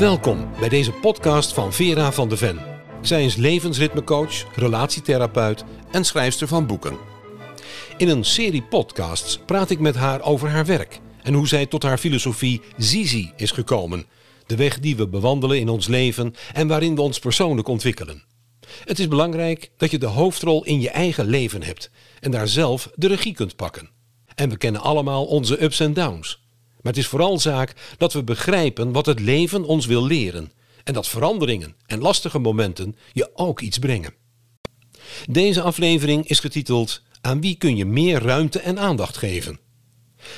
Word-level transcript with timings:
Welkom 0.00 0.50
bij 0.58 0.68
deze 0.68 0.92
podcast 0.92 1.52
van 1.52 1.72
Vera 1.72 2.12
van 2.12 2.28
de 2.28 2.36
Ven. 2.36 2.58
Zij 3.00 3.24
is 3.24 3.36
levensritmecoach, 3.36 4.56
relatietherapeut 4.56 5.64
en 5.90 6.04
schrijfster 6.04 6.48
van 6.48 6.66
boeken. 6.66 6.96
In 7.96 8.08
een 8.08 8.24
serie 8.24 8.62
podcasts 8.62 9.38
praat 9.46 9.70
ik 9.70 9.78
met 9.78 9.94
haar 9.94 10.22
over 10.22 10.48
haar 10.48 10.66
werk 10.66 11.00
en 11.22 11.34
hoe 11.34 11.48
zij 11.48 11.66
tot 11.66 11.82
haar 11.82 11.98
filosofie 11.98 12.60
Zizi 12.76 13.32
is 13.36 13.50
gekomen. 13.50 14.06
De 14.46 14.56
weg 14.56 14.78
die 14.78 14.96
we 14.96 15.08
bewandelen 15.08 15.58
in 15.58 15.68
ons 15.68 15.86
leven 15.86 16.34
en 16.52 16.68
waarin 16.68 16.94
we 16.94 17.00
ons 17.00 17.18
persoonlijk 17.18 17.68
ontwikkelen. 17.68 18.24
Het 18.84 18.98
is 18.98 19.08
belangrijk 19.08 19.70
dat 19.76 19.90
je 19.90 19.98
de 19.98 20.06
hoofdrol 20.06 20.64
in 20.64 20.80
je 20.80 20.90
eigen 20.90 21.26
leven 21.26 21.62
hebt 21.62 21.90
en 22.20 22.30
daar 22.30 22.48
zelf 22.48 22.90
de 22.94 23.06
regie 23.06 23.34
kunt 23.34 23.56
pakken. 23.56 23.90
En 24.34 24.48
we 24.48 24.56
kennen 24.56 24.80
allemaal 24.80 25.24
onze 25.24 25.62
ups 25.62 25.80
en 25.80 25.94
downs. 25.94 26.48
Maar 26.82 26.92
het 26.92 27.02
is 27.02 27.06
vooral 27.06 27.38
zaak 27.38 27.74
dat 27.96 28.12
we 28.12 28.22
begrijpen 28.22 28.92
wat 28.92 29.06
het 29.06 29.20
leven 29.20 29.64
ons 29.64 29.86
wil 29.86 30.06
leren 30.06 30.52
en 30.84 30.94
dat 30.94 31.08
veranderingen 31.08 31.74
en 31.86 32.00
lastige 32.00 32.38
momenten 32.38 32.96
je 33.12 33.30
ook 33.34 33.60
iets 33.60 33.78
brengen. 33.78 34.14
Deze 35.28 35.62
aflevering 35.62 36.28
is 36.28 36.40
getiteld 36.40 37.02
Aan 37.20 37.40
wie 37.40 37.56
kun 37.56 37.76
je 37.76 37.84
meer 37.84 38.22
ruimte 38.22 38.60
en 38.60 38.78
aandacht 38.78 39.16
geven? 39.16 39.60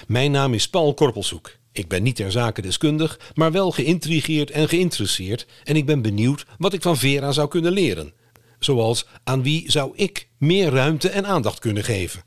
Mijn 0.07 0.31
naam 0.31 0.55
is 0.55 0.69
Paul 0.69 0.95
Korpelzoek. 0.95 1.57
Ik 1.73 1.89
ben 1.89 2.03
niet 2.03 2.17
ter 2.17 2.33
zake 2.33 2.63
deskundig, 2.63 3.21
maar 3.35 3.53
wel 3.53 3.71
geïntrigeerd 3.71 4.51
en 4.51 4.69
geïnteresseerd 4.69 5.47
en 5.65 5.77
ik 5.77 5.87
ben 5.87 6.03
benieuwd 6.03 6.47
wat 6.59 6.73
ik 6.73 6.83
van 6.83 6.97
Vera 6.97 7.33
zou 7.33 7.49
kunnen 7.49 7.73
leren. 7.73 8.13
Zoals 8.59 9.07
aan 9.25 9.43
wie 9.43 9.71
zou 9.71 9.93
ik 9.95 10.29
meer 10.39 10.71
ruimte 10.71 11.09
en 11.09 11.27
aandacht 11.27 11.59
kunnen 11.59 11.85
geven? 11.85 12.23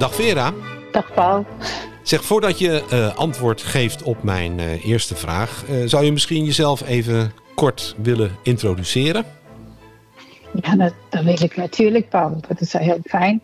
Dag 0.00 0.14
Vera. 0.14 0.52
Dag 0.92 1.14
Paul. 1.14 1.46
Zeg, 2.02 2.24
voordat 2.24 2.58
je 2.58 2.82
uh, 2.92 3.16
antwoord 3.16 3.62
geeft 3.62 4.02
op 4.02 4.22
mijn 4.22 4.58
uh, 4.58 4.84
eerste 4.84 5.14
vraag, 5.14 5.64
uh, 5.70 5.86
zou 5.86 6.04
je 6.04 6.12
misschien 6.12 6.44
jezelf 6.44 6.86
even 6.86 7.32
kort 7.54 7.94
willen 8.02 8.30
introduceren? 8.42 9.24
Ja, 10.62 10.76
dat, 10.76 10.92
dat 11.08 11.24
weet 11.24 11.42
ik 11.42 11.56
natuurlijk, 11.56 12.08
Paul. 12.08 12.40
Dat 12.48 12.60
is 12.60 12.72
heel 12.72 12.98
fijn. 13.04 13.42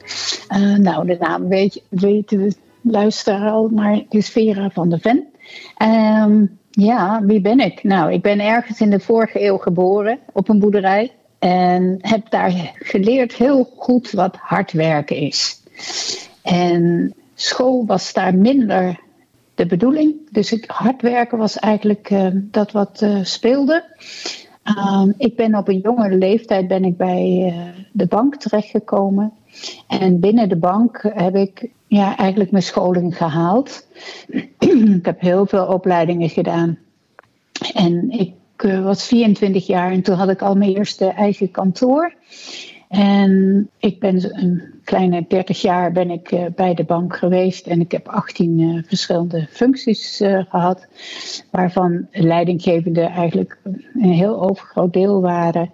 nou, 0.79 1.07
de 1.07 1.17
naam 1.21 1.49
weet, 1.49 1.83
weten 1.89 2.39
we 2.39 2.55
luisteren 2.81 3.51
al, 3.51 3.69
maar 3.69 3.93
het 3.93 4.15
is 4.15 4.29
Vera 4.29 4.71
van 4.71 4.89
der 4.89 5.01
Ven. 5.01 5.27
Um, 5.83 6.59
ja, 6.71 7.23
wie 7.25 7.41
ben 7.41 7.61
ik? 7.61 7.83
Nou, 7.83 8.12
ik 8.12 8.23
ben 8.23 8.41
ergens 8.41 8.81
in 8.81 8.91
de 8.91 9.01
vorige 9.01 9.45
eeuw 9.45 9.59
geboren 9.59 10.19
op 10.33 10.49
een 10.49 10.59
boerderij. 10.59 11.12
En 11.39 11.99
heb 12.01 12.31
daar 12.31 12.73
geleerd 12.75 13.34
heel 13.34 13.73
goed 13.77 14.11
wat 14.11 14.37
hard 14.37 14.73
werken 14.73 15.17
is. 15.17 15.61
En 16.47 17.15
school 17.35 17.87
was 17.87 18.13
daar 18.13 18.35
minder 18.35 19.01
de 19.55 19.67
bedoeling. 19.67 20.15
Dus 20.31 20.53
ik, 20.53 20.65
hard 20.67 21.03
werken 21.03 21.39
was 21.39 21.59
eigenlijk 21.59 22.11
uh, 22.11 22.27
dat 22.33 22.73
wat 22.73 23.01
uh, 23.03 23.19
speelde. 23.23 23.85
Um, 24.65 25.15
ik 25.17 25.37
ben 25.37 25.55
op 25.55 25.69
een 25.69 25.79
jongere 25.79 26.17
leeftijd 26.17 26.69
ben 26.69 26.85
ik 26.85 26.97
bij 26.97 27.53
uh, 27.53 27.85
de 27.93 28.07
bank 28.07 28.37
terechtgekomen. 28.37 29.33
En 29.87 30.21
binnen 30.21 30.49
de 30.49 30.57
bank 30.57 31.11
heb 31.15 31.37
ik 31.37 31.71
ja, 31.87 32.17
eigenlijk 32.17 32.51
mijn 32.51 32.63
scholing 32.63 33.17
gehaald. 33.17 33.87
ik 34.99 35.05
heb 35.05 35.21
heel 35.21 35.47
veel 35.47 35.67
opleidingen 35.67 36.29
gedaan. 36.29 36.79
En 37.75 38.11
ik 38.11 38.33
was 38.83 39.07
24 39.07 39.67
jaar 39.67 39.91
en 39.91 40.03
toen 40.03 40.17
had 40.17 40.29
ik 40.29 40.43
al 40.43 40.55
mijn 40.55 40.75
eerste 40.75 41.07
eigen 41.07 41.51
kantoor. 41.51 42.15
En 42.89 43.69
ik 43.79 44.01
ben 44.01 44.41
een 44.42 44.62
kleine 44.84 45.25
30 45.29 45.61
jaar 45.61 45.92
ben 45.92 46.11
ik 46.11 46.33
uh, 46.33 46.45
bij 46.55 46.75
de 46.75 46.84
bank 46.84 47.17
geweest 47.17 47.67
en 47.67 47.81
ik 47.81 47.93
heb 47.93 48.09
18 48.09 48.59
uh, 48.59 48.83
verschillende 48.87 49.47
functies 49.51 50.20
uh, 50.20 50.45
gehad, 50.48 50.87
waarvan 51.51 52.06
leidinggevende 52.12 53.00
eigenlijk 53.00 53.59
een 53.94 54.12
heel 54.12 54.41
overgroot 54.41 54.93
deel 54.93 55.21
waren 55.21 55.71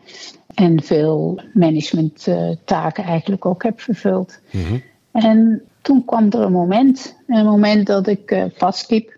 en 0.54 0.82
veel 0.82 1.41
managementtaken 1.53 3.04
eigenlijk 3.04 3.47
ook 3.47 3.62
heb 3.62 3.81
vervuld. 3.81 4.41
Mm-hmm. 4.50 4.82
En 5.12 5.62
toen 5.82 6.04
kwam 6.04 6.26
er 6.31 6.41
een 6.41 6.53
moment, 6.53 7.16
een 7.26 7.44
moment 7.44 7.87
dat 7.87 8.06
ik 8.06 8.47
vastliep 8.54 9.16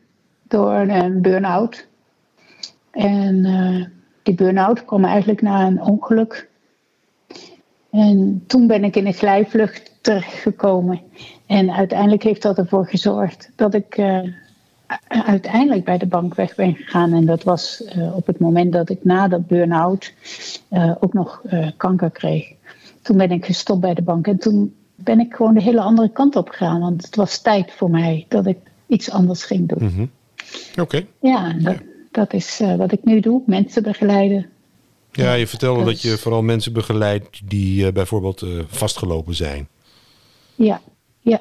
door 0.49 0.75
een 0.75 1.23
burn-out. 1.23 1.87
En 2.91 3.43
die 4.23 4.35
burn-out 4.35 4.85
kwam 4.85 5.05
eigenlijk 5.05 5.43
na 5.43 5.67
een 5.67 5.83
ongeluk 5.83 6.49
en 7.95 8.45
toen 8.47 8.67
ben 8.67 8.85
ik 8.85 8.97
in 8.97 9.07
een 9.07 9.13
glijvlucht 9.15 9.93
terechtgekomen. 10.01 11.01
En 11.47 11.71
uiteindelijk 11.71 12.23
heeft 12.23 12.43
dat 12.43 12.59
ervoor 12.59 12.87
gezorgd 12.87 13.51
dat 13.57 13.75
ik 13.75 13.99
uh, 13.99 14.21
uiteindelijk 15.09 15.85
bij 15.85 15.99
de 15.99 16.07
bank 16.07 16.35
weg 16.35 16.55
ben 16.55 16.75
gegaan. 16.75 17.13
En 17.13 17.27
dat 17.27 17.43
was 17.43 17.83
uh, 17.97 18.17
op 18.17 18.27
het 18.27 18.39
moment 18.39 18.73
dat 18.73 18.91
ik 18.91 19.05
na 19.05 19.29
dat 19.29 19.47
burn-out 19.47 20.13
uh, 20.71 20.93
ook 21.01 21.13
nog 21.13 21.43
kanker 21.77 22.11
kreeg. 22.11 22.53
Toen 23.03 23.17
ben 23.17 23.31
ik 23.31 23.45
gestopt 23.45 23.81
bij 23.81 23.95
de 23.95 24.03
bank. 24.03 24.27
En 24.27 24.39
toen 24.39 24.75
ben 24.95 25.21
ik 25.21 25.35
gewoon 25.35 25.55
de 25.55 25.63
hele 25.63 25.81
andere 25.81 26.09
kant 26.09 26.37
op 26.37 26.49
gegaan. 26.49 26.81
Want 26.81 27.05
het 27.05 27.17
was 27.17 27.43
tijd 27.43 27.73
voor 27.73 27.91
mij 27.91 28.27
dat 28.29 28.47
ik 28.47 28.59
iets 28.87 29.11
anders 29.11 29.45
ging 29.45 29.69
doen. 29.69 29.89
Mm 29.89 29.95
-hmm. 29.95 30.11
Oké. 30.71 30.81
Okay. 30.81 31.07
Ja, 31.21 31.53
dat, 31.53 31.77
dat 32.11 32.33
is 32.33 32.63
wat 32.77 32.93
ik 32.93 33.05
nu 33.05 33.21
doe. 33.21 33.43
Mensen 33.47 33.83
begeleiden, 33.83 34.47
ja, 35.17 35.33
je 35.33 35.47
vertelde 35.47 35.85
dat 35.85 36.03
je 36.03 36.19
vooral 36.19 36.43
mensen 36.43 36.73
begeleidt 36.73 37.41
die 37.45 37.85
uh, 37.85 37.93
bijvoorbeeld 37.93 38.43
uh, 38.43 38.63
vastgelopen 38.67 39.35
zijn. 39.35 39.69
Ja, 40.55 40.81
ja. 41.21 41.41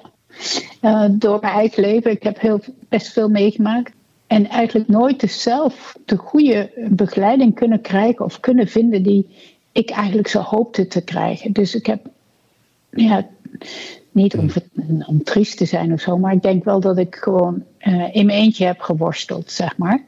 Uh, 0.82 1.06
door 1.12 1.40
mijn 1.42 1.54
eigen 1.54 1.84
leven. 1.84 2.12
Ik 2.12 2.24
heb 2.24 2.40
heel, 2.40 2.60
best 2.90 3.12
veel 3.12 3.30
meegemaakt. 3.30 3.92
En 4.28 4.50
eigenlijk 4.50 4.90
nooit 4.90 5.20
de 5.20 5.28
zelf 5.28 5.96
de 6.06 6.18
goede 6.18 6.72
begeleiding 6.90 7.56
kunnen 7.56 7.82
krijgen 7.82 8.26
of 8.26 8.40
kunnen 8.40 8.68
vinden 8.68 9.04
die 9.04 9.28
ik 9.72 9.90
eigenlijk 9.90 10.28
zo 10.28 10.40
hoopte 10.40 10.88
te 10.88 11.02
krijgen. 11.02 11.52
Dus 11.52 11.76
ik 11.76 11.86
heb, 11.86 12.06
ja, 12.90 13.28
niet 14.12 14.36
om, 14.36 14.50
om 15.06 15.24
triest 15.24 15.58
te 15.58 15.66
zijn 15.66 15.94
of 15.94 16.02
zo, 16.02 16.18
maar 16.18 16.34
ik 16.34 16.42
denk 16.42 16.64
wel 16.64 16.80
dat 16.80 16.98
ik 16.98 17.16
gewoon 17.16 17.64
in 18.12 18.26
mijn 18.26 18.40
eentje 18.40 18.66
heb 18.66 18.80
geworsteld, 18.80 19.52
zeg 19.52 19.78
maar. 19.78 20.04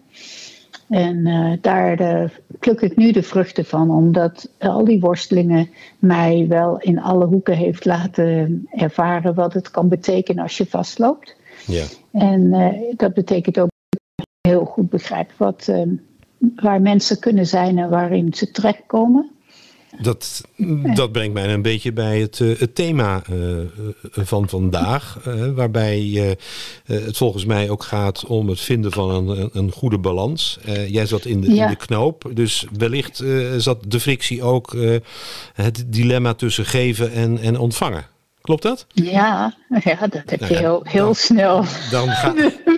En 0.90 1.26
uh, 1.26 1.54
daar 1.62 1.98
de, 1.98 2.30
pluk 2.60 2.82
ik 2.82 2.96
nu 2.96 3.12
de 3.12 3.24
vruchten 3.24 3.66
van, 3.66 3.92
omdat 3.92 4.50
al 4.60 4.86
die 4.86 5.00
worstelingen 5.00 5.70
mij 6.00 6.46
wel 6.50 6.80
in 6.80 7.02
alle 7.02 7.26
hoeken 7.26 7.56
heeft 7.56 7.86
laten 7.86 8.68
ervaren 8.70 9.34
wat 9.34 9.54
het 9.54 9.72
kan 9.72 9.90
betekenen 9.90 10.44
als 10.44 10.58
je 10.58 10.66
vastloopt. 10.66 11.36
Ja. 11.66 11.86
En 12.12 12.42
uh, 12.42 12.74
dat 12.96 13.14
betekent 13.14 13.60
ook 13.60 13.70
heel 14.42 14.66
goed 14.66 14.90
begrijp 14.90 15.32
wat, 15.38 15.68
uh, 15.70 15.82
waar 16.56 16.82
mensen 16.82 17.20
kunnen 17.20 17.48
zijn 17.48 17.78
en 17.78 17.90
waarin 17.90 18.34
ze 18.34 18.52
terechtkomen. 18.52 19.35
Dat, 20.02 20.42
dat 20.96 21.12
brengt 21.12 21.34
mij 21.34 21.54
een 21.54 21.62
beetje 21.62 21.94
bij 21.94 22.20
het, 22.20 22.40
uh, 22.40 22.60
het 22.60 22.76
thema 22.76 23.22
uh, 23.32 23.58
van 24.12 24.50
vandaag. 24.50 25.18
Waarbij 25.56 26.36
het 26.86 27.18
volgens 27.18 27.46
mij 27.46 27.70
ook 27.70 27.84
gaat 27.84 28.26
om 28.26 28.50
het 28.50 28.60
vinden 28.60 28.92
van 28.92 29.10
een, 29.10 29.50
een 29.54 29.72
goede 29.72 29.98
balans. 29.98 30.60
jij 30.88 31.06
zat 31.06 31.26
in 31.26 31.42
de, 31.42 31.54
ja. 31.54 31.64
in 31.64 31.70
de 31.70 31.86
knoop, 31.86 32.32
dus 32.34 32.66
wellicht 32.78 33.24
zat 33.58 33.84
de 33.88 34.00
frictie 34.00 34.44
ook 34.44 34.76
het 35.54 35.84
dilemma 35.88 36.34
tussen 36.34 36.66
geven 36.66 37.12
en, 37.12 37.40
en 37.40 37.60
ontvangen. 37.60 38.06
Klopt 38.46 38.64
dat? 38.64 38.86
Ja, 38.94 39.56
ja 39.84 40.08
dat 40.08 40.22
heb 40.26 40.30
je 40.30 40.38
nou 40.40 40.54
ja, 40.54 40.60
heel, 40.60 40.82
heel 40.84 41.06
dan, 41.06 41.16
snel. 41.16 41.66
Dan 41.92 42.10
ga... 42.10 42.34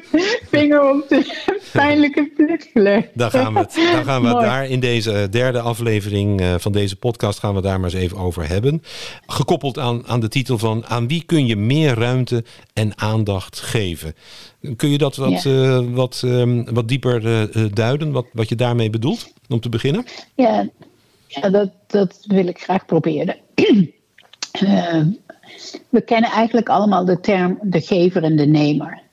vinger 0.51 0.89
op 0.89 1.05
de 1.09 1.56
pijnlijke 1.71 2.31
gelegd. 2.73 3.07
Dan 3.13 3.31
gaan 3.31 3.53
we 3.53 3.59
het, 3.59 3.73
dan 3.75 4.03
gaan 4.03 4.21
we 4.21 4.27
het 4.27 4.39
daar 4.39 4.67
in 4.75 4.79
deze 4.79 5.27
derde 5.29 5.59
aflevering 5.59 6.41
uh, 6.41 6.53
van 6.57 6.71
deze 6.71 6.95
podcast 6.95 7.39
gaan 7.39 7.55
we 7.55 7.61
daar 7.61 7.79
maar 7.79 7.93
eens 7.93 8.01
even 8.01 8.17
over 8.17 8.47
hebben. 8.47 8.83
Gekoppeld 9.27 9.79
aan, 9.79 10.07
aan 10.07 10.19
de 10.19 10.27
titel 10.27 10.57
van 10.57 10.85
aan 10.85 11.07
wie 11.07 11.23
kun 11.23 11.45
je 11.45 11.55
meer 11.55 11.93
ruimte 11.93 12.43
en 12.73 12.97
aandacht 12.97 13.59
geven? 13.59 14.13
Kun 14.75 14.89
je 14.89 14.97
dat 14.97 15.15
wat, 15.15 15.43
ja. 15.43 15.51
uh, 15.51 15.79
wat, 15.93 16.21
um, 16.25 16.73
wat 16.73 16.87
dieper 16.87 17.25
uh, 17.25 17.65
duiden, 17.73 18.11
wat, 18.11 18.25
wat 18.31 18.49
je 18.49 18.55
daarmee 18.55 18.89
bedoelt, 18.89 19.33
om 19.49 19.59
te 19.59 19.69
beginnen? 19.69 20.05
Ja, 20.35 20.69
ja 21.27 21.49
dat, 21.49 21.69
dat 21.87 22.23
wil 22.27 22.47
ik 22.47 22.59
graag 22.59 22.85
proberen. 22.85 23.35
we 25.89 26.01
kennen 26.05 26.31
eigenlijk 26.31 26.69
allemaal 26.69 27.05
de 27.05 27.19
term 27.19 27.59
de 27.61 27.81
gever 27.81 28.23
en 28.23 28.35
de 28.35 28.45
nemer. 28.45 29.05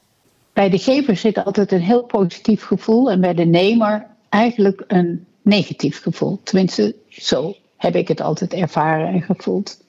Bij 0.55 0.71
de 0.71 0.79
gever 0.79 1.17
zit 1.17 1.45
altijd 1.45 1.73
een 1.73 1.81
heel 1.81 2.03
positief 2.03 2.63
gevoel 2.63 3.11
en 3.11 3.21
bij 3.21 3.35
de 3.35 3.45
nemer 3.45 4.07
eigenlijk 4.29 4.85
een 4.87 5.27
negatief 5.43 6.03
gevoel. 6.03 6.41
Tenminste, 6.43 6.95
zo 7.09 7.55
heb 7.77 7.95
ik 7.95 8.09
het 8.09 8.21
altijd 8.21 8.53
ervaren 8.53 9.09
en 9.09 9.23
gevoeld. 9.23 9.83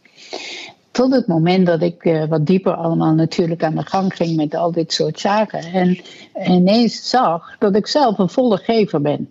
Tot 0.91 1.13
het 1.13 1.27
moment 1.27 1.65
dat 1.65 1.81
ik 1.81 2.05
uh, 2.05 2.25
wat 2.25 2.45
dieper 2.45 2.73
allemaal 2.73 3.13
natuurlijk 3.13 3.63
aan 3.63 3.75
de 3.75 3.85
gang 3.85 4.15
ging 4.15 4.35
met 4.35 4.55
al 4.55 4.71
dit 4.71 4.93
soort 4.93 5.19
zaken. 5.19 5.59
En 5.59 5.99
ineens 6.45 7.09
zag 7.09 7.55
dat 7.59 7.75
ik 7.75 7.87
zelf 7.87 8.17
een 8.17 8.29
volle 8.29 8.57
gever 8.57 9.01
ben. 9.01 9.29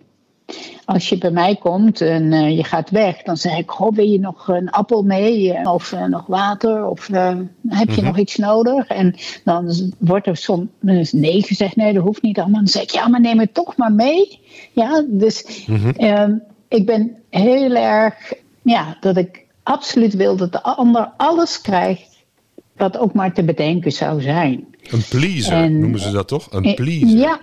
Als 0.85 1.09
je 1.09 1.17
bij 1.17 1.31
mij 1.31 1.55
komt 1.55 2.01
en 2.01 2.31
uh, 2.31 2.57
je 2.57 2.63
gaat 2.63 2.89
weg, 2.89 3.21
dan 3.21 3.37
zeg 3.37 3.57
ik: 3.57 3.71
Goh, 3.71 3.95
wil 3.95 4.05
je 4.05 4.19
nog 4.19 4.47
een 4.47 4.69
appel 4.69 5.03
mee? 5.03 5.59
Of 5.63 5.91
uh, 5.91 6.05
nog 6.05 6.25
water? 6.25 6.85
Of 6.85 7.09
uh, 7.09 7.27
heb 7.67 7.87
je 7.87 7.91
mm 7.91 7.93
-hmm. 7.93 8.03
nog 8.03 8.17
iets 8.17 8.35
nodig? 8.35 8.87
En 8.87 9.15
dan 9.43 9.91
wordt 9.99 10.27
er 10.27 10.37
soms 10.37 11.11
nee 11.11 11.43
gezegd: 11.43 11.75
Nee, 11.75 11.93
dat 11.93 12.03
hoeft 12.03 12.21
niet 12.21 12.39
allemaal. 12.39 12.59
Dan 12.59 12.67
zeg 12.67 12.83
ik: 12.83 12.89
Ja, 12.89 13.07
maar 13.07 13.21
neem 13.21 13.39
het 13.39 13.53
toch 13.53 13.77
maar 13.77 13.93
mee. 13.93 14.39
Ja, 14.71 15.05
dus 15.07 15.65
mm 15.67 15.77
-hmm. 15.77 16.41
ik 16.67 16.85
ben 16.85 17.15
heel 17.29 17.75
erg, 17.75 18.33
ja, 18.61 18.97
dat 18.99 19.17
ik 19.17 19.45
absoluut 19.63 20.13
wil 20.13 20.35
dat 20.35 20.51
de 20.51 20.61
ander 20.61 21.11
alles 21.17 21.61
krijgt 21.61 22.15
wat 22.75 22.97
ook 22.97 23.13
maar 23.13 23.33
te 23.33 23.43
bedenken 23.43 23.91
zou 23.91 24.21
zijn. 24.21 24.65
Een 24.91 25.03
pleaser 25.09 25.53
en, 25.53 25.79
noemen 25.79 25.99
ze 25.99 26.11
dat 26.11 26.27
toch? 26.27 26.47
Een 26.51 26.75
pleaser. 26.75 27.17
Ja, 27.17 27.39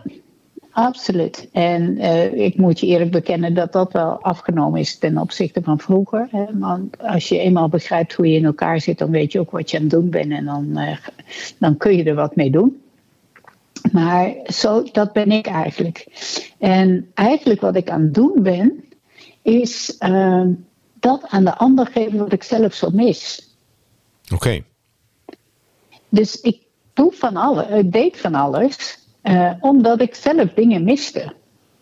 absoluut. 0.73 1.49
En 1.53 1.99
uh, 1.99 2.33
ik 2.33 2.57
moet 2.57 2.81
je 2.81 2.87
eerlijk 2.87 3.11
bekennen 3.11 3.55
dat 3.55 3.73
dat 3.73 3.93
wel 3.93 4.23
afgenomen 4.23 4.81
is 4.81 4.99
ten 4.99 5.19
opzichte 5.19 5.63
van 5.63 5.79
vroeger. 5.79 6.29
Hè? 6.31 6.45
Want 6.59 6.99
als 6.99 7.29
je 7.29 7.39
eenmaal 7.39 7.69
begrijpt 7.69 8.13
hoe 8.13 8.29
je 8.29 8.37
in 8.37 8.45
elkaar 8.45 8.81
zit, 8.81 8.99
dan 8.99 9.11
weet 9.11 9.33
je 9.33 9.41
ook 9.41 9.51
wat 9.51 9.71
je 9.71 9.77
aan 9.77 9.83
het 9.83 9.93
doen 9.93 10.11
bent 10.11 10.33
en 10.33 10.45
dan, 10.45 10.79
uh, 10.79 10.97
dan 11.59 11.77
kun 11.77 11.97
je 11.97 12.05
er 12.05 12.15
wat 12.15 12.37
mee 12.37 12.51
doen. 12.51 12.83
Maar 13.93 14.35
zo, 14.47 14.83
dat 14.83 15.13
ben 15.13 15.31
ik 15.31 15.47
eigenlijk. 15.47 16.07
En 16.59 17.11
eigenlijk 17.15 17.61
wat 17.61 17.77
ik 17.77 17.91
aan 17.91 18.03
het 18.03 18.15
doen 18.15 18.43
ben, 18.43 18.85
is 19.43 19.97
uh, 20.01 20.47
dat 21.01 21.25
aan 21.29 21.45
de 21.45 21.57
ander 21.57 21.87
geven 21.87 22.19
wat 22.19 22.33
ik 22.33 22.43
zelf 22.43 22.75
zo 22.75 22.91
mis. 22.91 23.51
Oké. 24.25 24.35
Okay. 24.35 24.65
Dus 26.09 26.41
ik 26.41 26.61
doe 26.93 27.13
van 27.13 27.37
alles, 27.37 27.69
ik 27.69 27.93
deed 27.93 28.21
van 28.21 28.35
alles, 28.35 29.01
uh, 29.23 29.53
omdat 29.61 30.01
ik 30.01 30.15
zelf 30.15 30.53
dingen 30.55 30.85
miste. 30.85 31.33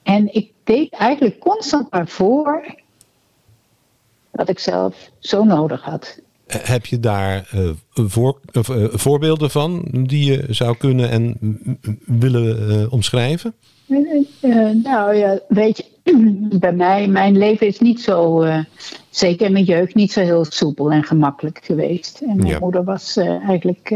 En 0.02 0.34
ik 0.34 0.52
deed 0.64 0.92
eigenlijk 0.92 1.38
constant 1.38 1.90
maar 1.90 2.08
voor 2.08 2.74
wat 4.30 4.48
ik 4.48 4.58
zelf 4.58 5.10
zo 5.18 5.44
nodig 5.44 5.82
had. 5.82 6.20
Heb 6.46 6.86
je 6.86 7.00
daar 7.00 7.50
uh, 7.54 7.70
voor, 7.92 8.40
uh, 8.52 8.62
voorbeelden 8.92 9.50
van 9.50 9.88
die 9.90 10.24
je 10.24 10.44
zou 10.48 10.76
kunnen 10.76 11.10
en 11.10 11.36
willen 12.06 12.90
omschrijven? 12.90 13.54
nou 14.82 15.14
ja, 15.14 15.40
weet 15.48 15.76
je, 15.76 15.84
bij 16.58 16.72
mij, 16.72 17.08
mijn 17.08 17.38
leven 17.38 17.66
is 17.66 17.78
niet 17.78 18.00
zo, 18.00 18.44
zeker 19.10 19.46
in 19.46 19.52
mijn 19.52 19.64
jeugd, 19.64 19.94
niet 19.94 20.12
zo 20.12 20.20
heel 20.20 20.44
soepel 20.44 20.92
en 20.92 21.04
gemakkelijk 21.04 21.60
geweest. 21.62 22.20
En 22.20 22.36
mijn 22.36 22.48
ja. 22.48 22.58
moeder 22.58 22.84
was 22.84 23.16
eigenlijk 23.16 23.94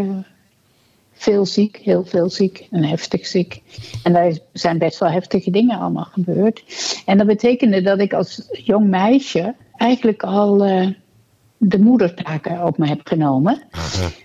veel 1.14 1.46
ziek, 1.46 1.76
heel 1.76 2.04
veel 2.04 2.30
ziek 2.30 2.66
en 2.70 2.84
heftig 2.84 3.26
ziek. 3.26 3.62
En 4.02 4.12
daar 4.12 4.38
zijn 4.52 4.78
best 4.78 4.98
wel 4.98 5.10
heftige 5.10 5.50
dingen 5.50 5.78
allemaal 5.78 6.08
gebeurd. 6.12 6.64
En 7.06 7.18
dat 7.18 7.26
betekende 7.26 7.82
dat 7.82 8.00
ik 8.00 8.12
als 8.12 8.48
jong 8.52 8.88
meisje 8.88 9.54
eigenlijk 9.76 10.22
al 10.22 10.66
uh, 10.66 10.88
de 11.56 11.78
moedertaken 11.78 12.66
op 12.66 12.78
me 12.78 12.86
heb 12.86 13.00
genomen. 13.04 13.62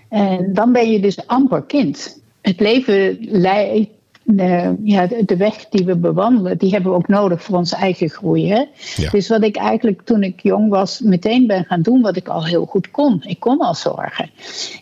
En 0.08 0.52
dan 0.52 0.72
ben 0.72 0.90
je 0.90 1.00
dus 1.00 1.26
amper 1.26 1.62
kind. 1.62 2.22
Het 2.40 2.60
leven 2.60 3.18
leidt 3.20 3.90
de, 4.36 4.76
ja, 4.82 5.06
de, 5.06 5.36
weg 5.36 5.68
die 5.68 5.84
we 5.84 5.96
bewandelen, 5.96 6.58
die 6.58 6.70
hebben 6.70 6.90
we 6.90 6.96
ook 6.96 7.08
nodig 7.08 7.42
voor 7.42 7.56
onze 7.56 7.76
eigen 7.76 8.08
groei. 8.08 8.48
Hè? 8.48 8.64
Ja. 8.96 9.10
Dus 9.10 9.28
wat 9.28 9.42
ik 9.42 9.56
eigenlijk 9.56 10.02
toen 10.02 10.22
ik 10.22 10.42
jong 10.42 10.68
was, 10.68 11.00
meteen 11.00 11.46
ben 11.46 11.64
gaan 11.64 11.82
doen 11.82 12.00
wat 12.00 12.16
ik 12.16 12.28
al 12.28 12.46
heel 12.46 12.64
goed 12.64 12.90
kon. 12.90 13.22
Ik 13.22 13.40
kon 13.40 13.58
al 13.58 13.74
zorgen. 13.74 14.30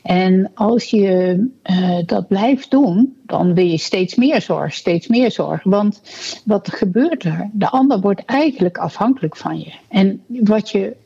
En 0.02 0.50
als 0.54 0.84
je 0.84 1.36
uh, 1.70 1.98
dat 2.06 2.28
blijft 2.28 2.70
doen, 2.70 3.16
dan 3.26 3.54
wil 3.54 3.66
je 3.66 3.78
steeds 3.78 4.14
meer 4.14 4.40
zorg, 4.40 4.74
steeds 4.74 5.06
meer 5.06 5.30
zorg. 5.30 5.62
Want 5.62 6.00
wat 6.44 6.72
gebeurt 6.72 7.24
er? 7.24 7.50
De 7.52 7.68
ander 7.68 8.00
wordt 8.00 8.24
eigenlijk 8.24 8.78
afhankelijk 8.78 9.36
van 9.36 9.58
je. 9.58 9.72
En 9.88 10.22
wat 10.26 10.70
je 10.70 10.96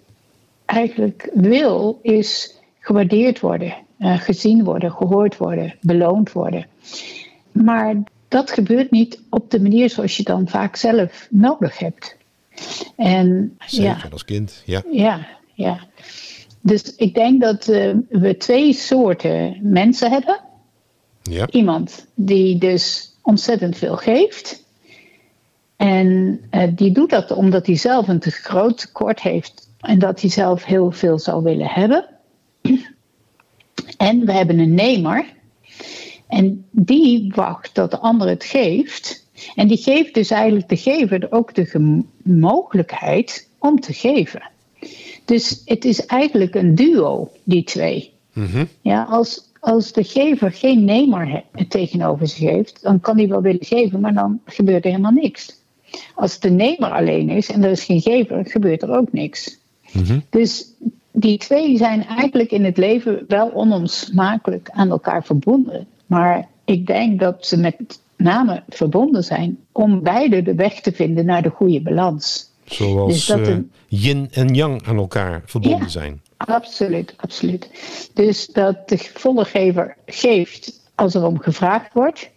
eigenlijk 0.64 1.30
wil, 1.34 1.98
is 2.02 2.56
gewaardeerd 2.78 3.40
worden, 3.40 3.74
uh, 3.98 4.18
gezien 4.18 4.64
worden, 4.64 4.92
gehoord 4.92 5.36
worden, 5.36 5.74
beloond 5.80 6.32
worden. 6.32 6.66
Maar 7.52 7.96
dat 8.32 8.50
gebeurt 8.50 8.90
niet 8.90 9.20
op 9.30 9.50
de 9.50 9.60
manier 9.60 9.90
zoals 9.90 10.16
je 10.16 10.22
dan 10.22 10.48
vaak 10.48 10.76
zelf 10.76 11.28
nodig 11.30 11.78
hebt. 11.78 12.16
En, 12.96 13.56
Zeker, 13.66 13.84
ja, 13.84 14.08
als 14.12 14.24
kind, 14.24 14.62
ja. 14.64 14.82
Ja, 14.90 15.26
ja. 15.54 15.78
Dus 16.60 16.94
ik 16.96 17.14
denk 17.14 17.40
dat 17.40 17.68
uh, 17.68 17.94
we 18.08 18.36
twee 18.36 18.72
soorten 18.72 19.58
mensen 19.62 20.10
hebben. 20.10 20.40
Ja. 21.22 21.46
Iemand 21.50 22.06
die 22.14 22.58
dus 22.58 23.16
ontzettend 23.22 23.76
veel 23.76 23.96
geeft. 23.96 24.64
En 25.76 26.40
uh, 26.50 26.62
die 26.74 26.92
doet 26.92 27.10
dat 27.10 27.30
omdat 27.30 27.66
hij 27.66 27.76
zelf 27.76 28.08
een 28.08 28.20
te 28.20 28.30
groot 28.30 28.78
tekort 28.78 29.20
heeft. 29.20 29.68
En 29.80 29.98
dat 29.98 30.20
hij 30.20 30.30
zelf 30.30 30.64
heel 30.64 30.90
veel 30.90 31.18
zou 31.18 31.42
willen 31.42 31.68
hebben. 31.68 32.06
En 33.96 34.26
we 34.26 34.32
hebben 34.32 34.58
een 34.58 34.74
nemer 34.74 35.24
en 36.32 36.64
die 36.70 37.32
wacht 37.34 37.74
dat 37.74 37.90
de 37.90 37.98
ander 37.98 38.28
het 38.28 38.44
geeft. 38.44 39.26
En 39.54 39.68
die 39.68 39.76
geeft 39.76 40.14
dus 40.14 40.30
eigenlijk 40.30 40.68
de 40.68 40.76
gever 40.76 41.26
ook 41.30 41.54
de 41.54 42.02
mogelijkheid 42.22 43.48
om 43.58 43.80
te 43.80 43.92
geven. 43.92 44.42
Dus 45.24 45.62
het 45.64 45.84
is 45.84 46.06
eigenlijk 46.06 46.54
een 46.54 46.74
duo, 46.74 47.30
die 47.44 47.64
twee. 47.64 48.12
Mm-hmm. 48.32 48.68
Ja, 48.80 49.02
als, 49.02 49.50
als 49.60 49.92
de 49.92 50.04
gever 50.04 50.52
geen 50.52 50.84
nemer 50.84 51.44
tegenover 51.68 52.26
zich 52.26 52.50
heeft, 52.50 52.82
dan 52.82 53.00
kan 53.00 53.16
hij 53.16 53.28
wel 53.28 53.42
willen 53.42 53.64
geven, 53.64 54.00
maar 54.00 54.14
dan 54.14 54.40
gebeurt 54.46 54.84
er 54.84 54.90
helemaal 54.90 55.12
niks. 55.12 55.56
Als 56.14 56.40
de 56.40 56.50
nemer 56.50 56.90
alleen 56.90 57.30
is 57.30 57.50
en 57.50 57.64
er 57.64 57.70
is 57.70 57.84
geen 57.84 58.00
gever, 58.00 58.46
gebeurt 58.46 58.82
er 58.82 58.96
ook 58.96 59.12
niks. 59.12 59.58
Mm-hmm. 59.92 60.22
Dus 60.30 60.66
die 61.12 61.38
twee 61.38 61.76
zijn 61.76 62.06
eigenlijk 62.06 62.50
in 62.50 62.64
het 62.64 62.76
leven 62.76 63.24
wel 63.28 63.52
onomsmakelijk 63.52 64.70
aan 64.70 64.90
elkaar 64.90 65.24
verbonden. 65.24 65.86
Maar 66.12 66.48
ik 66.64 66.86
denk 66.86 67.20
dat 67.20 67.46
ze 67.46 67.56
met 67.56 68.00
name 68.16 68.62
verbonden 68.68 69.24
zijn 69.24 69.58
om 69.72 70.02
beide 70.02 70.42
de 70.42 70.54
weg 70.54 70.80
te 70.80 70.92
vinden 70.92 71.24
naar 71.24 71.42
de 71.42 71.48
goede 71.48 71.82
balans. 71.82 72.50
Zoals 72.64 73.12
dus 73.12 73.26
dat 73.26 73.46
een, 73.46 73.70
uh, 73.88 74.02
yin 74.02 74.28
en 74.32 74.54
yang 74.54 74.86
aan 74.86 74.96
elkaar 74.96 75.42
verbonden 75.46 75.80
ja, 75.80 75.88
zijn. 75.88 76.22
Absoluut, 76.36 77.14
absoluut. 77.16 77.70
Dus 78.14 78.46
dat 78.46 78.88
de 78.88 78.98
volle 78.98 79.44
gever 79.44 79.96
geeft 80.06 80.80
als 80.94 81.14
er 81.14 81.26
om 81.26 81.38
gevraagd 81.38 81.92
wordt. 81.92 82.30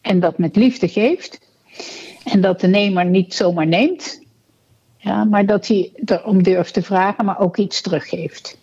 En 0.00 0.20
dat 0.20 0.38
met 0.38 0.56
liefde 0.56 0.88
geeft. 0.88 1.40
En 2.24 2.40
dat 2.40 2.60
de 2.60 2.68
nemer 2.68 3.04
niet 3.04 3.34
zomaar 3.34 3.66
neemt. 3.66 4.20
Ja, 4.96 5.24
maar 5.24 5.46
dat 5.46 5.66
hij 5.66 5.92
erom 6.04 6.42
durft 6.42 6.74
te 6.74 6.82
vragen, 6.82 7.24
maar 7.24 7.40
ook 7.40 7.56
iets 7.56 7.80
teruggeeft. 7.80 8.58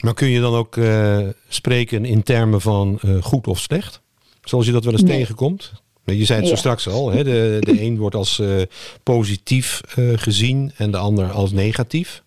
Maar 0.00 0.14
kun 0.14 0.28
je 0.28 0.40
dan 0.40 0.54
ook 0.54 0.76
uh, 0.76 1.28
spreken 1.48 2.04
in 2.04 2.22
termen 2.22 2.60
van 2.60 2.98
uh, 3.04 3.22
goed 3.22 3.46
of 3.46 3.58
slecht? 3.58 4.00
Zoals 4.42 4.66
je 4.66 4.72
dat 4.72 4.84
wel 4.84 4.92
eens 4.92 5.02
nee. 5.02 5.18
tegenkomt? 5.18 5.72
Je 6.04 6.24
zei 6.24 6.40
het 6.40 6.48
zo 6.48 6.54
straks 6.54 6.88
al, 6.88 7.10
hè? 7.10 7.24
De, 7.24 7.56
de 7.60 7.82
een 7.82 7.98
wordt 7.98 8.14
als 8.14 8.38
uh, 8.38 8.62
positief 9.02 9.80
gezien 10.14 10.72
en 10.76 10.90
de 10.90 10.96
ander 10.96 11.30
als 11.30 11.52
negatief. 11.52 12.22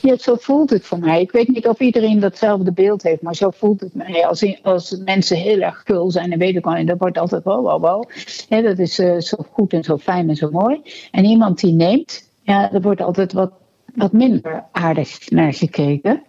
Ja, 0.00 0.16
zo 0.16 0.36
voelt 0.40 0.70
het 0.70 0.84
voor 0.84 0.98
mij. 0.98 1.20
Ik 1.20 1.30
weet 1.30 1.48
niet 1.48 1.68
of 1.68 1.80
iedereen 1.80 2.20
datzelfde 2.20 2.72
beeld 2.72 3.02
heeft, 3.02 3.22
maar 3.22 3.34
zo 3.34 3.50
voelt 3.50 3.80
het 3.80 3.94
mij. 3.94 4.26
Als, 4.26 4.62
als 4.62 5.00
mensen 5.04 5.36
heel 5.36 5.60
erg 5.60 5.82
gul 5.84 6.10
zijn, 6.10 6.30
dan 6.30 6.38
weet 6.38 6.56
ik 6.56 6.66
al, 6.66 6.74
en 6.74 6.86
dat 6.86 6.98
wordt 6.98 7.18
altijd 7.18 7.44
wow, 7.44 7.82
wow. 7.82 8.04
Hè, 8.48 8.62
dat 8.62 8.78
is 8.78 8.94
zo 9.18 9.36
goed 9.52 9.72
en 9.72 9.84
zo 9.84 9.98
fijn 9.98 10.28
en 10.28 10.36
zo 10.36 10.50
mooi. 10.50 10.80
En 11.10 11.24
iemand 11.24 11.60
die 11.60 11.72
neemt, 11.72 12.30
ja, 12.42 12.72
er 12.72 12.80
wordt 12.80 13.00
altijd 13.00 13.32
wat 13.32 13.52
minder 14.12 14.64
aardig 14.72 15.30
naar 15.30 15.54
gekeken. 15.54 16.22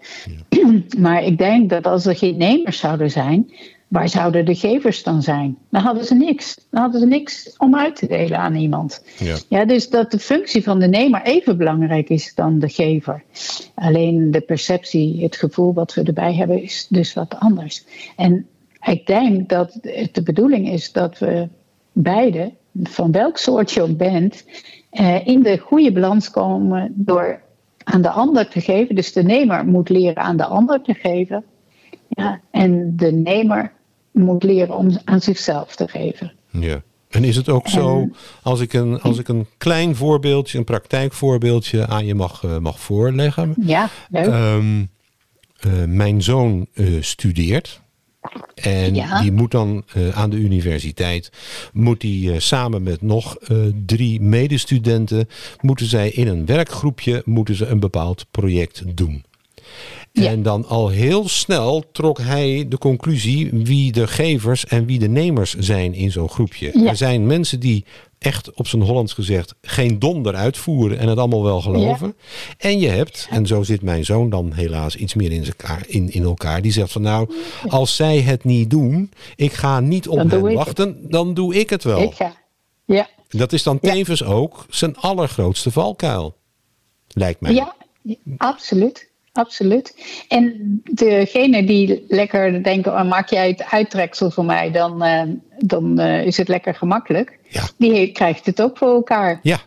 Ja. 0.50 0.63
Maar 0.98 1.24
ik 1.24 1.38
denk 1.38 1.69
dat 1.69 1.86
als 1.86 2.05
er 2.05 2.15
geen 2.15 2.38
nemers 2.38 2.79
zouden 2.79 3.12
zijn, 3.12 3.51
waar 3.88 4.10
zouden 4.10 4.45
de 4.45 4.55
gevers 4.55 5.03
dan 5.03 5.22
zijn? 5.22 5.57
Dan 5.69 5.81
hadden 5.81 6.05
ze 6.05 6.15
niks. 6.15 6.67
Dan 6.72 6.81
hadden 6.81 7.00
ze 7.00 7.07
niks 7.07 7.55
om 7.57 7.75
uit 7.75 7.95
te 7.95 8.07
delen 8.07 8.38
aan 8.38 8.55
iemand. 8.55 9.03
Ja. 9.17 9.36
ja, 9.50 9.65
dus 9.65 9.89
dat 9.89 10.12
de 10.12 10.19
functie 10.19 10.63
van 10.63 10.79
de 10.79 10.88
nemer 10.88 11.22
even 11.22 11.57
belangrijk 11.57 12.10
is 12.10 12.36
dan 12.36 12.60
de 12.60 12.69
gever. 12.69 13.24
Alleen 13.75 14.31
de 14.31 14.41
perceptie, 14.41 15.24
het 15.24 15.36
gevoel 15.36 15.74
wat 15.74 15.93
we 15.93 16.03
erbij 16.03 16.34
hebben, 16.34 16.62
is 16.62 16.88
dus 16.89 17.13
wat 17.13 17.36
anders. 17.39 17.86
En 18.15 18.48
ik 18.86 19.05
denk 19.05 19.50
dat 19.50 19.77
het 19.81 20.13
de 20.13 20.24
bedoeling 20.24 20.69
is 20.69 20.91
dat 20.91 21.19
we 21.19 21.48
beide, 21.91 22.51
van 22.84 23.12
welk 23.12 23.38
soort 23.38 23.72
je 23.72 23.81
ook 23.81 23.98
bent, 23.98 24.45
eh, 24.89 25.27
in 25.27 25.43
de 25.43 25.57
goede 25.57 25.91
balans 25.91 26.29
komen 26.29 26.93
door 26.95 27.41
aan 27.86 28.01
de 28.01 28.10
ander 28.10 28.48
te 28.48 28.62
geven. 28.62 28.96
Dus 28.96 29.13
de 29.13 29.24
nemer 29.24 29.65
moet 29.65 29.89
leren 29.89 30.24
aan 30.24 30.38
de 30.38 30.46
ander 30.46 30.82
te 30.82 30.94
geven. 30.94 31.44
Ja, 32.10 32.42
en 32.51 32.94
de 32.96 33.12
nemer 33.12 33.72
moet 34.12 34.44
leren 34.44 34.77
om 34.77 35.00
aan 35.04 35.22
zichzelf 35.22 35.75
te 35.75 35.88
geven. 35.88 36.34
Ja. 36.50 36.82
En 37.10 37.24
is 37.24 37.36
het 37.36 37.50
ook 37.50 37.68
zo, 37.68 38.10
als 38.42 38.60
ik 38.60 38.74
een, 38.74 39.01
als 39.01 39.20
ik 39.20 39.27
een 39.27 39.48
klein 39.58 39.96
voorbeeldje, 39.96 40.58
een 40.58 40.63
praktijkvoorbeeldje 40.63 41.88
aan 41.88 42.06
je 42.06 42.15
mag, 42.15 42.44
uh, 42.44 42.58
mag 42.58 42.80
voorleggen. 42.80 43.54
Ja, 43.62 43.89
leuk. 44.10 44.25
Um, 44.25 44.89
uh, 45.68 45.84
mijn 45.88 46.22
zoon 46.22 46.68
uh, 46.74 47.01
studeert. 47.01 47.82
En 48.55 48.96
Ja. 48.96 49.22
die 49.22 49.32
moet 49.32 49.51
dan 49.51 49.84
eh, 49.94 50.10
aan 50.10 50.29
de 50.29 50.38
universiteit, 50.38 51.32
moet 51.74 52.01
die 52.01 52.32
eh, 52.32 52.39
samen 52.39 52.84
met 52.84 53.01
nog 53.01 53.36
eh, 53.36 53.58
drie 53.86 54.22
medestudenten, 54.22 55.27
moeten 55.62 55.86
zij 55.86 56.10
in 56.10 56.27
een 56.27 56.46
werkgroepje 56.46 57.22
moeten 57.25 57.55
ze 57.55 57.65
een 57.65 57.79
bepaald 57.79 58.25
project 58.32 58.84
doen. 58.98 59.24
Ja. 60.12 60.29
En 60.29 60.44
dan 60.44 60.65
al 60.65 60.89
heel 60.89 61.27
snel 61.29 61.84
trok 61.91 62.20
hij 62.20 62.65
de 62.70 62.77
conclusie 62.77 63.50
wie 63.53 63.91
de 63.91 64.08
gevers 64.08 64.65
en 64.65 64.86
wie 64.86 65.00
de 65.00 65.10
nemers 65.10 65.55
zijn 65.60 65.94
in 65.94 66.12
zo'n 66.12 66.29
groepje. 66.29 66.72
Ja. 66.79 66.89
Er 66.89 66.96
zijn 66.96 67.25
mensen 67.27 67.60
die 67.60 67.86
echt 68.25 68.51
op 68.53 68.67
zijn 68.67 68.82
Hollands 68.82 69.13
gezegd 69.13 69.55
geen 69.62 70.00
donder 70.00 70.36
uitvoeren 70.36 70.98
en 71.00 71.08
het 71.08 71.17
allemaal 71.17 71.44
wel 71.44 71.62
geloven. 71.62 72.15
En 72.58 72.79
je 72.79 72.88
hebt, 72.88 73.27
en 73.29 73.48
zo 73.48 73.63
zit 73.63 73.82
mijn 73.82 74.05
zoon 74.05 74.29
dan 74.29 74.53
helaas 74.53 74.96
iets 74.96 75.13
meer 75.13 75.32
in, 75.32 75.46
elkaar, 75.46 75.84
in, 75.88 76.10
in 76.12 76.24
elkaar, 76.24 76.62
die 76.62 76.72
zegt 76.72 76.91
van 76.91 77.01
nou, 77.01 77.34
als 77.67 77.96
zij 77.96 78.22
het 78.22 78.44
niet 78.44 78.70
doen, 78.70 79.12
ik 79.36 79.53
ga 79.53 79.79
niet 79.79 80.08
op 80.08 80.29
hen 80.29 80.53
wachten, 80.53 81.10
dan 81.10 81.34
doe 81.34 81.55
ik 81.55 81.70
het 81.70 81.84
wel. 81.84 82.01
Ik 82.01 82.13
ga. 82.13 82.34
Ja, 82.86 83.08
Dat 83.29 83.53
is 83.53 83.63
dan 83.63 83.77
Ja. 83.82 83.91
tevens 83.94 84.24
ook 84.24 84.65
zijn 84.70 84.96
allergrootste 84.98 85.72
valkuil. 85.72 86.36
Lijkt 87.08 87.41
mij. 87.41 87.53
ja, 87.53 87.75
absoluut. 88.38 89.12
Absoluut. 89.36 89.96
En 90.27 90.54
degene 90.92 91.63
die 91.65 92.06
lekker 92.08 92.63
denken, 92.63 92.92
oh, 92.92 93.08
maak 93.10 93.30
jij 93.30 93.48
het 93.48 93.63
uittreksel 93.72 94.32
voor 94.32 94.46
mij, 94.46 94.72
dan, 94.72 95.04
eh, 95.04 95.22
dan 95.60 96.00
eh, 96.00 96.25
is 96.25 96.38
het 96.38 96.48
lekker 96.48 96.75
gemakkelijk. 96.75 97.39
Ja. 97.50 97.63
Die 97.77 98.12
krijgt 98.12 98.46
het 98.46 98.62
ook 98.62 98.77
voor 98.77 98.94
elkaar. 98.94 99.39
Ja, 99.44 99.60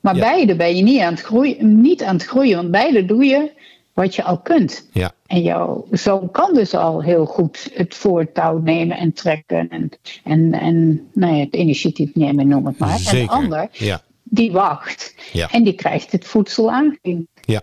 Maar 0.00 0.14
Ja. 0.16 0.20
beide 0.20 0.56
ben 0.56 0.76
je 0.76 0.82
niet 0.82 1.00
aan, 1.00 1.12
het 1.12 1.22
groeien, 1.22 1.80
niet 1.80 2.02
aan 2.02 2.14
het 2.14 2.24
groeien, 2.24 2.56
want 2.56 2.70
beide 2.70 3.04
doe 3.04 3.24
je 3.24 3.50
wat 3.92 4.14
je 4.14 4.22
al 4.22 4.38
kunt. 4.38 4.88
ja, 4.92 5.12
En 5.26 5.42
jouw 5.42 5.86
zoon 5.90 6.30
kan 6.30 6.54
dus 6.54 6.74
al 6.74 7.02
heel 7.02 7.26
goed 7.26 7.70
het 7.74 7.94
voortouw 7.94 8.58
nemen 8.58 8.96
en 8.96 9.12
trekken 9.12 9.68
en, 9.68 9.90
en, 10.24 10.52
en 10.52 11.06
nou 11.12 11.34
ja, 11.34 11.44
het 11.44 11.54
initiatief 11.54 12.14
nemen, 12.14 12.48
noem 12.48 12.66
het 12.66 12.78
maar. 12.78 13.00
En 13.12 13.16
de 13.24 13.28
ander, 13.28 13.68
Ja, 13.72 14.02
die 14.22 14.52
wacht 14.52 15.14
Ja. 15.32 15.50
en 15.50 15.62
die 15.64 15.72
krijgt 15.74 16.12
het 16.12 16.26
voedsel 16.26 16.70
aangediend. 16.70 17.26
ja, 17.44 17.60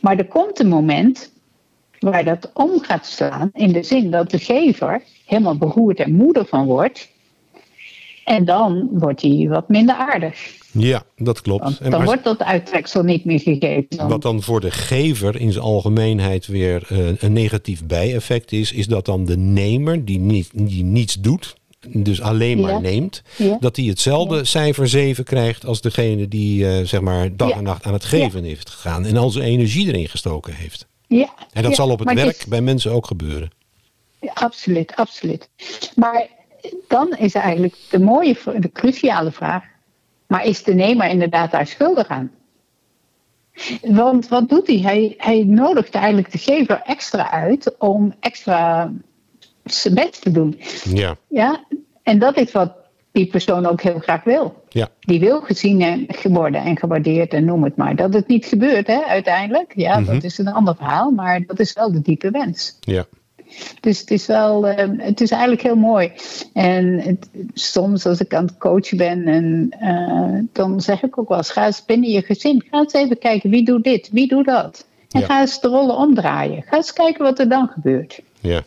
Maar 0.00 0.16
er 0.18 0.26
komt 0.28 0.58
een 0.60 0.68
moment 0.68 1.32
waar 1.98 2.24
dat 2.24 2.50
om 2.54 2.80
gaat 2.80 3.06
slaan, 3.06 3.50
in 3.54 3.72
de 3.72 3.82
zin 3.82 4.10
dat 4.10 4.30
de 4.30 4.38
gever 4.38 5.02
helemaal 5.26 5.56
beroerd 5.58 5.98
en 6.00 6.12
moeder 6.14 6.46
van 6.46 6.66
wordt. 6.66 7.10
En 8.24 8.44
dan 8.44 8.88
wordt 8.92 9.22
hij 9.22 9.46
wat 9.48 9.68
minder 9.68 9.94
aardig. 9.94 10.50
ja, 10.72 11.02
dat 11.16 11.40
klopt. 11.40 11.78
Want 11.78 11.90
dan 11.90 12.04
wordt 12.04 12.24
dat 12.24 12.42
uittreksel 12.42 13.02
niet 13.02 13.24
meer 13.24 13.40
gegeven. 13.40 13.86
Dan- 13.88 14.08
Wat 14.08 14.22
dan 14.22 14.42
voor 14.42 14.60
de 14.60 14.70
gever 14.70 15.40
in 15.40 15.52
zijn 15.52 15.64
algemeenheid 15.64 16.46
weer 16.46 16.86
eh, 16.88 17.22
een 17.22 17.32
negatief 17.32 17.84
bijeffect 17.86 18.52
is, 18.52 18.72
is 18.72 18.86
dat 18.86 19.04
dan 19.06 19.24
de 19.24 19.36
nemer 19.36 20.04
die, 20.04 20.18
niet, 20.18 20.50
die 20.52 20.84
niets 20.84 21.14
doet, 21.20 21.54
dus 21.88 22.20
alleen 22.20 22.60
maar 22.60 22.70
Ja. 22.72 22.78
neemt, 22.78 23.22
Ja. 23.36 23.56
dat 23.60 23.76
hij 23.76 23.84
hetzelfde 23.84 24.44
cijfer 24.44 24.88
7 24.88 25.24
krijgt 25.24 25.66
als 25.66 25.80
degene 25.80 26.28
die 26.28 26.68
eh, 26.68 26.84
zeg 26.86 27.00
maar 27.00 27.36
dag 27.36 27.50
en 27.50 27.62
nacht 27.62 27.84
aan 27.84 27.92
het 27.92 28.04
geven 28.04 28.44
heeft 28.44 28.70
gegaan 28.70 29.04
en 29.04 29.16
al 29.16 29.30
zijn 29.30 29.44
energie 29.44 29.86
erin 29.86 30.08
gestoken 30.08 30.54
heeft. 30.54 30.86
ja, 31.06 31.28
En 31.52 31.62
dat 31.62 31.74
zal 31.74 31.90
op 31.90 31.98
het 31.98 32.06
maar 32.06 32.14
werk 32.16 32.36
is- 32.36 32.46
bij 32.46 32.60
mensen 32.60 32.92
ook 32.92 33.06
gebeuren. 33.06 33.50
Ja, 34.20 34.30
absoluut, 34.34 34.96
absoluut. 34.96 35.48
Maar 35.94 36.26
dan 36.88 37.16
is 37.18 37.34
eigenlijk 37.34 37.74
de 37.90 37.98
mooie, 38.00 38.36
de 38.58 38.72
cruciale 38.72 39.32
vraag: 39.32 39.64
maar 40.26 40.44
is 40.46 40.62
de 40.62 40.74
nemer 40.74 41.08
inderdaad 41.08 41.50
daar 41.50 41.66
schuldig 41.66 42.06
aan? 42.08 42.30
Want 43.82 44.28
wat 44.28 44.48
doet 44.48 44.66
hij? 44.66 44.76
Hij, 44.78 45.14
hij 45.16 45.44
nodigt 45.46 45.94
eigenlijk 45.94 46.32
de 46.32 46.38
gever 46.38 46.82
extra 46.84 47.30
uit 47.30 47.74
om 47.78 48.14
extra 48.20 48.92
zijn 49.64 49.94
best 49.94 50.22
te 50.22 50.30
doen. 50.30 50.60
Ja, 50.84 51.16
Ja? 51.28 51.64
En 52.02 52.18
dat 52.18 52.36
is 52.36 52.52
wat 52.52 52.72
die 53.12 53.26
persoon 53.26 53.66
ook 53.66 53.80
heel 53.82 53.98
graag 53.98 54.24
wil. 54.24 54.62
ja, 54.68 54.88
Die 55.00 55.20
wil 55.20 55.40
gezien 55.40 55.80
en 55.82 56.06
worden 56.32 56.62
en 56.62 56.78
gewaardeerd 56.78 57.32
en 57.32 57.44
noem 57.44 57.64
het 57.64 57.76
maar. 57.76 57.96
Dat 57.96 58.14
het 58.14 58.26
niet 58.26 58.46
gebeurt 58.46 58.86
hè, 58.86 59.02
uiteindelijk, 59.04 59.72
ja, 59.76 59.98
Mhm. 59.98 60.12
dat 60.14 60.24
is 60.24 60.38
een 60.38 60.48
ander 60.52 60.76
verhaal, 60.76 61.10
maar 61.10 61.46
dat 61.46 61.58
is 61.60 61.72
wel 61.72 61.92
de 61.92 62.00
diepe 62.02 62.30
wens. 62.30 62.76
ja, 62.80 63.04
Dus 63.80 64.00
het 64.00 64.10
is 64.10 64.26
wel, 64.26 64.66
eh, 64.66 64.88
het 64.98 65.20
is 65.20 65.30
eigenlijk 65.30 65.62
heel 65.62 65.76
mooi. 65.76 66.12
En 66.52 66.98
het- 67.00 67.28
soms 67.54 68.06
als 68.06 68.20
ik 68.20 68.34
aan 68.34 68.44
het 68.44 68.58
coachen 68.58 68.96
ben, 68.96 69.24
en, 69.26 69.66
eh, 69.80 70.38
dan 70.52 70.80
zeg 70.80 71.02
ik 71.02 71.18
ook 71.18 71.28
wel 71.28 71.38
eens, 71.38 71.50
ga 71.50 71.66
eens 71.66 71.84
binnen 71.84 72.10
je 72.10 72.22
gezin, 72.22 72.64
ga 72.70 72.78
eens 72.78 72.92
even 72.92 73.18
kijken 73.18 73.50
wie 73.50 73.64
doet 73.64 73.84
dit, 73.84 74.08
wie 74.12 74.28
doet 74.28 74.46
dat. 74.46 74.86
En 75.10 75.20
Ja. 75.20 75.26
ga 75.26 75.40
eens 75.40 75.60
de 75.60 75.68
rollen 75.68 75.96
omdraaien. 75.96 76.62
Ga 76.62 76.76
eens 76.76 76.92
kijken 76.92 77.24
wat 77.24 77.38
er 77.38 77.48
dan 77.48 77.68
gebeurt. 77.68 78.20
ja. 78.40 78.62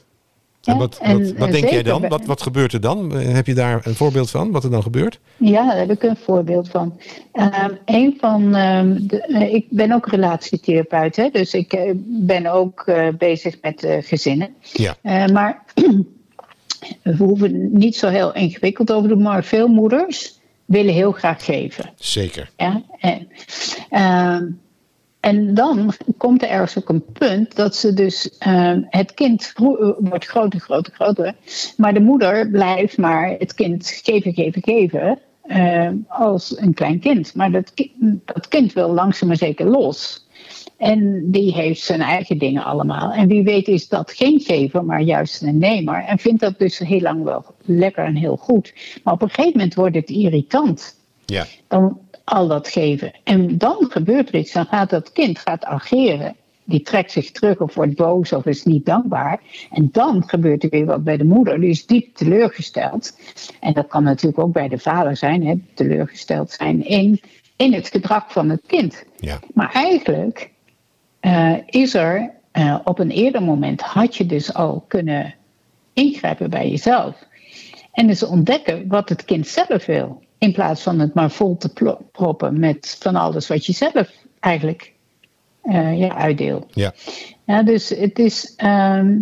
En 0.65 0.77
wat, 0.77 0.99
en, 1.01 1.23
wat, 1.23 1.37
wat 1.37 1.47
eh, 1.47 1.53
denk 1.53 1.69
jij 1.69 1.83
dan? 1.83 2.07
Wat, 2.07 2.25
wat 2.25 2.41
gebeurt 2.41 2.73
er 2.73 2.81
dan? 2.81 3.17
Eh, 3.17 3.33
Heb 3.33 3.47
je 3.47 3.53
daar 3.53 3.81
een 3.83 3.95
voorbeeld 3.95 4.29
van? 4.29 4.51
Wat 4.51 4.63
er 4.63 4.69
dan 4.69 4.81
gebeurt? 4.81 5.19
Ja, 5.37 5.67
daar 5.67 5.77
heb 5.77 5.91
ik 5.91 6.03
een 6.03 6.17
voorbeeld 6.17 6.69
van. 6.69 6.99
Ehm, 7.31 7.73
een 7.85 8.17
van 8.19 8.55
ehm, 8.55 8.97
de, 9.07 9.21
eh, 9.21 9.53
ik 9.53 9.65
ben 9.69 9.91
ook 9.91 10.07
relatietherapeut, 10.07 11.15
hè, 11.15 11.29
dus 11.29 11.53
ik 11.53 11.93
ben 12.05 12.45
ook 12.45 12.91
bezig 13.17 13.57
met 13.61 13.87
gezinnen. 13.99 14.55
Ja, 14.73 14.97
maar 15.33 15.63
we 17.03 17.15
hoeven 17.17 17.77
niet 17.77 17.95
zo 17.95 18.07
heel 18.07 18.33
ingewikkeld 18.33 18.91
over 18.91 19.09
te 19.09 19.15
doen, 19.15 19.23
maar 19.23 19.43
veel 19.43 19.67
moeders 19.67 20.39
willen 20.65 20.93
heel 20.93 21.11
graag 21.11 21.45
geven. 21.45 21.89
zeker. 21.95 22.51
Ja? 22.57 22.81
En, 22.99 23.27
ehm, 23.89 24.45
en 25.25 25.53
dan 25.53 25.93
komt 26.17 26.41
er 26.43 26.49
ergens 26.49 26.77
ook 26.77 26.89
een 26.89 27.03
punt 27.13 27.55
dat 27.55 27.75
ze 27.75 27.93
dus 27.93 28.37
ehm, 28.37 28.81
het 28.89 29.13
kind 29.13 29.51
gro- 29.53 29.95
wordt 29.99 30.25
groter, 30.25 30.59
groter, 30.59 30.93
groter, 30.93 31.33
maar 31.77 31.93
de 31.93 31.99
moeder 31.99 32.49
blijft 32.49 32.97
maar 32.97 33.35
het 33.39 33.53
kind 33.53 33.87
geven, 34.03 34.33
geven, 34.33 34.61
geven 34.63 35.19
ehm, 35.47 35.95
als 36.07 36.59
een 36.59 36.73
klein 36.73 36.99
kind. 36.99 37.35
Maar 37.35 37.51
dat, 37.51 37.73
ki- 37.73 38.19
dat 38.25 38.47
kind 38.47 38.73
wil 38.73 38.89
langzaam 38.93 39.27
maar 39.27 39.37
zeker 39.37 39.65
los. 39.65 40.27
En 40.77 41.31
die 41.31 41.53
heeft 41.53 41.81
zijn 41.81 42.01
eigen 42.01 42.37
dingen 42.37 42.63
allemaal. 42.63 43.11
En 43.11 43.27
wie 43.27 43.43
weet 43.43 43.67
is 43.67 43.87
dat 43.87 44.11
geen 44.11 44.39
gever, 44.39 44.85
maar 44.85 45.01
juist 45.01 45.41
een 45.41 45.57
nemer. 45.57 46.03
En 46.03 46.17
vindt 46.17 46.41
dat 46.41 46.59
dus 46.59 46.79
heel 46.79 47.01
lang 47.01 47.23
wel 47.23 47.45
lekker 47.65 48.05
en 48.05 48.15
heel 48.15 48.37
goed. 48.37 48.73
Maar 49.03 49.13
op 49.13 49.21
een 49.21 49.29
gegeven 49.29 49.51
moment 49.51 49.73
wordt 49.75 49.95
het 49.95 50.09
irritant 50.09 50.95
Ja, 51.25 51.45
dan 51.67 51.99
al 52.25 52.47
dat 52.47 52.67
geven. 52.67 53.13
En 53.23 53.57
dan 53.57 53.85
gebeurt 53.89 54.29
er 54.29 54.35
iets, 54.35 54.51
dan 54.51 54.65
gaat 54.65 54.89
dat 54.89 55.11
kind 55.11 55.39
gaat 55.39 55.65
ageren. 55.65 56.35
Die 56.63 56.81
trekt 56.81 57.11
zich 57.11 57.31
terug 57.31 57.59
of 57.59 57.75
wordt 57.75 57.95
boos 57.95 58.33
of 58.33 58.45
is 58.45 58.63
niet 58.63 58.85
dankbaar. 58.85 59.39
En 59.71 59.89
dan 59.91 60.23
gebeurt 60.27 60.63
er 60.63 60.69
weer 60.69 60.85
wat 60.85 61.03
bij 61.03 61.17
de 61.17 61.23
moeder. 61.23 61.59
Die 61.59 61.69
is 61.69 61.85
diep 61.85 62.15
teleurgesteld. 62.15 63.19
En 63.59 63.73
dat 63.73 63.87
kan 63.87 64.03
natuurlijk 64.03 64.39
ook 64.39 64.53
bij 64.53 64.67
de 64.67 64.77
vader 64.77 65.17
zijn. 65.17 65.45
Hè, 65.45 65.55
teleurgesteld 65.73 66.51
zijn 66.51 66.85
in, 66.85 67.21
in 67.55 67.73
het 67.73 67.87
gedrag 67.87 68.31
van 68.31 68.49
het 68.49 68.61
kind. 68.67 69.03
ja, 69.17 69.39
Maar 69.53 69.71
eigenlijk 69.71 70.49
eh, 71.19 71.53
is 71.65 71.93
er 71.93 72.31
eh, 72.51 72.79
op 72.83 72.99
een 72.99 73.11
eerder 73.11 73.43
moment 73.43 73.81
had 73.81 74.15
je 74.15 74.25
dus 74.25 74.53
al 74.53 74.85
kunnen 74.87 75.35
ingrijpen 75.93 76.49
bij 76.49 76.69
jezelf. 76.69 77.27
En 77.91 78.07
dus 78.07 78.23
ontdekken 78.23 78.87
wat 78.87 79.09
het 79.09 79.25
kind 79.25 79.47
zelf 79.47 79.85
wil. 79.85 80.23
In 80.37 80.51
plaats 80.51 80.81
van 80.81 80.99
het 80.99 81.13
maar 81.13 81.31
vol 81.31 81.57
te 81.57 81.99
proppen 82.11 82.59
met 82.59 82.97
van 82.99 83.15
alles 83.15 83.47
wat 83.47 83.65
je 83.65 83.73
zelf 83.73 84.11
eigenlijk 84.39 84.93
eh, 85.61 85.99
ja, 85.99 86.15
uitdeelt. 86.15 86.65
ja, 86.73 86.93
Ja, 87.45 87.63
dus 87.63 87.89
het 87.89 88.19
is. 88.19 88.53
ehm, 88.55 89.17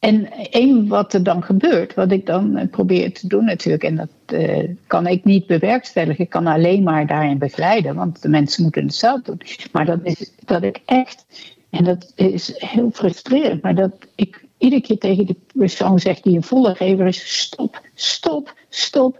en 0.00 0.32
één 0.50 0.88
wat 0.88 1.14
er 1.14 1.22
dan 1.22 1.42
gebeurt, 1.42 1.94
wat 1.94 2.12
ik 2.12 2.26
dan 2.26 2.56
eh, 2.56 2.68
probeer 2.70 3.12
te 3.12 3.26
doen 3.26 3.44
natuurlijk, 3.44 3.84
en 3.84 3.96
dat 3.96 4.08
eh, 4.26 4.68
kan 4.86 5.06
ik 5.06 5.24
niet 5.24 5.46
bewerkstelligen, 5.46 6.24
ik 6.24 6.30
kan 6.30 6.46
alleen 6.46 6.82
maar 6.82 7.06
daarin 7.06 7.38
begeleiden, 7.38 7.94
want 7.94 8.22
de 8.22 8.28
mensen 8.28 8.62
moeten 8.62 8.82
het 8.84 8.94
zelf 8.94 9.22
doen. 9.22 9.40
Maar 9.72 9.84
dat 9.86 9.98
is 10.02 10.32
dat 10.44 10.62
ik 10.62 10.80
echt, 10.84 11.24
en 11.70 11.84
dat 11.84 12.12
is 12.14 12.52
heel 12.56 12.90
frustrerend, 12.90 13.62
maar 13.62 13.74
dat 13.74 13.92
ik 14.14 14.44
iedere 14.58 14.82
keer 14.82 14.98
tegen 14.98 15.26
de 15.26 15.36
persoon 15.52 15.98
zeg 15.98 16.20
die 16.20 16.36
een 16.36 16.42
volle 16.42 16.74
gever 16.74 17.06
is: 17.06 17.40
stop, 17.40 17.82
stop, 17.94 18.54
stop. 18.68 19.18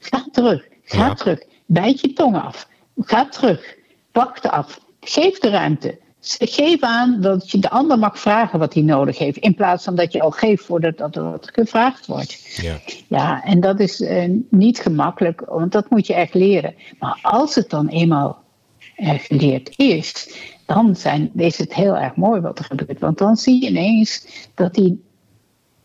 Ga 0.00 0.24
terug, 0.32 0.64
ga 0.84 1.06
Ja. 1.06 1.14
terug. 1.14 1.42
Bijt 1.66 2.00
je 2.00 2.12
tong 2.12 2.36
af. 2.36 2.68
Ga 2.96 3.28
terug. 3.28 3.76
Wacht 4.12 4.48
af. 4.50 4.80
Geef 5.00 5.38
de 5.38 5.48
ruimte. 5.50 5.98
Geef 6.38 6.80
aan 6.82 7.20
dat 7.20 7.50
je 7.50 7.58
de 7.58 7.70
ander 7.70 7.98
mag 7.98 8.18
vragen 8.18 8.58
wat 8.58 8.74
hij 8.74 8.82
nodig 8.82 9.18
heeft. 9.18 9.36
In 9.36 9.54
plaats 9.54 9.84
van 9.84 9.94
dat 9.94 10.12
je 10.12 10.20
al 10.20 10.30
geeft 10.30 10.64
voordat 10.64 10.98
dat 10.98 11.16
er 11.16 11.22
wat 11.30 11.50
gevraagd 11.52 12.06
wordt. 12.06 12.56
ja, 12.56 12.76
Ja, 13.08 13.44
en 13.44 13.60
dat 13.60 13.80
is 13.80 14.00
eh, 14.00 14.30
niet 14.50 14.78
gemakkelijk, 14.78 15.40
want 15.46 15.72
dat 15.72 15.90
moet 15.90 16.06
je 16.06 16.14
echt 16.14 16.34
leren. 16.34 16.74
Maar 16.98 17.18
als 17.22 17.54
het 17.54 17.70
dan 17.70 17.88
eenmaal 17.88 18.42
eh, 18.96 19.10
geleerd 19.18 19.78
is, 19.78 20.34
dan 20.66 20.96
zijn, 20.96 21.30
is 21.36 21.58
het 21.58 21.74
heel 21.74 21.96
erg 21.96 22.14
mooi 22.16 22.40
wat 22.40 22.58
er 22.58 22.64
gebeurt. 22.64 22.98
Want 23.00 23.18
dan 23.18 23.36
zie 23.36 23.62
je 23.62 23.68
ineens 23.68 24.26
dat 24.54 24.74
die 24.74 25.04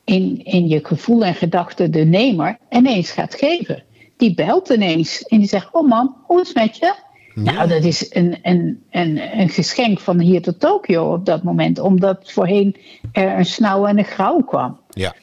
in, 0.04 0.42
in 0.44 0.68
je 0.68 0.80
gevoel 0.86 1.26
en 1.26 1.36
gedachten 1.36 1.92
de 1.92 2.06
nemer 2.06 2.58
ineens 2.70 3.12
gaat 3.12 3.36
geven. 3.36 3.84
Die 4.18 4.34
belt 4.34 4.70
ineens 4.70 5.24
en 5.24 5.40
die 5.40 5.48
zegt: 5.48 5.74
Oh 5.74 5.88
man, 5.88 6.16
hoe 6.24 6.42
is 6.42 6.48
het 6.48 6.58
met 6.58 6.78
je? 6.78 6.96
Nou, 7.36 7.68
dat 7.68 7.84
is 7.84 8.16
een, 8.16 8.38
een, 8.42 8.84
een, 8.92 9.40
een 9.40 9.50
geschenk 9.50 10.00
van 10.00 10.20
hier 10.20 10.42
tot 10.42 10.60
Tokio 10.60 11.14
op 11.14 11.26
dat 11.26 11.44
moment, 11.44 11.80
omdat 11.80 12.32
voorheen 12.32 12.76
er 13.12 13.38
een 13.38 13.46
snauw 13.46 13.86
en 13.86 13.98
een 13.98 14.04
grauw 14.04 14.42
kwam. 14.42 14.80
Ja. 14.90 15.16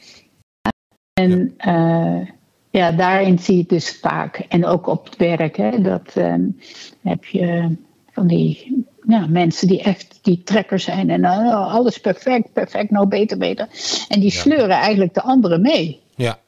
En 1.13 1.53
uh, 1.65 2.27
ja, 2.69 2.91
daarin 2.91 3.39
zie 3.39 3.53
je 3.53 3.59
het 3.59 3.69
dus 3.69 3.99
vaak. 3.99 4.45
En 4.49 4.65
ook 4.65 4.87
op 4.87 5.05
het 5.05 5.15
werk, 5.15 5.57
hè, 5.57 5.81
dat 5.81 6.15
um, 6.15 6.57
heb 7.01 7.25
je 7.25 7.75
van 8.11 8.27
die 8.27 8.85
ja, 9.11 9.27
mensen 9.27 9.67
die 9.67 9.81
echt 9.81 10.19
die 10.21 10.41
trekker 10.43 10.79
zijn 10.79 11.09
en 11.09 11.21
uh, 11.21 11.73
alles 11.73 11.97
perfect, 11.97 12.53
perfect, 12.53 12.91
nou 12.91 13.07
beter, 13.07 13.37
beter. 13.37 13.67
En 14.07 14.19
die 14.19 14.31
sleuren 14.31 14.69
eigenlijk 14.69 15.13
de 15.13 15.21
anderen 15.21 15.61
mee. 15.61 15.99
Ja. 16.15 16.39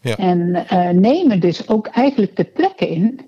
ja. 0.00 0.16
En 0.16 0.66
uh, 0.72 0.88
nemen 0.88 1.40
dus 1.40 1.68
ook 1.68 1.86
eigenlijk 1.86 2.36
de 2.36 2.44
plekken 2.44 2.88
in 2.88 3.20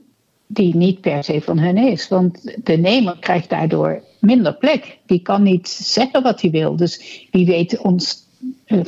die 0.46 0.76
niet 0.76 1.00
per 1.00 1.24
se 1.24 1.40
van 1.40 1.58
hen 1.58 1.76
is. 1.76 2.08
Want 2.08 2.54
de 2.64 2.76
nemer 2.76 3.16
krijgt 3.20 3.48
daardoor 3.48 4.02
minder 4.18 4.54
plek. 4.54 4.98
Die 5.06 5.22
kan 5.22 5.42
niet 5.42 5.68
zeggen 5.68 6.22
wat 6.22 6.40
hij 6.40 6.50
wil. 6.50 6.76
Dus 6.76 7.26
wie 7.30 7.46
weet 7.46 7.78
ons 7.78 8.26
uh, 8.66 8.80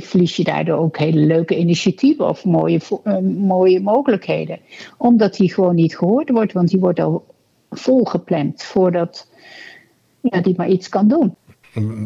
verlies 0.00 0.36
je 0.36 0.44
daardoor 0.44 0.78
ook 0.78 0.98
hele 0.98 1.20
leuke 1.20 1.58
initiatieven 1.58 2.28
of 2.28 2.44
mooie, 2.44 2.80
uh, 3.04 3.18
mooie 3.36 3.80
mogelijkheden. 3.80 4.58
Omdat 4.96 5.36
die 5.36 5.52
gewoon 5.52 5.74
niet 5.74 5.96
gehoord 5.96 6.30
wordt, 6.30 6.52
want 6.52 6.68
die 6.68 6.80
wordt 6.80 7.00
al 7.00 7.24
volgepland 7.70 8.62
voordat 8.62 9.28
ja, 10.30 10.40
die 10.40 10.54
maar 10.56 10.68
iets 10.68 10.88
kan 10.88 11.08
doen. 11.08 11.36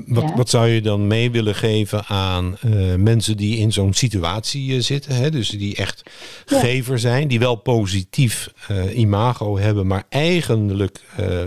Wat, 0.07 0.23
ja. 0.23 0.35
wat 0.37 0.49
zou 0.49 0.69
je 0.69 0.81
dan 0.81 1.07
mee 1.07 1.31
willen 1.31 1.55
geven 1.55 2.05
aan 2.05 2.57
uh, 2.67 2.95
mensen 2.95 3.37
die 3.37 3.59
in 3.59 3.73
zo'n 3.73 3.93
situatie 3.93 4.75
uh, 4.75 4.81
zitten? 4.81 5.15
Hè? 5.15 5.31
Dus 5.31 5.49
die 5.49 5.77
echt 5.77 6.03
ja. 6.47 6.59
gever 6.59 6.99
zijn, 6.99 7.29
die 7.29 7.39
wel 7.39 7.55
positief 7.55 8.53
uh, 8.71 8.99
imago 8.99 9.59
hebben, 9.59 9.87
maar 9.87 10.05
eigenlijk 10.09 11.01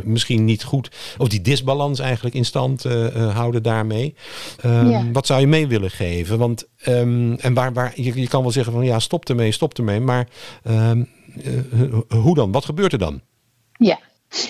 misschien 0.03 0.45
niet 0.45 0.63
goed, 0.63 0.91
of 1.17 1.27
die 1.27 1.41
disbalans 1.41 1.99
eigenlijk 1.99 2.35
in 2.35 2.45
stand 2.45 2.83
houden 3.13 3.63
daarmee. 3.63 4.15
Um, 4.65 4.89
ja. 4.89 5.11
Wat 5.11 5.25
zou 5.25 5.39
je 5.39 5.47
mee 5.47 5.67
willen 5.67 5.91
geven? 5.91 6.37
Want, 6.37 6.67
um, 6.87 7.33
en 7.33 7.53
waar, 7.53 7.73
waar, 7.73 7.93
je, 7.95 8.21
je, 8.21 8.27
kan 8.27 8.41
wel 8.41 8.51
zeggen 8.51 8.73
van 8.73 8.85
ja, 8.85 8.99
stop 8.99 9.29
ermee, 9.29 9.51
stop 9.51 9.77
ermee, 9.77 9.99
maar 9.99 10.27
um, 10.63 11.09
hoe 12.07 12.35
dan? 12.35 12.51
Wat 12.51 12.65
gebeurt 12.65 12.93
er 12.93 12.99
dan? 12.99 13.21
Ja, 13.77 13.99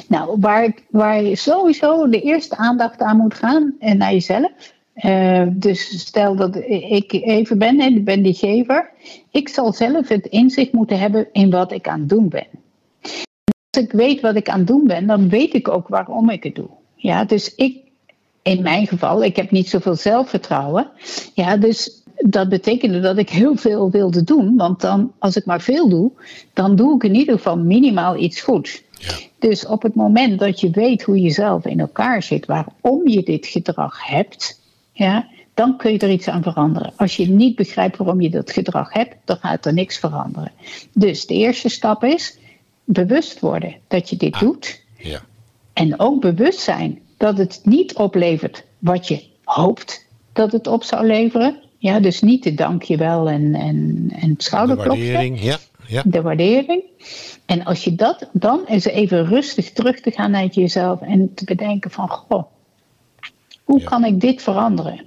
nou, 0.08 0.38
waar, 0.40 0.74
waar 0.90 1.24
je 1.24 1.36
sowieso 1.36 2.10
de 2.10 2.22
eerste 2.22 2.56
aandacht 2.56 3.02
aan 3.02 3.18
moet 3.18 3.34
gaan 3.34 3.76
en 3.80 3.98
naar 3.98 4.12
jezelf. 4.12 4.52
Uh, 4.96 5.48
dus 5.52 6.00
stel 6.00 6.36
dat 6.36 6.56
ik 6.68 7.12
even 7.12 7.58
ben 7.58 7.80
en 7.80 7.96
ik 7.96 8.06
ben 8.06 8.22
die 8.22 8.34
gever. 8.34 8.92
Ik 9.32 9.50
zal 9.50 9.74
zelf 9.74 10.08
het 10.08 10.26
inzicht 10.26 10.72
moeten 10.72 11.00
hebben 11.00 11.28
in 11.32 11.50
wat 11.50 11.72
ik 11.72 11.88
aan 11.88 12.00
het 12.00 12.10
doen 12.10 12.30
ben. 12.30 12.48
Als 13.70 13.84
ik 13.84 13.92
weet 13.92 14.22
wat 14.22 14.36
ik 14.36 14.50
aan 14.50 14.58
het 14.58 14.68
doen 14.68 14.88
ben, 14.88 15.08
dan 15.08 15.30
weet 15.30 15.54
ik 15.54 15.68
ook 15.68 15.88
waarom 15.88 16.30
ik 16.30 16.44
het 16.44 16.56
doe. 16.56 16.70
Ja, 16.96 17.26
dus 17.26 17.56
ik, 17.56 17.78
in 18.42 18.62
mijn 18.62 18.88
geval, 18.88 19.24
ik 19.24 19.36
heb 19.36 19.52
niet 19.52 19.70
zoveel 19.70 19.96
zelfvertrouwen. 19.96 20.90
Ja, 21.34 21.58
dus 21.58 22.04
dat 22.18 22.50
betekende 22.50 23.00
dat 23.00 23.18
ik 23.18 23.30
heel 23.30 23.56
veel 23.56 23.92
wilde 23.92 24.24
doen. 24.24 24.56
Want 24.56 24.82
dan, 24.82 25.12
als 25.20 25.36
ik 25.36 25.46
maar 25.46 25.62
veel 25.62 25.90
doe, 25.90 26.12
dan 26.54 26.76
doe 26.76 26.96
ik 26.96 27.04
in 27.04 27.16
ieder 27.16 27.36
geval 27.36 27.58
minimaal 27.58 28.16
iets 28.16 28.42
goeds. 28.42 28.84
Ja. 29.08 29.18
Dus 29.40 29.66
op 29.66 29.82
het 29.82 29.96
moment 29.96 30.40
dat 30.40 30.60
je 30.60 30.70
weet 30.70 31.04
hoe 31.04 31.22
je 31.22 31.32
zelf 31.32 31.66
in 31.66 31.80
elkaar 31.80 32.24
zit, 32.24 32.46
waarom 32.46 33.08
je 33.08 33.24
dit 33.24 33.48
gedrag 33.48 34.08
hebt, 34.08 34.60
ja, 34.92 35.28
dan 35.54 35.78
kun 35.78 35.92
je 35.92 36.00
er 36.00 36.12
iets 36.12 36.28
aan 36.28 36.44
veranderen. 36.44 36.94
Als 36.96 37.16
je 37.16 37.30
niet 37.30 37.56
begrijpt 37.56 37.98
waarom 37.98 38.22
je 38.22 38.30
dat 38.30 38.52
gedrag 38.52 38.94
hebt, 38.94 39.16
dan 39.26 39.38
gaat 39.38 39.66
er 39.66 39.74
niks 39.74 39.98
veranderen. 39.98 40.52
Dus 40.94 41.26
de 41.26 41.34
eerste 41.34 41.70
stap 41.70 42.04
is 42.04 42.38
bewust 42.84 43.40
worden 43.40 43.76
dat 43.88 44.10
je 44.10 44.16
dit 44.16 44.34
ah, 44.34 44.40
doet. 44.40 44.82
Ja. 44.98 45.22
En 45.74 46.00
ook 46.00 46.22
bewust 46.22 46.60
zijn 46.60 47.00
dat 47.18 47.38
het 47.38 47.62
niet 47.64 47.96
oplevert 47.96 48.64
wat 48.80 49.08
je 49.08 49.24
hoopt 49.44 50.06
dat 50.34 50.52
het 50.52 50.68
op 50.68 50.84
zou 50.84 51.06
leveren. 51.06 51.60
Ja, 51.78 52.00
dus 52.00 52.22
niet 52.22 52.44
de 52.44 52.54
dankjewel 52.54 53.30
en, 53.30 53.56
en, 53.56 54.08
en 54.20 54.36
schouderklopje. 54.38 55.06
De 55.06 55.12
waardering, 55.12 55.42
ja, 55.42 55.58
ja. 55.88 56.04
De 56.06 56.22
waardering. 56.22 56.84
En 57.46 57.64
als 57.64 57.84
je 57.84 57.96
dat, 57.96 58.30
dan 58.34 58.68
is 58.68 58.86
even 58.86 59.26
rustig 59.26 59.72
terug 59.72 60.00
te 60.00 60.12
gaan 60.12 60.32
naar 60.32 60.46
jezelf 60.46 61.02
en 61.02 61.34
te 61.34 61.46
bedenken 61.46 61.92
van, 61.92 62.10
goh, 62.10 62.44
hoe 63.64 63.80
ja. 63.80 63.86
kan 63.86 64.06
ik 64.06 64.22
dit 64.22 64.42
veranderen? 64.42 65.02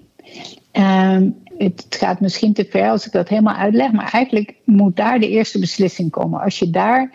Um, 0.73 1.37
het 1.59 1.87
gaat 1.91 2.21
misschien 2.21 2.53
te 2.53 2.67
ver 2.71 2.91
als 2.91 3.07
ik 3.07 3.13
dat 3.13 3.29
helemaal 3.29 3.55
uitleg, 3.55 3.93
maar 3.93 4.13
eigenlijk 4.13 4.55
moet 4.65 4.97
daar 4.97 5.21
de 5.21 5.29
eerste 5.29 5.59
beslissing 5.59 6.11
komen. 6.11 6.41
Als 6.41 6.59
je 6.59 6.71
daar 6.71 7.13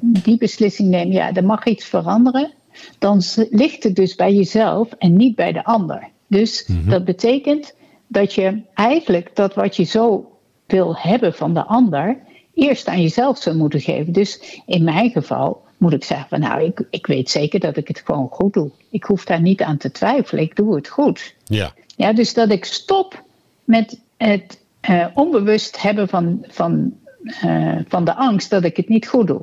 die 0.00 0.38
beslissing 0.38 0.88
neemt, 0.88 1.12
ja, 1.12 1.32
er 1.32 1.44
mag 1.44 1.66
iets 1.66 1.84
veranderen, 1.84 2.52
dan 2.98 3.22
ligt 3.50 3.82
het 3.82 3.96
dus 3.96 4.14
bij 4.14 4.34
jezelf 4.34 4.92
en 4.92 5.16
niet 5.16 5.36
bij 5.36 5.52
de 5.52 5.64
ander. 5.64 6.08
Dus 6.26 6.66
mm-hmm. 6.66 6.90
dat 6.90 7.04
betekent 7.04 7.74
dat 8.06 8.32
je 8.32 8.62
eigenlijk 8.74 9.36
dat 9.36 9.54
wat 9.54 9.76
je 9.76 9.84
zo 9.84 10.30
wil 10.66 10.96
hebben 10.96 11.34
van 11.34 11.54
de 11.54 11.64
ander, 11.64 12.18
eerst 12.56 12.86
aan 12.86 13.02
jezelf 13.02 13.38
zou 13.38 13.56
moeten 13.56 13.80
geven. 13.80 14.12
Dus 14.12 14.60
in 14.66 14.84
mijn 14.84 15.10
geval 15.10 15.64
moet 15.76 15.92
ik 15.92 16.04
zeggen 16.04 16.28
van 16.28 16.40
nou, 16.40 16.62
ik, 16.62 16.84
ik 16.90 17.06
weet 17.06 17.30
zeker 17.30 17.60
dat 17.60 17.76
ik 17.76 17.88
het 17.88 18.02
gewoon 18.04 18.28
goed 18.30 18.52
doe. 18.52 18.70
Ik 18.90 19.04
hoef 19.04 19.24
daar 19.24 19.40
niet 19.40 19.62
aan 19.62 19.76
te 19.76 19.90
twijfelen, 19.90 20.44
ik 20.44 20.56
doe 20.56 20.74
het 20.74 20.88
goed. 20.88 21.34
Ja. 21.44 21.72
Ja, 21.96 22.12
dus 22.12 22.34
dat 22.34 22.50
ik 22.50 22.64
stop 22.64 23.22
met 23.64 24.00
het 24.16 24.60
uh, 24.90 25.06
onbewust 25.14 25.82
hebben 25.82 26.08
van, 26.08 26.44
van, 26.48 26.92
uh, 27.44 27.78
van 27.88 28.04
de 28.04 28.14
angst 28.14 28.50
dat 28.50 28.64
ik 28.64 28.76
het 28.76 28.88
niet 28.88 29.08
goed 29.08 29.26
doe. 29.26 29.42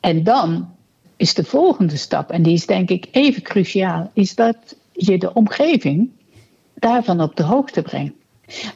En 0.00 0.22
dan 0.22 0.68
is 1.16 1.34
de 1.34 1.44
volgende 1.44 1.96
stap, 1.96 2.30
en 2.30 2.42
die 2.42 2.52
is 2.52 2.66
denk 2.66 2.90
ik 2.90 3.08
even 3.10 3.42
cruciaal, 3.42 4.10
is 4.14 4.34
dat 4.34 4.56
je 4.92 5.18
de 5.18 5.34
omgeving 5.34 6.10
daarvan 6.74 7.20
op 7.20 7.36
de 7.36 7.42
hoogte 7.42 7.82
brengt. 7.82 8.14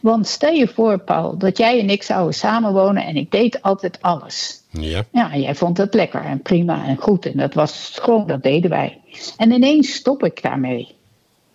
Want 0.00 0.26
stel 0.26 0.52
je 0.52 0.68
voor, 0.68 0.98
Paul, 0.98 1.38
dat 1.38 1.58
jij 1.58 1.80
en 1.80 1.90
ik 1.90 2.02
zouden 2.02 2.34
samenwonen 2.34 3.04
en 3.04 3.16
ik 3.16 3.30
deed 3.30 3.62
altijd 3.62 4.02
alles. 4.02 4.62
Ja. 4.70 5.04
Ja, 5.12 5.36
jij 5.36 5.54
vond 5.54 5.76
het 5.76 5.94
lekker 5.94 6.24
en 6.24 6.42
prima 6.42 6.86
en 6.86 6.96
goed 6.96 7.26
en 7.26 7.36
dat 7.36 7.54
was 7.54 7.98
gewoon, 8.02 8.26
dat 8.26 8.42
deden 8.42 8.70
wij. 8.70 9.00
En 9.36 9.50
ineens 9.50 9.94
stop 9.94 10.24
ik 10.24 10.42
daarmee. 10.42 10.94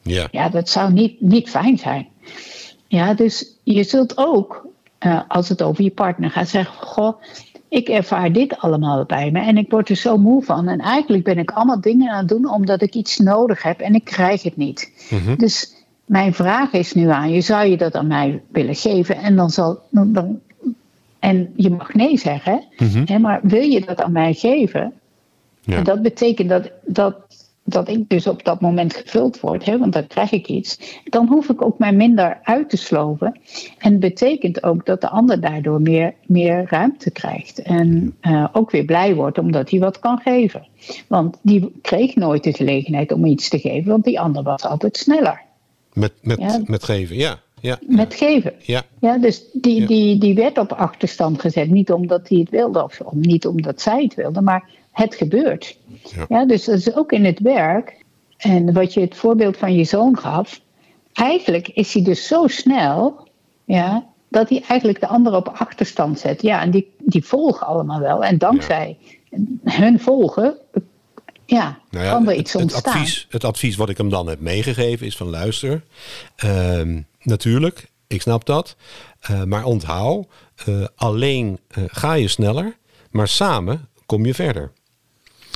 Ja. 0.01 0.27
Ja, 0.31 0.49
dat 0.49 0.69
zou 0.69 0.93
niet, 0.93 1.21
niet 1.21 1.49
fijn 1.49 1.77
zijn. 1.77 2.07
Ja, 2.87 3.13
dus 3.13 3.55
je 3.63 3.83
zult 3.83 4.17
ook, 4.17 4.67
uh, 4.99 5.21
als 5.27 5.49
het 5.49 5.61
over 5.61 5.83
je 5.83 5.91
partner 5.91 6.31
gaat, 6.31 6.47
zeggen: 6.47 6.87
Goh, 6.87 7.21
ik 7.69 7.89
ervaar 7.89 8.31
dit 8.31 8.57
allemaal 8.57 9.05
bij 9.05 9.31
me 9.31 9.39
en 9.39 9.57
ik 9.57 9.71
word 9.71 9.89
er 9.89 9.95
zo 9.95 10.17
moe 10.17 10.43
van. 10.43 10.67
En 10.67 10.79
eigenlijk 10.79 11.23
ben 11.23 11.37
ik 11.37 11.51
allemaal 11.51 11.81
dingen 11.81 12.11
aan 12.11 12.17
het 12.17 12.27
doen 12.27 12.49
omdat 12.49 12.81
ik 12.81 12.93
iets 12.93 13.17
nodig 13.17 13.63
heb 13.63 13.79
en 13.79 13.95
ik 13.95 14.03
krijg 14.03 14.43
het 14.43 14.57
niet. 14.57 14.91
Mhm. 15.09 15.35
Dus 15.35 15.73
mijn 16.11 16.33
vraag 16.33 16.71
is 16.71 16.93
nu 16.93 17.09
aan 17.09 17.31
je: 17.31 17.41
zou 17.41 17.65
je 17.67 17.77
dat 17.77 17.95
aan 17.95 18.07
mij 18.07 18.41
willen 18.51 18.75
geven? 18.75 19.15
En 19.15 19.35
dan 19.35 19.49
zal. 19.49 19.79
Dan, 19.89 20.39
en 21.19 21.53
je 21.55 21.69
mag 21.69 21.93
nee 21.93 22.17
zeggen, 22.17 22.63
Mhm. 22.77 23.03
hè, 23.05 23.19
maar 23.19 23.39
wil 23.43 23.61
je 23.61 23.81
dat 23.81 24.01
aan 24.01 24.11
mij 24.11 24.33
geven? 24.33 24.93
Ja. 25.61 25.75
En 25.77 25.83
dat 25.83 26.01
betekent 26.01 26.49
dat, 26.49 26.71
dat, 26.85 27.15
dat 27.63 27.89
ik 27.89 28.09
dus 28.09 28.27
op 28.27 28.43
dat 28.43 28.61
moment 28.61 28.95
gevuld 28.95 29.39
word, 29.39 29.65
hè, 29.65 29.77
want 29.77 29.93
dan 29.93 30.07
krijg 30.07 30.31
ik 30.31 30.47
iets. 30.47 30.99
Dan 31.03 31.27
hoef 31.27 31.49
ik 31.49 31.61
ook 31.65 31.79
mij 31.79 31.93
minder 31.93 32.39
uit 32.43 32.69
te 32.69 32.77
sloven. 32.77 33.39
En 33.77 33.99
betekent 33.99 34.63
ook 34.63 34.85
dat 34.85 35.01
de 35.01 35.09
ander 35.09 35.41
daardoor 35.41 35.81
meer, 35.81 36.13
meer 36.25 36.65
ruimte 36.69 37.11
krijgt. 37.11 37.61
En 37.61 38.15
eh, 38.21 38.47
ook 38.51 38.71
weer 38.71 38.85
blij 38.85 39.15
wordt 39.15 39.37
omdat 39.37 39.69
hij 39.69 39.79
wat 39.79 39.99
kan 39.99 40.17
geven. 40.19 40.67
Want 41.07 41.37
die 41.41 41.71
kreeg 41.81 42.15
nooit 42.15 42.43
de 42.43 42.53
gelegenheid 42.53 43.11
om 43.11 43.25
iets 43.25 43.49
te 43.49 43.59
geven, 43.59 43.91
want 43.91 44.03
die 44.03 44.19
ander 44.19 44.43
was 44.43 44.65
altijd 44.65 44.97
sneller. 44.97 45.41
Met, 45.93 46.13
met, 46.21 46.39
Ja. 46.39 46.61
met 46.65 46.83
geven, 46.83 47.15
ja. 47.15 47.39
ja. 47.59 47.79
Met 47.87 48.13
geven. 48.13 48.53
Ja, 48.59 48.83
Ja, 48.99 49.17
dus 49.17 49.43
die, 49.53 49.81
Ja. 49.81 49.87
Die, 49.87 50.17
die 50.19 50.35
werd 50.35 50.57
op 50.57 50.71
achterstand 50.71 51.41
gezet. 51.41 51.69
Niet 51.69 51.91
omdat 51.91 52.29
hij 52.29 52.37
het 52.39 52.49
wilde 52.49 52.83
of 52.83 52.99
om- 53.01 53.19
niet 53.19 53.47
omdat 53.47 53.81
zij 53.81 54.03
het 54.03 54.15
wilde, 54.15 54.41
maar 54.41 54.69
het 54.91 55.15
gebeurt. 55.15 55.77
Ja. 56.15 56.25
Ja. 56.29 56.45
dus 56.45 56.65
dat 56.65 56.77
is 56.77 56.95
ook 56.95 57.11
in 57.11 57.25
het 57.25 57.39
werk. 57.39 58.03
En 58.37 58.73
wat 58.73 58.93
je 58.93 58.99
het 59.01 59.15
voorbeeld 59.15 59.57
van 59.57 59.73
je 59.75 59.83
zoon 59.83 60.17
gaf. 60.17 60.61
Eigenlijk 61.13 61.67
is 61.67 61.93
hij 61.93 62.03
dus 62.03 62.27
zo 62.27 62.47
snel 62.47 63.27
ja, 63.65 64.05
dat 64.27 64.49
hij 64.49 64.63
eigenlijk 64.67 64.99
de 64.99 65.07
ander 65.07 65.35
op 65.35 65.47
achterstand 65.47 66.19
zet. 66.19 66.41
Ja, 66.41 66.61
en 66.61 66.71
die, 66.71 66.91
die 66.99 67.25
volgen 67.25 67.67
allemaal 67.67 67.99
wel. 67.99 68.23
En 68.23 68.37
dankzij 68.37 68.97
hun 69.63 69.99
volgen 69.99 70.57
ja, 71.55 71.79
Nou 71.89 72.05
ja, 72.05 72.11
kan 72.11 72.23
er 72.23 72.29
het, 72.29 72.39
iets 72.39 72.53
het 72.53 72.61
ontstaan. 72.61 72.93
advies, 72.93 73.27
het 73.29 73.43
advies 73.43 73.75
wat 73.75 73.89
ik 73.89 73.97
hem 73.97 74.09
dan 74.09 74.27
heb 74.27 74.39
meegegeven 74.39 75.05
is 75.05 75.17
van 75.17 75.29
luister, 75.29 75.83
ehm, 76.35 77.01
natuurlijk, 77.21 77.89
ik 78.07 78.21
snap 78.21 78.45
dat, 78.45 78.75
eh, 79.19 79.43
maar 79.43 79.63
onthoud, 79.63 80.27
eh, 80.65 80.85
alleen 80.95 81.59
eh, 81.67 81.83
ga 81.87 82.13
je 82.13 82.27
sneller, 82.27 82.77
maar 83.09 83.27
samen 83.27 83.89
kom 84.05 84.25
je 84.25 84.33
verder. 84.33 84.71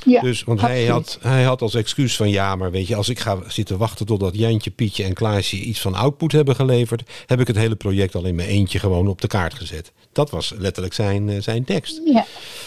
Ja, 0.06 0.20
Dus, 0.20 0.44
want 0.44 0.60
hij 0.60 0.86
had, 0.86 1.18
hij 1.20 1.42
had 1.42 1.62
als 1.62 1.74
excuus 1.74 2.16
van 2.16 2.28
ja, 2.28 2.56
maar 2.56 2.70
weet 2.70 2.86
je, 2.86 2.94
als 2.96 3.08
ik 3.08 3.18
ga 3.20 3.38
zitten 3.48 3.78
wachten 3.78 4.06
totdat 4.06 4.36
Jantje, 4.36 4.70
Pietje 4.70 5.04
en 5.04 5.12
Klaasje 5.12 5.56
iets 5.56 5.80
van 5.80 5.94
output 5.94 6.32
hebben 6.32 6.54
geleverd, 6.54 7.02
heb 7.26 7.40
ik 7.40 7.46
het 7.46 7.56
hele 7.56 7.76
project 7.76 8.14
al 8.14 8.24
in 8.24 8.34
mijn 8.34 8.48
eentje 8.48 8.78
gewoon 8.78 9.08
op 9.08 9.20
de 9.20 9.26
kaart 9.26 9.54
gezet. 9.54 9.92
Dat 10.12 10.30
was 10.30 10.52
letterlijk 10.58 10.94
zijn, 10.94 11.28
eh, 11.28 11.36
zijn 11.42 11.64
tekst. 11.64 12.00
Ja, 12.04 12.26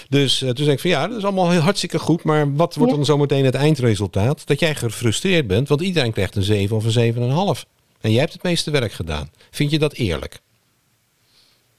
Dus 0.09 0.41
eh, 0.41 0.47
toen 0.49 0.63
zei 0.63 0.71
ik 0.71 0.79
van 0.79 0.89
ja, 0.89 1.07
dat 1.07 1.17
is 1.17 1.23
allemaal 1.23 1.49
heel 1.49 1.59
hartstikke 1.61 1.99
goed. 1.99 2.23
Maar 2.23 2.55
wat 2.55 2.75
wordt 2.75 2.91
Ja. 2.91 2.97
dan 2.97 3.05
zometeen 3.05 3.45
het 3.45 3.55
eindresultaat? 3.55 4.47
Dat 4.47 4.59
jij 4.59 4.75
gefrustreerd 4.75 5.47
bent, 5.47 5.67
want 5.67 5.81
iedereen 5.81 6.11
krijgt 6.11 6.35
een 6.35 6.43
7 6.43 6.75
of 6.75 6.85
een 6.85 6.91
7,5. 6.91 7.65
En 8.01 8.11
jij 8.11 8.19
hebt 8.19 8.33
het 8.33 8.43
meeste 8.43 8.71
werk 8.71 8.91
gedaan. 8.91 9.29
Vind 9.51 9.71
je 9.71 9.79
dat 9.79 9.93
eerlijk? 9.93 10.39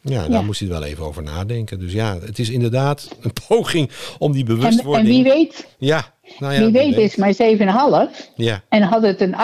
Ja, 0.02 0.28
daar 0.28 0.44
moest 0.44 0.60
hij 0.60 0.68
wel 0.68 0.82
even 0.84 1.04
over 1.04 1.22
nadenken. 1.22 1.78
Dus 1.78 1.92
ja, 1.92 2.18
het 2.20 2.38
is 2.38 2.50
inderdaad 2.50 3.16
een 3.20 3.32
poging 3.48 3.90
om 4.18 4.32
die 4.32 4.44
bewustwording... 4.44 5.08
En, 5.08 5.14
en 5.14 5.22
wie 5.22 5.32
weet, 5.32 5.66
ja, 5.78 6.14
nou 6.38 6.54
ja, 6.54 6.60
wie 6.60 6.72
weet 6.72 6.96
is 6.96 7.16
maar 7.16 7.34
7,5. 7.34 8.32
Ja. 8.34 8.62
En 8.68 8.82
had 8.82 9.02
het 9.02 9.20
een 9.20 9.34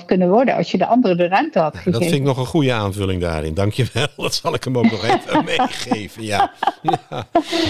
8,5 0.00 0.04
kunnen 0.06 0.28
worden 0.28 0.54
als 0.54 0.70
je 0.70 0.78
de 0.78 0.86
andere 0.86 1.16
de 1.16 1.28
ruimte 1.28 1.58
had 1.58 1.72
gegeven. 1.72 1.92
Dat 1.92 2.02
vind 2.02 2.14
ik 2.14 2.22
nog 2.22 2.36
een 2.36 2.46
goede 2.46 2.72
aanvulling 2.72 3.20
daarin. 3.20 3.54
Dankjewel. 3.54 4.06
Dat 4.24 4.34
zal 4.34 4.54
ik 4.54 4.64
hem 4.64 4.78
ook 4.78 4.90
nog 4.90 5.04
even 5.04 5.44
meegeven. 5.56 6.22
Ja. 6.22 6.52
ja. 6.82 7.26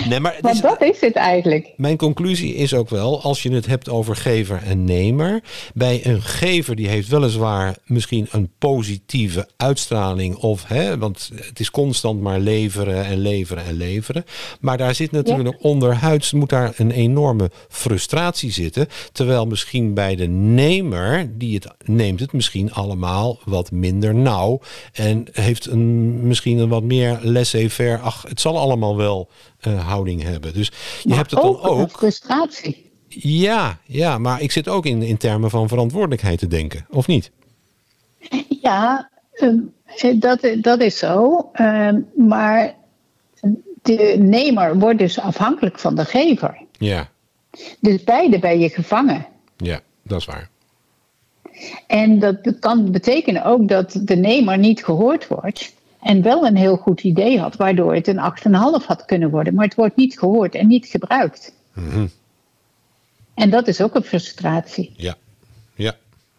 Nee, 0.08 0.20
maar 0.20 0.36
Want 0.40 0.62
dat 0.62 0.82
is 0.82 1.00
het 1.00 1.14
eigenlijk. 1.14 1.72
Mijn 1.76 1.96
conclusie 1.96 2.54
is 2.54 2.74
ook 2.74 2.88
wel, 2.88 3.22
als 3.22 3.42
je 3.42 3.52
het 3.52 3.66
hebt 3.66 3.88
over 3.88 4.16
gever 4.16 4.62
en 4.66 4.84
nemer. 4.84 5.42
Bij 5.74 6.06
een 6.06 6.22
gever 6.22 6.76
die 6.76 6.88
heeft 6.88 7.08
weliswaar 7.08 7.76
misschien 7.84 8.28
een 8.30 8.50
positieve 8.58 9.48
uitstraling. 9.56 10.36
Of, 10.36 10.64
hè, 10.66 10.98
want 10.98 11.30
het 11.34 11.60
is 11.60 11.70
constant 11.70 12.20
maar 12.20 12.38
leveren 12.38 13.04
en 13.04 13.18
leveren 13.18 13.64
en 13.64 13.74
leveren. 13.74 14.24
Maar 14.60 14.78
daar 14.78 14.94
zit 14.94 15.10
natuurlijk 15.10 15.56
onderhuids 15.60 16.32
moet 16.32 16.48
daar 16.48 16.72
een 16.76 16.90
enorme 16.90 17.50
frustratie 17.68 18.50
zitten. 18.54 18.88
Terwijl 19.12 19.46
misschien 19.46 19.94
bij 19.94 20.16
de 20.16 20.26
nemer, 20.26 21.38
die 21.38 21.54
het 21.54 21.88
neemt 21.88 22.20
het 22.20 22.32
misschien 22.32 22.72
allemaal 22.72 23.38
wat 23.44 23.70
minder 23.70 24.14
nauw. 24.14 24.60
En 24.92 25.26
heeft 25.32 25.66
een, 25.66 26.26
misschien 26.26 26.58
een 26.58 26.68
wat 26.68 26.82
meer 26.82 27.18
laissez-faire. 27.22 27.98
Ach, 27.98 28.24
het 28.28 28.40
zal 28.40 28.58
allemaal 28.58 28.96
wel 28.96 29.28
uh, 29.66 29.88
houding 29.88 30.22
hebben. 30.22 30.52
Dus 30.52 30.66
je 31.02 31.08
maar 31.08 31.16
hebt 31.16 31.30
het 31.30 31.40
dan 31.40 31.60
ook. 31.60 31.90
frustratie. 31.90 32.90
Ja, 33.08 33.78
ja, 33.84 34.18
maar 34.18 34.42
ik 34.42 34.52
zit 34.52 34.68
ook 34.68 34.86
in, 34.86 35.02
in 35.02 35.16
termen 35.16 35.50
van 35.50 35.68
verantwoordelijkheid 35.68 36.38
te 36.38 36.46
denken, 36.46 36.86
of 36.90 37.06
niet? 37.06 37.30
Ja, 38.60 39.10
um, 39.40 39.72
dat, 40.18 40.48
dat 40.60 40.80
is 40.80 40.98
zo. 40.98 41.50
Um, 41.60 42.06
maar 42.16 42.74
de 43.82 44.16
nemer 44.18 44.78
wordt 44.78 44.98
dus 44.98 45.20
afhankelijk 45.20 45.78
van 45.78 45.94
de 45.94 46.04
gever. 46.04 46.62
Ja. 46.78 47.08
Dus 47.80 48.04
beide 48.04 48.38
ben 48.38 48.58
je 48.58 48.68
gevangen. 48.68 49.26
Ja, 49.56 49.80
dat 50.02 50.20
is 50.20 50.26
waar. 50.26 50.50
En 51.86 52.18
dat 52.18 52.58
kan 52.60 52.90
betekenen 52.90 53.44
ook 53.44 53.68
dat 53.68 54.00
de 54.02 54.16
nemer 54.16 54.58
niet 54.58 54.84
gehoord 54.84 55.28
wordt. 55.28 55.72
En 56.00 56.22
wel 56.22 56.46
een 56.46 56.56
heel 56.56 56.76
goed 56.76 57.02
idee 57.02 57.38
had, 57.38 57.56
waardoor 57.56 57.94
het 57.94 58.06
een 58.06 58.20
8,5 58.80 58.86
had 58.86 59.04
kunnen 59.04 59.30
worden. 59.30 59.54
Maar 59.54 59.64
het 59.64 59.74
wordt 59.74 59.96
niet 59.96 60.18
gehoord 60.18 60.54
en 60.54 60.66
niet 60.66 60.86
gebruikt. 60.86 61.52
Mm 61.72 61.90
-hmm. 61.90 62.10
En 63.34 63.50
dat 63.50 63.68
is 63.68 63.80
ook 63.80 63.94
een 63.94 64.02
frustratie. 64.02 64.92
Ja, 64.96 65.16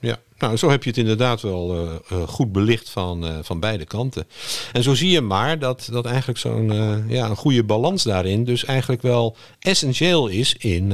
ja. 0.06 0.20
Nou, 0.38 0.58
zo 0.58 0.70
heb 0.70 0.84
je 0.84 0.90
het 0.90 1.00
inderdaad 1.00 1.42
wel 1.42 1.76
uh, 1.76 1.92
uh, 2.12 2.28
goed 2.28 2.52
belicht 2.52 2.90
van, 2.90 3.26
uh, 3.26 3.38
van 3.42 3.60
beide 3.60 3.86
kanten. 3.86 4.28
En 4.74 4.84
zo 4.84 4.94
zie 4.94 5.10
je 5.10 5.22
maar 5.22 5.60
dat, 5.60 5.88
dat 5.92 6.06
eigenlijk 6.06 6.40
zo'n 6.40 6.74
ja, 7.08 7.30
een 7.30 7.36
goede 7.36 7.64
balans 7.64 8.04
daarin 8.04 8.44
dus 8.44 8.66
eigenlijk 8.66 9.02
wel 9.02 9.36
essentieel 9.60 10.28
is 10.28 10.56
in, 10.56 10.94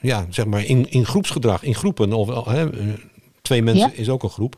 ja, 0.00 0.26
zeg 0.30 0.46
maar 0.46 0.64
in, 0.64 0.90
in 0.90 1.06
groepsgedrag, 1.06 1.62
in 1.62 1.74
groepen. 1.74 2.12
Of, 2.12 2.28
twee 3.42 3.62
mensen 3.62 3.90
ja. 3.94 4.00
is 4.00 4.08
ook 4.08 4.22
een 4.22 4.30
groep. 4.30 4.56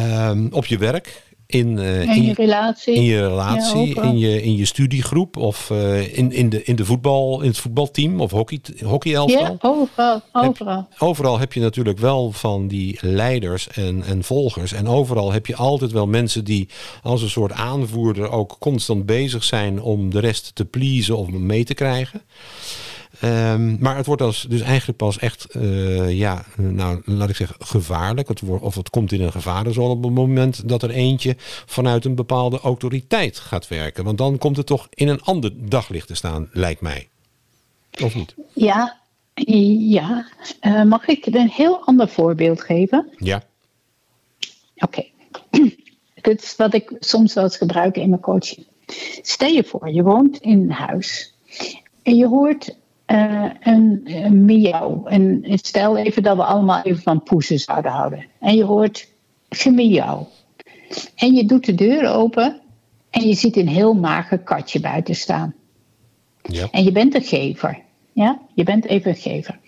Um, 0.00 0.48
op 0.52 0.66
je 0.66 0.78
werk, 0.78 1.22
in, 1.46 1.78
uh, 1.78 2.02
in, 2.02 2.22
je 2.22 2.34
relatie. 2.34 2.94
In 2.94 3.02
je 3.02 3.28
relatie, 3.28 3.94
ja, 3.94 4.02
in, 4.02 4.18
je, 4.18 4.42
in 4.42 4.56
je 4.56 4.64
studiegroep 4.64 5.36
of 5.36 5.70
uh, 5.70 6.18
in, 6.18 6.32
in, 6.32 6.48
de, 6.48 6.64
in, 6.64 6.76
de 6.76 6.84
voetbal, 6.84 7.40
in 7.40 7.48
het 7.48 7.58
voetbalteam 7.58 8.20
of 8.20 8.30
hockey, 8.30 8.60
hockeyelftal. 8.84 9.40
Ja, 9.40 9.56
overal. 9.60 10.22
Overal. 10.32 10.86
Heb, 10.90 11.00
overal 11.00 11.38
heb 11.38 11.52
je 11.52 11.60
natuurlijk 11.60 11.98
wel 11.98 12.32
van 12.32 12.68
die 12.68 12.98
leiders 13.00 13.68
en, 13.68 14.02
en 14.04 14.24
volgers. 14.24 14.72
En 14.72 14.88
overal 14.88 15.32
heb 15.32 15.46
je 15.46 15.56
altijd 15.56 15.92
wel 15.92 16.06
mensen 16.06 16.44
die 16.44 16.68
als 17.02 17.22
een 17.22 17.30
soort 17.30 17.52
aanvoerder 17.52 18.30
ook 18.30 18.56
constant 18.58 19.06
bezig 19.06 19.44
zijn 19.44 19.82
om 19.82 20.10
de 20.10 20.20
rest 20.20 20.54
te 20.54 20.64
pleasen 20.64 21.16
of 21.16 21.28
mee 21.28 21.64
te 21.64 21.74
krijgen. 21.74 22.22
Um, 23.22 23.76
maar 23.80 23.96
het 23.96 24.06
wordt 24.06 24.22
als, 24.22 24.46
dus 24.48 24.60
eigenlijk 24.60 24.98
pas 24.98 25.18
echt, 25.18 25.46
uh, 25.56 26.18
ja, 26.18 26.44
nou 26.56 27.02
laat 27.04 27.28
ik 27.28 27.36
zeggen, 27.36 27.56
gevaarlijk. 27.58 28.28
Het 28.28 28.40
wordt, 28.40 28.62
of 28.62 28.74
het 28.74 28.90
komt 28.90 29.12
in 29.12 29.20
een 29.20 29.32
gevarenzone 29.32 29.88
op 29.88 30.02
het 30.02 30.14
moment 30.14 30.68
dat 30.68 30.82
er 30.82 30.90
eentje 30.90 31.34
vanuit 31.66 32.04
een 32.04 32.14
bepaalde 32.14 32.60
autoriteit 32.60 33.38
gaat 33.38 33.68
werken. 33.68 34.04
Want 34.04 34.18
dan 34.18 34.38
komt 34.38 34.56
het 34.56 34.66
toch 34.66 34.88
in 34.94 35.08
een 35.08 35.22
ander 35.22 35.50
daglicht 35.68 36.06
te 36.06 36.14
staan, 36.14 36.48
lijkt 36.52 36.80
mij. 36.80 37.08
Of 38.02 38.14
niet? 38.14 38.34
Ja, 38.52 39.00
ja. 39.34 40.26
Uh, 40.60 40.84
mag 40.84 41.06
ik 41.06 41.26
een 41.26 41.48
heel 41.48 41.84
ander 41.84 42.08
voorbeeld 42.08 42.60
geven? 42.60 43.08
Ja. 43.18 43.42
Oké. 44.76 45.04
Okay. 45.50 45.72
Dit 46.22 46.42
is 46.42 46.56
wat 46.56 46.74
ik 46.74 46.96
soms 46.98 47.34
wel 47.34 47.44
eens 47.44 47.56
gebruik 47.56 47.96
in 47.96 48.08
mijn 48.08 48.20
coaching. 48.20 48.66
Stel 49.22 49.48
je 49.48 49.64
voor, 49.64 49.90
je 49.90 50.02
woont 50.02 50.38
in 50.38 50.60
een 50.60 50.70
huis 50.70 51.34
en 52.02 52.16
je 52.16 52.26
hoort 52.26 52.76
uh, 53.14 53.50
een, 53.60 54.00
een 54.04 54.44
miauw. 54.44 55.04
En 55.06 55.42
stel 55.44 55.96
even 55.96 56.22
dat 56.22 56.36
we 56.36 56.44
allemaal 56.44 56.82
even 56.82 57.02
van 57.02 57.22
poezen 57.22 57.58
zouden 57.58 57.90
houden. 57.90 58.24
En 58.40 58.56
je 58.56 58.64
hoort 58.64 59.08
gemiauw. 59.48 60.28
En 61.14 61.34
je 61.34 61.44
doet 61.44 61.64
de 61.64 61.74
deur 61.74 62.08
open 62.08 62.60
en 63.10 63.26
je 63.26 63.34
ziet 63.34 63.56
een 63.56 63.68
heel 63.68 63.94
mager 63.94 64.38
katje 64.38 64.80
buiten 64.80 65.14
staan. 65.14 65.54
Ja. 66.42 66.68
En 66.70 66.84
je 66.84 66.92
bent 66.92 67.14
een 67.14 67.22
gever. 67.22 67.82
Ja, 68.12 68.40
je 68.54 68.64
bent 68.64 68.86
even 68.86 69.10
een 69.10 69.16
gever. 69.16 69.58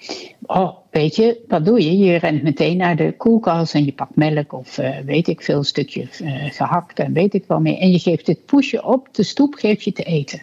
Oh, 0.43 0.77
weet 0.91 1.17
je, 1.17 1.45
wat 1.49 1.65
doe 1.65 1.85
je? 1.85 1.99
Je 1.99 2.17
rent 2.17 2.43
meteen 2.43 2.77
naar 2.77 2.97
de 2.97 3.15
koelkast 3.17 3.75
en 3.75 3.85
je 3.85 3.93
pakt 3.93 4.17
melk 4.17 4.53
of 4.53 4.79
uh, 4.79 4.99
weet 4.99 5.29
ik 5.29 5.43
veel, 5.43 5.63
stukje 5.63 6.09
uh, 6.23 6.45
gehakt 6.51 6.99
en 6.99 7.13
weet 7.13 7.35
ik 7.35 7.45
wel 7.47 7.61
meer. 7.61 7.79
En 7.79 7.91
je 7.91 7.99
geeft 7.99 8.27
het 8.27 8.47
poesje 8.47 8.85
op 8.85 9.09
de 9.13 9.23
stoep, 9.23 9.55
geef 9.55 9.83
je 9.83 9.93
te 9.93 10.03
eten. 10.03 10.43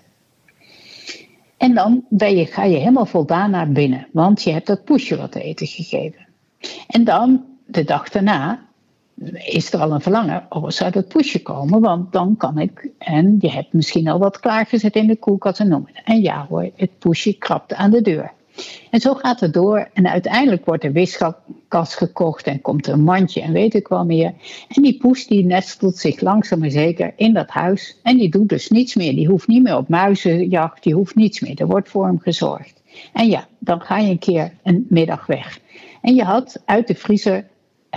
En 1.64 1.74
dan 1.74 2.06
ben 2.10 2.36
je, 2.36 2.46
ga 2.46 2.64
je 2.64 2.78
helemaal 2.78 3.06
voldaan 3.06 3.52
naar 3.52 3.72
binnen, 3.72 4.08
want 4.12 4.44
je 4.44 4.52
hebt 4.52 4.68
dat 4.68 4.84
poesje 4.84 5.18
wat 5.18 5.32
te 5.32 5.42
eten 5.42 5.68
gegeven. 5.68 6.28
En 6.88 7.04
dan, 7.04 7.46
de 7.66 7.84
dag 7.84 8.10
daarna, 8.10 8.66
is 9.34 9.74
er 9.74 9.80
al 9.80 9.92
een 9.92 10.02
verlangen, 10.02 10.46
oh, 10.50 10.70
zou 10.70 10.92
dat 10.92 11.08
poesje 11.08 11.42
komen, 11.42 11.82
want 11.82 12.12
dan 12.12 12.38
kan 12.38 12.58
ik, 12.58 12.90
en 12.98 13.38
je 13.40 13.52
hebt 13.52 13.74
misschien 13.74 14.08
al 14.08 14.20
wat 14.20 14.40
klaargezet 14.40 14.96
in 14.96 15.08
de 15.08 15.16
koelkast 15.16 15.60
en 15.60 15.68
noem 15.68 15.88
het. 15.92 16.02
En 16.06 16.22
ja 16.22 16.46
hoor, 16.50 16.70
het 16.76 17.00
poesje 17.00 17.38
krabt 17.38 17.74
aan 17.74 17.92
de 17.92 18.02
deur. 18.02 18.32
En 18.90 19.00
zo 19.00 19.14
gaat 19.14 19.40
het 19.40 19.54
door 19.54 19.90
en 19.94 20.08
uiteindelijk 20.08 20.66
wordt 20.66 20.82
de 20.82 20.92
wiskast 20.92 21.96
gekocht 21.96 22.48
en 22.48 22.62
komt 22.62 22.88
er 22.88 22.94
een 22.94 23.04
mandje 23.04 23.42
en 23.42 23.52
weet 23.52 23.74
ik 23.74 23.88
wel 23.88 24.06
meer. 24.06 24.34
En 24.68 24.82
die 24.82 24.98
poes 24.98 25.28
die 25.28 25.46
nestelt 25.46 25.98
zich 25.98 26.22
langzaam 26.22 26.60
maar 26.60 26.70
zeker 26.70 27.14
in 27.16 27.34
dat 27.34 27.50
huis 27.50 27.98
en 28.04 28.18
die 28.18 28.30
doet 28.30 28.50
dus 28.50 28.70
niets 28.70 28.96
meer. 28.96 29.16
Die 29.16 29.28
hoeft 29.28 29.48
niet 29.48 29.64
meer 29.64 29.78
op 29.78 29.90
muizenjacht, 29.90 30.84
die 30.84 30.94
hoeft 30.94 31.16
niets 31.16 31.40
meer. 31.40 31.60
Er 31.60 31.68
wordt 31.68 31.90
voor 31.90 32.06
hem 32.06 32.20
gezorgd. 32.20 32.82
En 33.14 33.28
ja, 33.30 33.48
dan 33.60 33.82
ga 33.82 33.98
je 33.98 34.10
een 34.10 34.20
keer 34.20 34.54
een 34.64 34.86
middag 34.90 35.26
weg. 35.26 35.60
En 36.02 36.16
je 36.16 36.24
had 36.24 36.62
uit 36.66 36.88
de 36.88 36.96
vriezer 36.96 37.46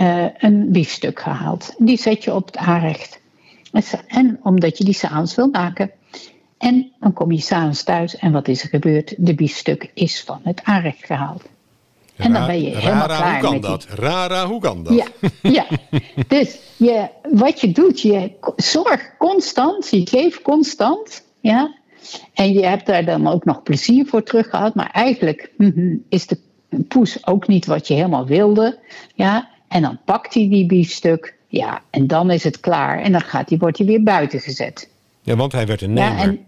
uh, 0.01 0.25
een 0.37 0.71
biefstuk 0.71 1.19
gehaald. 1.19 1.75
Die 1.77 1.97
zet 1.97 2.23
je 2.23 2.33
op 2.33 2.45
het 2.45 2.57
aanrecht. 2.57 3.19
En 4.07 4.39
omdat 4.43 4.77
je 4.77 4.83
die 4.83 4.93
s'avonds 4.93 5.35
wil 5.35 5.49
maken. 5.49 5.91
En 6.57 6.91
dan 6.99 7.13
kom 7.13 7.31
je 7.31 7.41
s'avonds 7.41 7.83
thuis 7.83 8.15
en 8.15 8.31
wat 8.31 8.47
is 8.47 8.63
er 8.63 8.69
gebeurd? 8.69 9.13
De 9.17 9.35
biefstuk 9.35 9.91
is 9.93 10.23
van 10.23 10.39
het 10.43 10.61
aanrecht 10.63 11.05
gehaald. 11.05 11.43
En 12.15 12.33
dan 12.33 12.45
ben 12.45 12.61
je 12.61 12.75
helemaal 12.75 13.07
Rara, 13.07 13.17
klaar 13.17 13.31
hoe 13.31 13.41
kan 13.41 13.53
met 13.53 13.61
dat? 13.61 13.85
Rara, 13.89 14.45
hoe 14.45 14.61
kan 14.61 14.83
dat? 14.83 14.93
Ja, 14.93 15.05
ja. 15.41 15.65
dus 16.27 16.57
je, 16.77 17.07
wat 17.31 17.61
je 17.61 17.71
doet, 17.71 18.01
je 18.01 18.31
zorgt 18.55 19.11
constant, 19.17 19.89
je 19.89 20.07
geeft 20.07 20.41
constant, 20.41 21.23
ja. 21.39 21.75
En 22.33 22.53
je 22.53 22.65
hebt 22.65 22.85
daar 22.85 23.05
dan 23.05 23.27
ook 23.27 23.45
nog 23.45 23.63
plezier 23.63 24.05
voor 24.05 24.23
teruggehaald, 24.23 24.75
maar 24.75 24.91
eigenlijk 24.91 25.51
mm, 25.57 26.03
is 26.09 26.27
de 26.27 26.39
poes 26.87 27.27
ook 27.27 27.47
niet 27.47 27.65
wat 27.65 27.87
je 27.87 27.93
helemaal 27.93 28.25
wilde, 28.25 28.79
ja. 29.15 29.49
En 29.67 29.81
dan 29.81 29.99
pakt 30.05 30.33
hij 30.33 30.49
die 30.49 30.65
biefstuk, 30.65 31.35
ja, 31.47 31.81
en 31.89 32.07
dan 32.07 32.31
is 32.31 32.43
het 32.43 32.59
klaar. 32.59 32.99
En 32.99 33.11
dan 33.11 33.21
gaat 33.21 33.47
die, 33.47 33.57
wordt 33.57 33.77
hij 33.77 33.87
weer 33.87 34.03
buiten 34.03 34.39
gezet. 34.39 34.89
Ja, 35.27 35.35
want 35.35 35.51
hij 35.51 35.65
werd 35.65 35.81
een 35.81 35.93
nemer. 35.93 36.17
Ja, 36.17 36.23
en... 36.23 36.39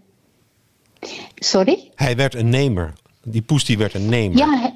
Sorry? 1.34 1.90
Hij 1.94 2.16
werd 2.16 2.34
een 2.34 2.48
nemer. 2.48 2.92
Die 3.24 3.42
poes 3.42 3.64
die 3.64 3.78
werd 3.78 3.94
een 3.94 4.08
nemer. 4.08 4.38
Ja, 4.38 4.74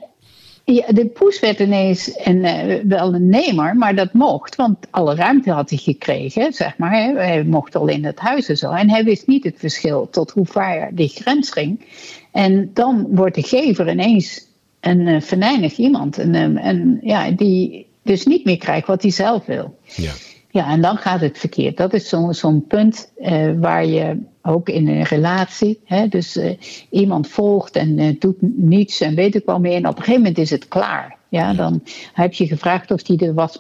ja, 0.64 0.86
de 0.86 1.06
poes 1.06 1.40
werd 1.40 1.60
ineens 1.60 2.10
een, 2.14 2.44
uh, 2.44 2.82
wel 2.84 3.14
een 3.14 3.28
nemer, 3.28 3.76
maar 3.76 3.94
dat 3.94 4.12
mocht, 4.12 4.56
want 4.56 4.76
alle 4.90 5.14
ruimte 5.14 5.50
had 5.50 5.70
hij 5.70 5.78
gekregen, 5.78 6.52
zeg 6.52 6.78
maar. 6.78 6.92
Hè. 6.92 7.12
Hij 7.12 7.44
mocht 7.44 7.76
al 7.76 7.88
in 7.88 8.04
het 8.04 8.18
huis 8.18 8.48
en 8.48 8.56
zo. 8.56 8.70
En 8.70 8.90
hij 8.90 9.04
wist 9.04 9.26
niet 9.26 9.44
het 9.44 9.56
verschil 9.58 10.08
tot 10.10 10.30
hoe 10.30 10.46
ver 10.46 10.90
die 10.92 11.08
grens 11.08 11.50
ging. 11.50 11.84
En 12.32 12.70
dan 12.72 13.06
wordt 13.10 13.34
de 13.34 13.42
gever 13.42 13.90
ineens 13.90 14.46
een 14.80 15.00
uh, 15.06 15.20
venijnig 15.20 15.76
iemand. 15.76 16.18
En, 16.18 16.56
en 16.56 16.98
ja, 17.02 17.30
die 17.30 17.86
dus 18.02 18.26
niet 18.26 18.44
meer 18.44 18.58
krijgt 18.58 18.86
wat 18.86 19.02
hij 19.02 19.10
zelf 19.10 19.44
wil. 19.44 19.78
Ja. 19.84 20.12
Ja, 20.54 20.68
en 20.70 20.80
dan 20.80 20.96
gaat 20.96 21.20
het 21.20 21.38
verkeerd. 21.38 21.76
Dat 21.76 21.92
is 21.92 22.08
zo'n 22.08 22.34
zo'n 22.34 22.66
punt 22.66 23.12
uh, 23.18 23.50
waar 23.56 23.86
je 23.86 24.18
ook 24.42 24.68
in 24.68 24.88
een 24.88 25.02
relatie, 25.02 25.80
hè, 25.84 26.08
dus 26.08 26.36
uh, 26.36 26.50
iemand 26.90 27.28
volgt 27.28 27.76
en 27.76 27.98
uh, 27.98 28.16
doet 28.18 28.36
niets 28.40 29.00
en 29.00 29.14
weet 29.14 29.34
ik 29.34 29.42
wel 29.44 29.60
meer. 29.60 29.74
En 29.74 29.88
op 29.88 29.96
een 29.96 30.02
gegeven 30.02 30.20
moment 30.20 30.38
is 30.38 30.50
het 30.50 30.68
klaar. 30.68 31.16
Ja, 31.28 31.54
dan 31.54 31.82
heb 32.12 32.32
je 32.32 32.46
gevraagd 32.46 32.90
of, 32.90 33.02
die 33.02 33.16
de 33.16 33.34
was, 33.34 33.58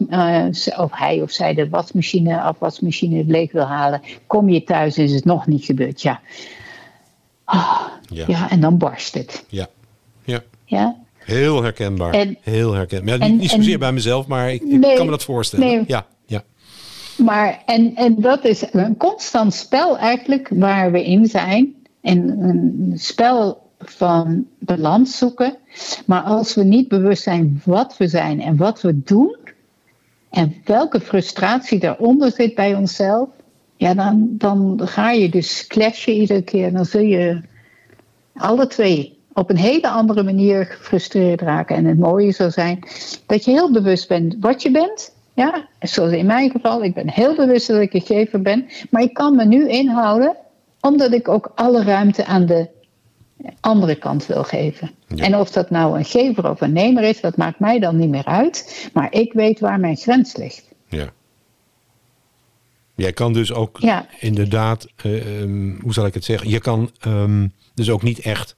of 0.76 0.90
hij 0.90 1.22
of 1.22 1.30
zij 1.30 1.54
de 1.54 1.68
wasmachine, 1.68 2.40
afwasmachine 2.40 3.24
leeg 3.26 3.52
wil 3.52 3.66
halen. 3.66 4.02
Kom 4.26 4.48
je 4.48 4.64
thuis 4.64 4.98
is 4.98 5.12
het 5.12 5.24
nog 5.24 5.46
niet 5.46 5.64
gebeurd. 5.64 6.02
Ja. 6.02 6.20
Oh, 7.46 7.86
ja. 8.08 8.24
ja. 8.26 8.50
en 8.50 8.60
dan 8.60 8.78
barst 8.78 9.14
het. 9.14 9.44
Ja. 9.48 9.66
Ja. 10.24 10.42
ja? 10.64 10.96
Heel 11.16 11.62
herkenbaar. 11.62 12.12
En, 12.12 12.36
Heel 12.40 12.72
herkenbaar. 12.72 13.18
Ja, 13.18 13.26
niet 13.26 13.50
zozeer 13.50 13.78
bij 13.78 13.92
mezelf, 13.92 14.26
maar 14.26 14.52
ik, 14.52 14.62
ik 14.62 14.80
kan 14.80 15.04
me 15.04 15.10
dat 15.10 15.24
voorstellen. 15.24 15.66
Nee, 15.66 15.84
ja. 15.86 16.06
Maar, 17.16 17.62
en, 17.66 17.94
en 17.94 18.20
dat 18.20 18.44
is 18.44 18.64
een 18.72 18.96
constant 18.96 19.54
spel 19.54 19.98
eigenlijk 19.98 20.48
waar 20.48 20.92
we 20.92 21.04
in 21.04 21.26
zijn. 21.26 21.74
En 22.00 22.28
een 22.40 22.92
spel 22.94 23.70
van 23.78 24.46
balans 24.58 25.18
zoeken. 25.18 25.56
Maar 26.06 26.22
als 26.22 26.54
we 26.54 26.64
niet 26.64 26.88
bewust 26.88 27.22
zijn 27.22 27.60
wat 27.64 27.96
we 27.96 28.08
zijn 28.08 28.40
en 28.40 28.56
wat 28.56 28.80
we 28.80 29.02
doen. 29.02 29.36
En 30.30 30.54
welke 30.64 31.00
frustratie 31.00 31.78
daaronder 31.78 32.32
zit 32.32 32.54
bij 32.54 32.74
onszelf. 32.74 33.28
Ja, 33.76 33.94
dan, 33.94 34.28
dan 34.30 34.80
ga 34.84 35.10
je 35.10 35.28
dus 35.28 35.66
clashen 35.66 36.12
iedere 36.12 36.42
keer. 36.42 36.72
Dan 36.72 36.84
zul 36.84 37.00
je 37.00 37.40
alle 38.34 38.66
twee 38.66 39.18
op 39.32 39.50
een 39.50 39.56
hele 39.56 39.88
andere 39.88 40.22
manier 40.22 40.66
gefrustreerd 40.66 41.40
raken. 41.40 41.76
En 41.76 41.84
het 41.84 41.98
mooie 41.98 42.32
zou 42.32 42.50
zijn 42.50 42.78
dat 43.26 43.44
je 43.44 43.50
heel 43.50 43.72
bewust 43.72 44.08
bent 44.08 44.36
wat 44.40 44.62
je 44.62 44.70
bent. 44.70 45.13
Ja, 45.34 45.68
zoals 45.80 46.12
in 46.12 46.26
mijn 46.26 46.50
geval, 46.50 46.84
ik 46.84 46.94
ben 46.94 47.10
heel 47.10 47.36
bewust 47.36 47.66
dat 47.66 47.80
ik 47.80 47.94
een 47.94 48.00
gever 48.00 48.42
ben. 48.42 48.68
Maar 48.90 49.02
ik 49.02 49.14
kan 49.14 49.36
me 49.36 49.44
nu 49.44 49.68
inhouden, 49.68 50.36
omdat 50.80 51.12
ik 51.12 51.28
ook 51.28 51.52
alle 51.54 51.82
ruimte 51.82 52.24
aan 52.24 52.46
de 52.46 52.68
andere 53.60 53.94
kant 53.94 54.26
wil 54.26 54.44
geven. 54.44 54.90
En 55.16 55.36
of 55.36 55.50
dat 55.50 55.70
nou 55.70 55.98
een 55.98 56.04
gever 56.04 56.50
of 56.50 56.60
een 56.60 56.72
nemer 56.72 57.02
is, 57.02 57.20
dat 57.20 57.36
maakt 57.36 57.58
mij 57.58 57.78
dan 57.78 57.96
niet 57.96 58.08
meer 58.08 58.24
uit. 58.24 58.88
Maar 58.92 59.12
ik 59.12 59.32
weet 59.32 59.60
waar 59.60 59.80
mijn 59.80 59.96
grens 59.96 60.36
ligt. 60.36 60.74
Ja. 60.88 61.12
Jij 62.94 63.12
kan 63.12 63.32
dus 63.32 63.52
ook 63.52 63.78
ja. 63.78 64.06
inderdaad, 64.20 64.88
uh, 65.06 65.40
um, 65.40 65.78
hoe 65.82 65.92
zal 65.92 66.06
ik 66.06 66.14
het 66.14 66.24
zeggen? 66.24 66.48
Je 66.48 66.60
kan 66.60 66.90
um, 67.06 67.52
dus 67.74 67.90
ook 67.90 68.02
niet 68.02 68.18
echt 68.18 68.56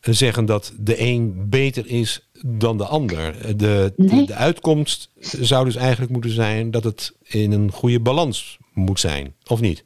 zeggen 0.00 0.44
dat 0.44 0.74
de 0.78 1.00
een 1.00 1.46
beter 1.48 1.86
is 1.86 2.23
dan 2.46 2.78
de 2.78 2.84
ander. 2.84 3.56
De, 3.56 3.92
de, 3.96 4.24
de, 4.24 4.34
uitkomst 4.34 5.10
zou 5.20 5.64
dus 5.64 5.76
eigenlijk 5.76 6.12
moeten 6.12 6.30
zijn 6.30 6.70
dat 6.70 6.84
het 6.84 7.12
in 7.22 7.52
een 7.52 7.72
goede 7.72 8.00
balans 8.00 8.58
moet 8.72 9.00
zijn, 9.00 9.34
of 9.46 9.60
niet? 9.60 9.84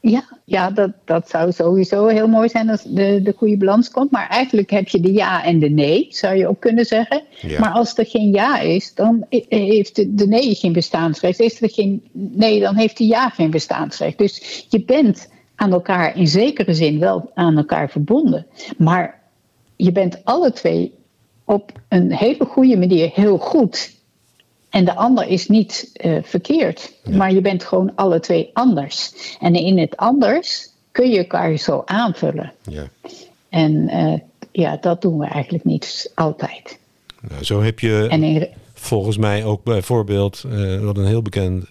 Ja, 0.00 0.24
ja 0.44 0.70
dat, 0.70 0.90
dat 1.04 1.28
zou 1.28 1.52
sowieso 1.52 2.06
heel 2.06 2.28
mooi 2.28 2.48
zijn 2.48 2.70
als 2.70 2.82
de, 2.82 3.20
de 3.22 3.34
goede 3.36 3.56
balans 3.56 3.90
komt. 3.90 4.10
Maar 4.10 4.28
eigenlijk 4.28 4.70
heb 4.70 4.88
je 4.88 5.00
de 5.00 5.12
ja 5.12 5.44
en 5.44 5.58
de 5.58 5.68
nee, 5.68 6.06
zou 6.10 6.36
je 6.36 6.48
ook 6.48 6.60
kunnen 6.60 6.84
zeggen. 6.84 7.22
Maar 7.58 7.70
als 7.70 7.98
er 7.98 8.06
geen 8.06 8.32
ja 8.32 8.58
is, 8.58 8.94
dan 8.94 9.26
heeft 9.48 9.96
de, 9.96 10.14
de 10.14 10.26
nee 10.26 10.54
geen 10.54 10.72
bestaansrecht. 10.72 11.40
Is 11.40 11.62
er 11.62 11.70
geen 11.70 12.02
nee, 12.12 12.60
dan 12.60 12.76
heeft 12.76 12.98
de 12.98 13.06
ja 13.06 13.28
geen 13.28 13.50
bestaansrecht. 13.50 14.18
Dus 14.18 14.66
je 14.68 14.84
bent 14.84 15.28
aan 15.54 15.72
elkaar 15.72 16.16
in 16.16 16.28
zekere 16.28 16.74
zin 16.74 16.98
wel 16.98 17.30
aan 17.34 17.56
elkaar 17.56 17.90
verbonden. 17.90 18.46
Maar 18.76 19.20
je 19.76 19.92
bent 19.92 20.24
alle 20.24 20.52
twee 20.52 20.92
op 21.50 21.72
een 21.88 22.12
hele 22.12 22.44
goede 22.44 22.76
manier 22.76 23.10
heel 23.14 23.38
goed. 23.38 23.98
En 24.70 24.84
de 24.84 24.94
ander 24.94 25.26
is 25.26 25.48
niet 25.48 25.90
uh, 26.04 26.18
verkeerd, 26.22 26.92
maar 27.10 27.32
je 27.32 27.40
bent 27.40 27.64
gewoon 27.64 27.92
alle 27.94 28.20
twee 28.20 28.50
anders. 28.52 29.12
En 29.40 29.54
in 29.54 29.78
het 29.78 29.96
anders 29.96 30.68
kun 30.92 31.10
je 31.10 31.18
elkaar 31.18 31.56
zo 31.56 31.82
aanvullen. 31.84 32.52
Ja. 32.62 32.88
En 33.48 33.72
uh, 33.72 34.18
ja, 34.52 34.76
dat 34.76 35.02
doen 35.02 35.18
we 35.18 35.26
eigenlijk 35.26 35.64
niet 35.64 36.12
altijd. 36.14 36.78
Nou, 37.28 37.44
zo 37.44 37.62
heb 37.62 37.80
je 37.80 38.06
in... 38.10 38.48
volgens 38.74 39.16
mij 39.16 39.44
ook 39.44 39.64
bijvoorbeeld, 39.64 40.44
uh, 40.46 40.80
wat 40.80 40.96
een 40.96 41.06
heel 41.06 41.22
bekend, 41.22 41.66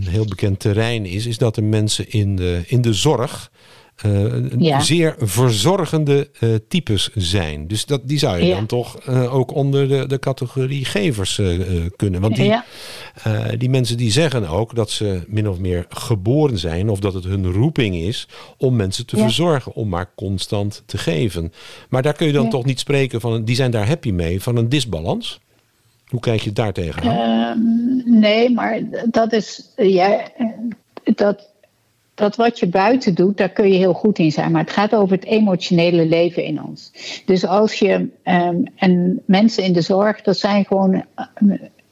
heel 0.00 0.24
bekend 0.28 0.60
terrein 0.60 1.06
is, 1.06 1.26
is 1.26 1.38
dat 1.38 1.54
de 1.54 1.62
mensen 1.62 2.10
in 2.10 2.36
de, 2.36 2.62
in 2.66 2.80
de 2.80 2.92
zorg 2.92 3.50
uh, 4.04 4.80
zeer 4.80 5.14
verzorgende 5.18 6.28
uh, 6.40 6.54
types 6.68 7.10
zijn. 7.14 7.68
Dus 7.68 7.86
dat, 7.86 8.00
die 8.04 8.18
zou 8.18 8.38
je 8.38 8.54
dan 8.54 8.66
toch 8.66 9.08
uh, 9.08 9.34
ook 9.34 9.54
onder 9.54 9.88
de, 9.88 10.06
de 10.06 10.18
categorie 10.18 10.84
gevers 10.84 11.40
kunnen. 11.96 12.20
Want 12.20 12.36
die, 12.36 12.54
die 13.58 13.70
mensen 13.70 13.96
die 13.96 14.10
zeggen 14.10 14.48
ook 14.48 14.74
dat 14.74 14.90
ze 14.90 15.22
min 15.26 15.48
of 15.48 15.58
meer 15.58 15.86
geboren 15.88 16.58
zijn, 16.58 16.88
of 16.88 17.00
dat 17.00 17.14
het 17.14 17.24
hun 17.24 17.52
roeping 17.52 17.96
is 17.96 18.28
om 18.58 18.76
mensen 18.76 19.06
te 19.06 19.16
verzorgen, 19.16 19.74
om 19.74 19.88
maar 19.88 20.10
constant 20.14 20.82
te 20.86 20.98
geven. 20.98 21.52
Maar 21.88 22.02
daar 22.02 22.14
kun 22.14 22.26
je 22.26 22.32
dan 22.32 22.50
toch 22.50 22.64
niet 22.64 22.80
spreken 22.80 23.20
van, 23.20 23.44
die 23.44 23.56
zijn 23.56 23.70
daar 23.70 23.86
happy 23.86 24.10
mee, 24.10 24.42
van 24.42 24.56
een 24.56 24.68
disbalans? 24.68 25.40
Hoe 26.06 26.20
kijk 26.20 26.40
je 26.40 26.52
daar 26.52 26.72
tegenaan? 26.72 27.16
Ehm, 27.16 28.18
nee, 28.20 28.50
maar 28.50 28.80
dat 29.10 29.32
is. 29.32 29.72
Ja, 29.76 30.30
dat, 31.14 31.48
dat 32.16 32.36
wat 32.36 32.58
je 32.58 32.66
buiten 32.66 33.14
doet, 33.14 33.36
daar 33.36 33.48
kun 33.48 33.68
je 33.68 33.78
heel 33.78 33.92
goed 33.92 34.18
in 34.18 34.32
zijn. 34.32 34.52
Maar 34.52 34.60
het 34.60 34.70
gaat 34.70 34.94
over 34.94 35.16
het 35.16 35.24
emotionele 35.24 36.06
leven 36.06 36.44
in 36.44 36.62
ons. 36.62 36.92
Dus 37.26 37.46
als 37.46 37.74
je. 37.74 38.08
Um, 38.24 38.64
en 38.76 39.22
mensen 39.26 39.64
in 39.64 39.72
de 39.72 39.80
zorg, 39.80 40.22
dat 40.22 40.36
zijn 40.36 40.64
gewoon. 40.64 41.04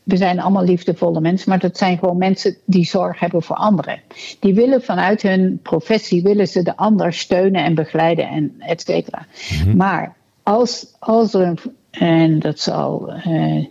we 0.03 0.17
zijn 0.17 0.41
allemaal 0.41 0.65
liefdevolle 0.65 1.21
mensen, 1.21 1.49
maar 1.49 1.59
dat 1.59 1.77
zijn 1.77 1.99
gewoon 1.99 2.17
mensen 2.17 2.57
die 2.65 2.85
zorg 2.85 3.21
hebben 3.21 3.43
voor 3.43 3.57
anderen. 3.57 4.01
Die 4.41 4.55
willen 4.55 4.83
vanuit 4.83 5.23
hun 5.23 5.59
professie 5.63 6.23
willen 6.23 6.49
ze 6.49 6.63
de 6.63 6.77
ander 6.77 7.13
steunen 7.13 7.65
en 7.65 7.75
begeleiden 7.75 8.29
en 8.29 8.55
et 8.59 8.81
cetera. 8.81 9.27
Mhm. 9.65 9.77
Maar 9.77 10.17
als, 10.43 10.95
als 10.99 11.35
er, 11.35 11.63
en 11.91 12.39
dat 12.39 12.61
zal 12.61 13.15
uh, 13.27 13.65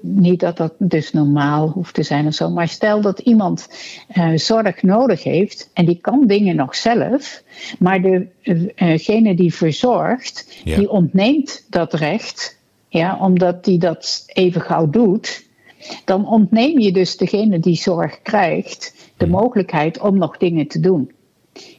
niet 0.00 0.40
dat 0.40 0.56
dat 0.56 0.74
dus 0.78 1.12
normaal 1.12 1.68
hoeft 1.68 1.94
te 1.94 2.02
zijn 2.02 2.26
of 2.26 2.34
zo. 2.34 2.50
Maar 2.50 2.68
stel 2.68 3.00
dat 3.00 3.18
iemand 3.18 3.68
uh, 4.16 4.36
zorg 4.36 4.82
nodig 4.82 5.22
heeft 5.22 5.70
en 5.72 5.86
die 5.86 5.98
kan 6.00 6.26
dingen 6.26 6.56
nog 6.56 6.76
zelf, 6.76 7.42
maar 7.78 8.02
degene 8.02 9.30
uh, 9.30 9.36
die 9.36 9.54
verzorgt, 9.54 10.60
die 10.64 10.90
ontneemt 10.90 11.66
dat 11.70 11.94
recht, 11.94 12.58
ja, 12.88 13.18
omdat 13.20 13.64
die 13.64 13.78
dat 13.78 14.24
even 14.26 14.60
gauw 14.60 14.90
doet. 14.90 15.48
Dan 16.04 16.28
ontneem 16.28 16.78
je 16.78 16.92
dus 16.92 17.16
degene 17.16 17.58
die 17.58 17.76
zorg 17.76 18.22
krijgt 18.22 18.94
de 19.16 19.24
hmm. 19.24 19.34
mogelijkheid 19.34 20.00
om 20.00 20.18
nog 20.18 20.36
dingen 20.36 20.66
te 20.66 20.80
doen. 20.80 21.10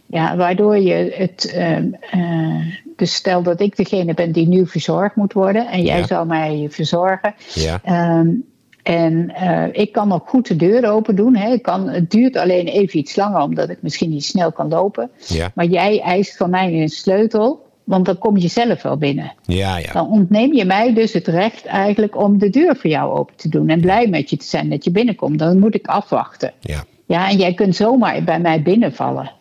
Ja, 0.06 0.36
waardoor 0.36 0.78
je 0.78 1.14
het. 1.16 1.54
Uh, 1.56 2.76
dus 3.02 3.14
stel 3.14 3.44
dat 3.44 3.62
ik 3.62 3.76
degene 3.76 4.14
ben 4.14 4.32
die 4.32 4.48
nu 4.48 4.68
verzorgd 4.68 5.16
moet 5.16 5.34
worden 5.34 5.68
en 5.68 5.82
jij 5.82 6.04
zou 6.04 6.28
mij 6.28 6.68
verzorgen. 6.70 7.34
Ja. 7.54 7.82
Um, 8.20 8.44
en 8.84 9.34
uh, 9.44 9.64
ik 9.72 9.92
kan 9.92 10.08
nog 10.08 10.22
goed 10.26 10.48
de 10.48 10.56
deur 10.56 10.92
open 10.92 11.16
doen. 11.16 11.36
Hè. 11.36 11.52
Ik 11.52 11.62
kan, 11.62 11.90
het 11.90 12.12
duurt 12.12 12.38
alleen 12.38 12.68
even 12.68 13.00
iets 13.00 13.16
langer, 13.16 13.42
omdat 13.42 13.70
ik 13.70 13.82
misschien 13.82 14.10
niet 14.10 14.26
snel 14.26 14.52
kan 14.52 14.68
lopen. 14.68 15.10
Ja. 15.28 15.52
Maar 15.56 15.66
jij 15.66 16.02
eist 16.02 16.38
van 16.38 16.50
mij 16.50 16.82
een 16.82 16.90
sleutel, 16.90 17.66
want 17.84 18.06
dan 18.06 18.18
kom 18.18 18.38
je 18.38 18.48
zelf 18.48 18.82
wel 18.82 18.98
binnen. 18.98 19.34
Ja, 19.46 19.78
ja. 19.78 19.92
Dan 19.92 20.10
ontneem 20.10 20.54
je 20.54 20.66
mij 20.66 20.94
dus 20.94 21.14
het 21.14 21.28
recht 21.28 21.66
eigenlijk 21.66 22.18
om 22.18 22.38
de 22.38 22.50
deur 22.50 22.76
voor 22.76 22.90
jou 22.90 23.18
open 23.18 23.36
te 23.36 23.50
doen. 23.50 23.70
En 23.70 23.82
blij 23.82 24.08
met 24.08 24.30
je 24.30 24.38
te 24.38 24.46
zijn 24.46 24.70
dat 24.70 24.84
je 24.84 24.92
binnenkomt. 24.92 25.40
Dan 25.40 25.60
moet 25.60 25.76
ik 25.76 25.88
afwachten. 25.88 26.54
Ja. 26.60 26.84
Ja, 27.06 27.30
en 27.30 27.38
jij 27.38 27.54
kunt 27.54 27.76
zomaar 27.76 28.24
bij 28.24 28.40
mij 28.40 28.62
binnenvallen. 28.62 29.32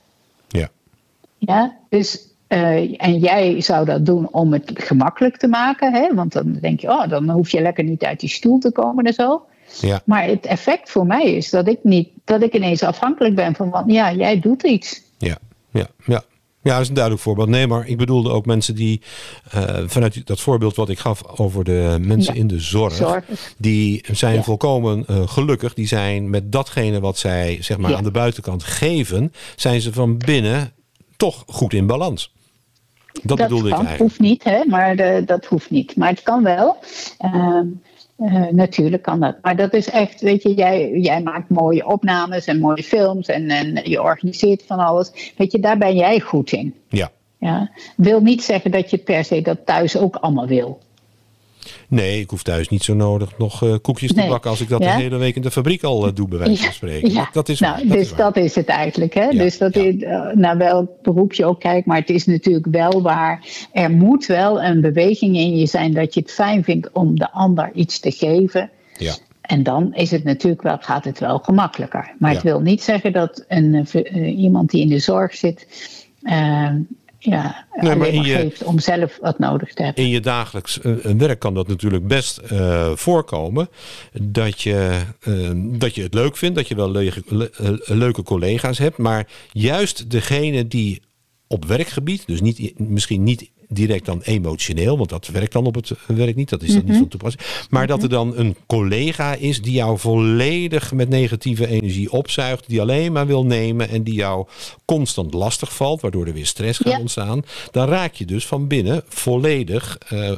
Ja. 0.48 0.68
Ja, 1.38 1.76
dus 1.88 2.29
uh, 2.52 3.02
en 3.02 3.18
jij 3.18 3.60
zou 3.60 3.84
dat 3.84 4.06
doen 4.06 4.28
om 4.30 4.52
het 4.52 4.72
gemakkelijk 4.74 5.36
te 5.36 5.48
maken, 5.48 5.92
hè? 5.92 6.14
want 6.14 6.32
dan 6.32 6.52
denk 6.60 6.80
je, 6.80 6.88
oh, 6.88 7.08
dan 7.08 7.30
hoef 7.30 7.50
je 7.50 7.60
lekker 7.60 7.84
niet 7.84 8.04
uit 8.04 8.20
die 8.20 8.28
stoel 8.28 8.58
te 8.58 8.72
komen 8.72 9.04
en 9.04 9.12
zo. 9.12 9.42
Ja. 9.80 10.02
Maar 10.04 10.24
het 10.24 10.46
effect 10.46 10.90
voor 10.90 11.06
mij 11.06 11.34
is 11.34 11.50
dat 11.50 11.68
ik 11.68 11.78
niet, 11.82 12.08
dat 12.24 12.42
ik 12.42 12.54
ineens 12.54 12.82
afhankelijk 12.82 13.34
ben 13.34 13.54
van, 13.54 13.70
want 13.70 13.92
ja, 13.92 14.12
jij 14.12 14.40
doet 14.40 14.62
iets. 14.62 15.02
Ja, 15.18 15.38
ja, 15.70 15.86
ja. 16.04 16.22
Ja, 16.62 16.72
dat 16.72 16.80
is 16.80 16.88
een 16.88 16.94
duidelijk 16.94 17.24
voorbeeld. 17.24 17.48
Nee, 17.48 17.66
maar 17.66 17.86
ik 17.86 17.96
bedoelde 17.96 18.30
ook 18.30 18.46
mensen 18.46 18.74
die, 18.74 19.00
uh, 19.54 19.78
vanuit 19.86 20.26
dat 20.26 20.40
voorbeeld 20.40 20.76
wat 20.76 20.88
ik 20.88 20.98
gaf 20.98 21.38
over 21.38 21.64
de 21.64 21.96
mensen 22.00 22.34
in 22.34 22.46
de 22.46 22.60
zorg, 22.60 23.22
die 23.56 24.04
zijn 24.10 24.44
volkomen 24.44 25.04
uh, 25.10 25.28
gelukkig. 25.28 25.74
Die 25.74 25.86
zijn 25.86 26.30
met 26.30 26.52
datgene 26.52 27.00
wat 27.00 27.18
zij 27.18 27.58
zeg 27.60 27.78
maar 27.78 27.94
aan 27.94 28.04
de 28.04 28.10
buitenkant 28.10 28.62
geven, 28.62 29.32
zijn 29.56 29.80
ze 29.80 29.92
van 29.92 30.16
binnen 30.18 30.72
toch 31.16 31.44
goed 31.46 31.72
in 31.72 31.86
balans. 31.86 32.32
Dat, 33.12 33.22
dat 33.22 33.36
bedoelde 33.36 33.68
kan, 33.68 33.80
ik 33.80 33.86
eigenlijk. 33.86 33.98
hoeft 33.98 34.20
niet, 34.20 34.44
hè, 34.44 34.64
maar 34.64 34.96
de, 34.96 35.22
dat 35.26 35.44
hoeft 35.44 35.70
niet. 35.70 35.96
Maar 35.96 36.08
het 36.08 36.22
kan 36.22 36.42
wel. 36.42 36.76
Uh, 37.24 37.60
uh, 38.18 38.46
natuurlijk 38.50 39.02
kan 39.02 39.20
dat. 39.20 39.36
Maar 39.42 39.56
dat 39.56 39.74
is 39.74 39.90
echt, 39.90 40.20
weet 40.20 40.42
je, 40.42 40.54
jij, 40.54 40.90
jij 40.90 41.22
maakt 41.22 41.48
mooie 41.48 41.86
opnames 41.86 42.46
en 42.46 42.60
mooie 42.60 42.82
films 42.82 43.26
en, 43.26 43.48
en 43.50 43.90
je 43.90 44.02
organiseert 44.02 44.62
van 44.66 44.78
alles. 44.78 45.32
Weet 45.36 45.52
je, 45.52 45.58
daar 45.58 45.78
ben 45.78 45.96
jij 45.96 46.20
goed 46.20 46.52
in. 46.52 46.74
Ja. 46.88 47.10
ja. 47.38 47.70
Wil 47.96 48.20
niet 48.20 48.42
zeggen 48.42 48.70
dat 48.70 48.90
je 48.90 48.98
per 48.98 49.24
se 49.24 49.42
dat 49.42 49.66
thuis 49.66 49.96
ook 49.96 50.16
allemaal 50.16 50.46
wil. 50.46 50.80
Nee, 51.88 52.20
ik 52.20 52.30
hoef 52.30 52.42
thuis 52.42 52.68
niet 52.68 52.82
zo 52.82 52.94
nodig 52.94 53.38
nog 53.38 53.62
uh, 53.62 53.74
koekjes 53.82 54.12
te 54.12 54.26
bakken 54.28 54.50
als 54.50 54.60
ik 54.60 54.68
dat 54.68 54.80
de 54.80 54.90
hele 54.90 55.16
week 55.16 55.36
in 55.36 55.42
de 55.42 55.50
fabriek 55.50 55.82
al 55.82 56.06
uh, 56.06 56.14
doe, 56.14 56.28
bij 56.28 56.38
wijze 56.38 56.62
van 56.62 56.72
spreken. 56.72 57.12
Ja. 57.12 57.28
Dat, 57.32 57.48
is, 57.48 57.60
nou, 57.60 57.88
dat 57.88 57.96
dus 57.96 58.10
is 58.10 58.16
dat 58.16 58.36
is 58.36 58.54
het 58.54 58.66
eigenlijk. 58.66 59.14
Hè? 59.14 59.28
Dus 59.28 59.58
dat 59.58 59.76
is, 59.76 59.94
naar 60.34 60.56
welk 60.56 60.90
beroep 61.02 61.32
je 61.32 61.44
ook 61.44 61.60
kijkt, 61.60 61.86
maar 61.86 61.98
het 61.98 62.10
is 62.10 62.26
natuurlijk 62.26 62.66
wel 62.70 63.02
waar. 63.02 63.46
Er 63.72 63.90
moet 63.90 64.26
wel 64.26 64.62
een 64.62 64.80
beweging 64.80 65.36
in 65.36 65.56
je 65.56 65.66
zijn 65.66 65.92
dat 65.92 66.14
je 66.14 66.20
het 66.20 66.32
fijn 66.32 66.64
vindt 66.64 66.92
om 66.92 67.18
de 67.18 67.30
ander 67.32 67.70
iets 67.74 68.00
te 68.00 68.10
geven. 68.10 68.70
Ja. 68.98 69.14
En 69.40 69.62
dan 69.62 69.94
is 69.94 70.10
het 70.10 70.24
natuurlijk 70.24 70.62
wel, 70.62 70.76
gaat 70.80 71.04
het 71.04 71.18
wel 71.18 71.38
gemakkelijker. 71.38 72.14
Maar 72.18 72.32
het 72.32 72.42
wil 72.42 72.60
niet 72.60 72.82
zeggen 72.82 73.12
dat 73.12 73.44
een, 73.48 73.86
iemand 74.36 74.70
die 74.70 74.80
in 74.80 74.88
de 74.88 74.98
zorg 74.98 75.34
zit. 75.34 75.66
Uh, 76.22 76.70
ja, 77.22 77.66
nee, 77.80 77.96
maar 77.96 78.08
in 78.08 78.22
je, 78.22 78.34
geeft 78.34 78.62
om 78.62 78.78
zelf 78.78 79.18
wat 79.20 79.38
nodig 79.38 79.74
te 79.74 79.82
hebben. 79.82 80.04
In 80.04 80.10
je 80.10 80.20
dagelijks 80.20 80.78
uh, 80.82 80.94
werk 80.96 81.38
kan 81.38 81.54
dat 81.54 81.68
natuurlijk 81.68 82.06
best 82.06 82.40
uh, 82.52 82.90
voorkomen. 82.94 83.68
Dat 84.12 84.60
je, 84.60 85.00
uh, 85.22 85.50
dat 85.78 85.94
je 85.94 86.02
het 86.02 86.14
leuk 86.14 86.36
vindt, 86.36 86.56
dat 86.56 86.68
je 86.68 86.74
wel 86.74 86.90
leuke, 86.90 87.22
le 87.26 87.80
leuke 87.84 88.22
collega's 88.22 88.78
hebt. 88.78 88.96
Maar 88.96 89.26
juist 89.52 90.10
degene 90.10 90.66
die 90.68 91.02
op 91.46 91.64
werkgebied, 91.64 92.26
dus 92.26 92.40
niet, 92.40 92.78
misschien 92.78 93.22
niet 93.22 93.50
direct 93.72 94.04
dan 94.06 94.20
emotioneel, 94.22 94.96
want 94.96 95.08
dat 95.08 95.26
werkt 95.26 95.52
dan 95.52 95.66
op 95.66 95.74
het 95.74 95.90
werk 96.06 96.36
niet, 96.36 96.48
dat 96.48 96.62
is 96.62 96.68
dan 96.68 96.76
niet 96.78 96.88
Mhm. 96.88 96.98
van 96.98 97.08
toepassing. 97.08 97.66
Maar 97.70 97.86
dat 97.86 98.02
er 98.02 98.08
dan 98.08 98.36
een 98.36 98.56
collega 98.66 99.34
is 99.34 99.62
die 99.62 99.72
jou 99.72 99.98
volledig 99.98 100.92
met 100.92 101.08
negatieve 101.08 101.66
energie 101.66 102.12
opzuigt, 102.12 102.64
die 102.68 102.80
alleen 102.80 103.12
maar 103.12 103.26
wil 103.26 103.44
nemen 103.44 103.88
en 103.88 104.02
die 104.02 104.14
jou 104.14 104.46
constant 104.84 105.34
lastig 105.34 105.74
valt, 105.74 106.00
waardoor 106.00 106.26
er 106.26 106.32
weer 106.32 106.46
stress 106.46 106.78
gaat 106.78 106.92
Ja. 106.92 106.98
ontstaan. 107.00 107.44
Dan 107.70 107.88
raak 107.88 108.14
je 108.14 108.24
dus 108.24 108.46
van 108.46 108.66
binnen 108.66 109.02
volledig 109.08 109.98
eh, 110.08 110.30
eh, 110.30 110.36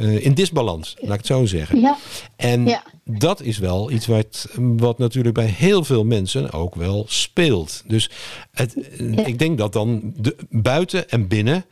eh, 0.00 0.24
in 0.24 0.34
disbalans, 0.34 0.94
laat 0.98 1.10
ik 1.12 1.16
het 1.16 1.26
zo 1.26 1.44
zeggen. 1.46 1.80
Ja. 1.80 1.96
En 2.36 2.66
Ja. 2.66 2.82
dat 3.04 3.42
is 3.42 3.58
wel 3.58 3.90
iets 3.90 4.06
wat, 4.06 4.48
wat 4.56 4.98
natuurlijk 4.98 5.34
bij 5.34 5.46
heel 5.56 5.84
veel 5.84 6.04
mensen 6.04 6.52
ook 6.52 6.74
wel 6.74 7.04
speelt. 7.08 7.82
Dus 7.86 8.10
het, 8.52 8.76
ik 9.26 9.38
denk 9.38 9.58
dat 9.58 9.72
dan 9.72 10.12
de, 10.16 10.36
buiten 10.50 11.08
en 11.10 11.28
binnen 11.28 11.64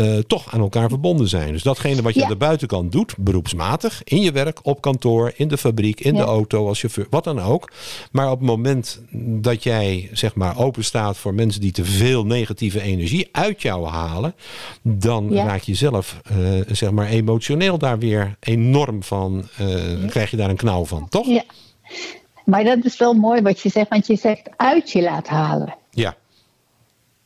eh, 0.00 0.18
toch 0.18 0.52
aan 0.54 0.60
elkaar 0.60 0.88
verbonden 0.88 1.28
zijn. 1.28 1.52
Dus 1.52 1.62
datgene 1.62 2.02
wat 2.02 2.12
je 2.14 2.18
Ja. 2.18 2.24
aan 2.24 2.32
de 2.32 2.36
buitenkant 2.38 2.92
doet, 2.92 3.14
beroepsmatig, 3.18 4.00
in 4.04 4.20
je 4.22 4.32
werk, 4.32 4.58
op 4.62 4.80
kantoor, 4.80 5.32
in 5.36 5.48
de 5.48 5.58
fabriek, 5.58 6.00
in 6.00 6.14
Ja. 6.14 6.20
de 6.20 6.26
auto, 6.26 6.68
als 6.68 6.80
chauffeur, 6.80 7.06
wat 7.10 7.24
dan 7.24 7.40
ook. 7.40 7.72
Maar 8.12 8.30
op 8.30 8.38
het 8.38 8.46
moment 8.48 9.00
dat 9.42 9.62
jij 9.62 10.08
zeg 10.12 10.34
maar 10.34 10.58
open 10.58 10.84
staat 10.84 11.16
voor 11.16 11.34
mensen 11.34 11.60
die 11.60 11.72
te 11.72 11.84
veel 11.84 12.24
negatieve 12.26 12.80
energie 12.80 13.28
uit 13.32 13.62
jou 13.62 13.86
halen, 13.86 14.34
dan 14.82 15.26
Ja. 15.30 15.44
raak 15.44 15.62
je 15.62 15.74
zelf 15.74 16.20
eh, 16.24 16.36
zeg 16.68 16.90
maar 16.90 17.08
emotioneel 17.08 17.78
daar 17.78 17.98
weer 17.98 18.36
enorm 18.40 19.02
van, 19.02 19.48
eh, 19.56 19.66
krijg 20.08 20.30
je 20.30 20.36
daar 20.36 20.50
een 20.50 20.56
knauw 20.56 20.84
van, 20.84 21.08
toch? 21.08 21.26
Ja. 21.26 21.42
Maar 22.44 22.64
dat 22.64 22.84
is 22.84 22.98
wel 22.98 23.12
mooi 23.14 23.42
wat 23.42 23.60
je 23.60 23.68
zegt, 23.68 23.88
want 23.88 24.06
je 24.06 24.16
zegt 24.16 24.42
uit 24.56 24.90
je 24.92 25.02
laat 25.02 25.28
halen. 25.28 25.74
Ja, 25.90 26.16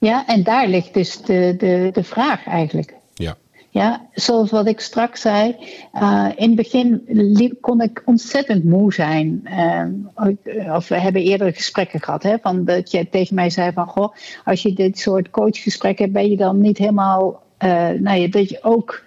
Ja, 0.07 0.27
en 0.27 0.43
daar 0.43 0.69
ligt 0.69 0.95
dus 0.95 1.17
de, 1.23 1.55
de, 1.59 1.91
de 1.93 2.03
vraag 2.05 2.47
eigenlijk. 2.47 2.95
ja, 3.15 3.37
Ja, 3.71 4.07
zoals 4.13 4.51
wat 4.51 4.67
ik 4.67 4.81
straks 4.81 5.21
zei, 5.21 5.57
uh, 5.95 6.29
in 6.37 6.47
het 6.47 6.57
begin 6.57 7.03
liep, 7.07 7.61
kon 7.61 7.81
ik 7.81 8.03
ontzettend 8.05 8.65
moe 8.65 8.93
zijn. 8.93 9.43
Uh, 9.45 10.75
of 10.75 10.89
we 10.89 10.99
hebben 11.01 11.23
eerder 11.23 11.53
gesprekken 11.55 12.01
gehad, 12.03 12.23
hè, 12.23 12.37
van 12.43 12.65
dat 12.65 12.91
je 12.91 13.09
tegen 13.09 13.35
mij 13.35 13.51
zei 13.51 13.73
van, 13.73 13.87
goh, 13.87 14.15
als 14.45 14.63
je 14.63 14.73
dit 14.73 14.99
soort 14.99 15.31
coachgesprekken 15.31 16.05
hebt, 16.05 16.17
ben 16.17 16.31
je 16.31 16.37
dan 16.37 16.61
niet 16.61 16.79
helemaal, 16.79 17.43
uh, 17.65 17.69
nou 17.89 18.19
ja, 18.19 18.29
dat 18.29 18.49
je 18.49 18.59
ook 18.63 19.03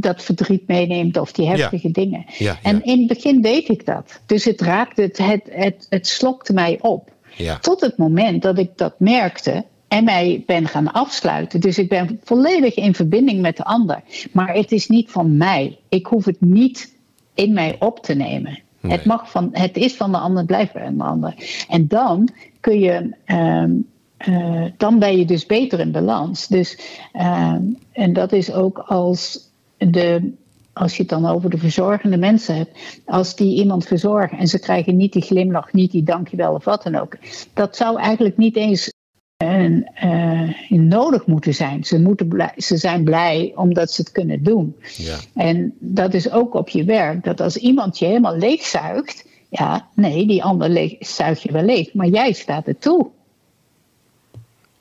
dat 0.00 0.22
verdriet 0.22 0.66
meeneemt 0.66 1.16
of 1.16 1.32
die 1.32 1.48
heftige 1.48 1.86
Ja. 1.86 1.92
dingen. 1.92 2.24
Ja, 2.38 2.58
En 2.62 2.84
in 2.84 2.98
het 2.98 3.06
begin 3.08 3.40
deed 3.40 3.68
ik 3.68 3.86
dat. 3.86 4.20
Dus 4.26 4.44
het 4.44 4.60
raakte, 4.60 5.02
het, 5.02 5.18
het, 5.18 5.42
het, 5.50 5.86
het 5.88 6.06
slokte 6.06 6.52
mij 6.52 6.78
op. 6.80 7.12
ja. 7.36 7.58
Tot 7.58 7.80
het 7.80 7.96
moment 7.96 8.42
dat 8.42 8.58
ik 8.58 8.70
dat 8.76 8.94
merkte 8.98 9.64
en 9.88 10.04
mij 10.04 10.42
ben 10.46 10.68
gaan 10.68 10.92
afsluiten. 10.92 11.60
Dus 11.60 11.78
ik 11.78 11.88
ben 11.88 12.20
volledig 12.24 12.74
in 12.74 12.94
verbinding 12.94 13.40
met 13.40 13.56
de 13.56 13.64
ander. 13.64 14.02
Maar 14.32 14.54
het 14.54 14.72
is 14.72 14.88
niet 14.88 15.10
van 15.10 15.36
mij. 15.36 15.78
Ik 15.88 16.06
hoef 16.06 16.24
het 16.24 16.40
niet 16.40 16.94
in 17.34 17.52
mij 17.52 17.76
op 17.78 18.00
te 18.00 18.14
nemen. 18.14 18.58
Nee. 18.80 18.92
Het, 18.92 19.04
mag 19.04 19.30
van, 19.30 19.48
het 19.52 19.76
is 19.76 19.96
van 19.96 20.12
de 20.12 20.18
ander, 20.18 20.38
het 20.38 20.46
blijft 20.46 20.72
bij 20.72 20.86
een 20.86 21.00
ander. 21.00 21.34
En 21.68 21.88
dan 21.88 22.28
kun 22.60 22.78
je. 22.80 23.14
ehm, 23.24 23.70
eh, 24.16 24.64
dan 24.76 24.98
ben 24.98 25.18
je 25.18 25.24
dus 25.24 25.46
beter 25.46 25.80
in 25.80 25.92
balans. 25.92 26.46
Dus, 26.46 26.78
ehm, 27.12 27.62
en 27.92 28.12
dat 28.12 28.32
is 28.32 28.52
ook 28.52 28.78
als 28.78 29.50
de 29.76 30.32
als 30.72 30.96
je 30.96 31.02
het 31.02 31.10
dan 31.10 31.26
over 31.26 31.50
de 31.50 31.58
verzorgende 31.58 32.16
mensen 32.16 32.56
hebt, 32.56 33.00
als 33.06 33.36
die 33.36 33.56
iemand 33.56 33.86
verzorgen 33.86 34.38
en 34.38 34.46
ze 34.46 34.58
krijgen 34.58 34.96
niet 34.96 35.12
die 35.12 35.22
glimlach, 35.22 35.72
niet 35.72 35.90
die 35.90 36.02
dankjewel 36.02 36.54
of 36.54 36.64
wat 36.64 36.82
dan 36.82 36.94
ook, 36.94 37.16
dat 37.54 37.76
zou 37.76 37.98
eigenlijk 37.98 38.36
niet 38.36 38.56
eens 38.56 38.92
een, 39.38 39.88
eh, 39.94 40.50
nodig 40.68 41.26
moeten 41.26 41.54
zijn. 41.54 41.84
Ze, 41.84 42.00
moeten 42.00 42.28
blij, 42.28 42.52
ze 42.56 42.76
zijn 42.76 43.04
blij 43.04 43.52
omdat 43.54 43.90
ze 43.90 44.00
het 44.00 44.12
kunnen 44.12 44.42
doen. 44.42 44.76
ja. 44.96 45.16
En 45.34 45.74
dat 45.78 46.14
is 46.14 46.30
ook 46.30 46.54
op 46.54 46.68
je 46.68 46.84
werk, 46.84 47.24
dat 47.24 47.40
als 47.40 47.56
iemand 47.56 47.98
je 47.98 48.06
helemaal 48.06 48.36
leegzuigt, 48.36 49.26
ja, 49.48 49.88
nee, 49.94 50.26
die 50.26 50.44
ander 50.44 50.68
leeg, 50.68 50.94
zuigt 50.98 51.42
je 51.42 51.52
wel 51.52 51.62
leeg, 51.62 51.94
maar 51.94 52.06
jij 52.06 52.32
staat 52.32 52.66
er 52.66 52.78
toe. 52.78 53.06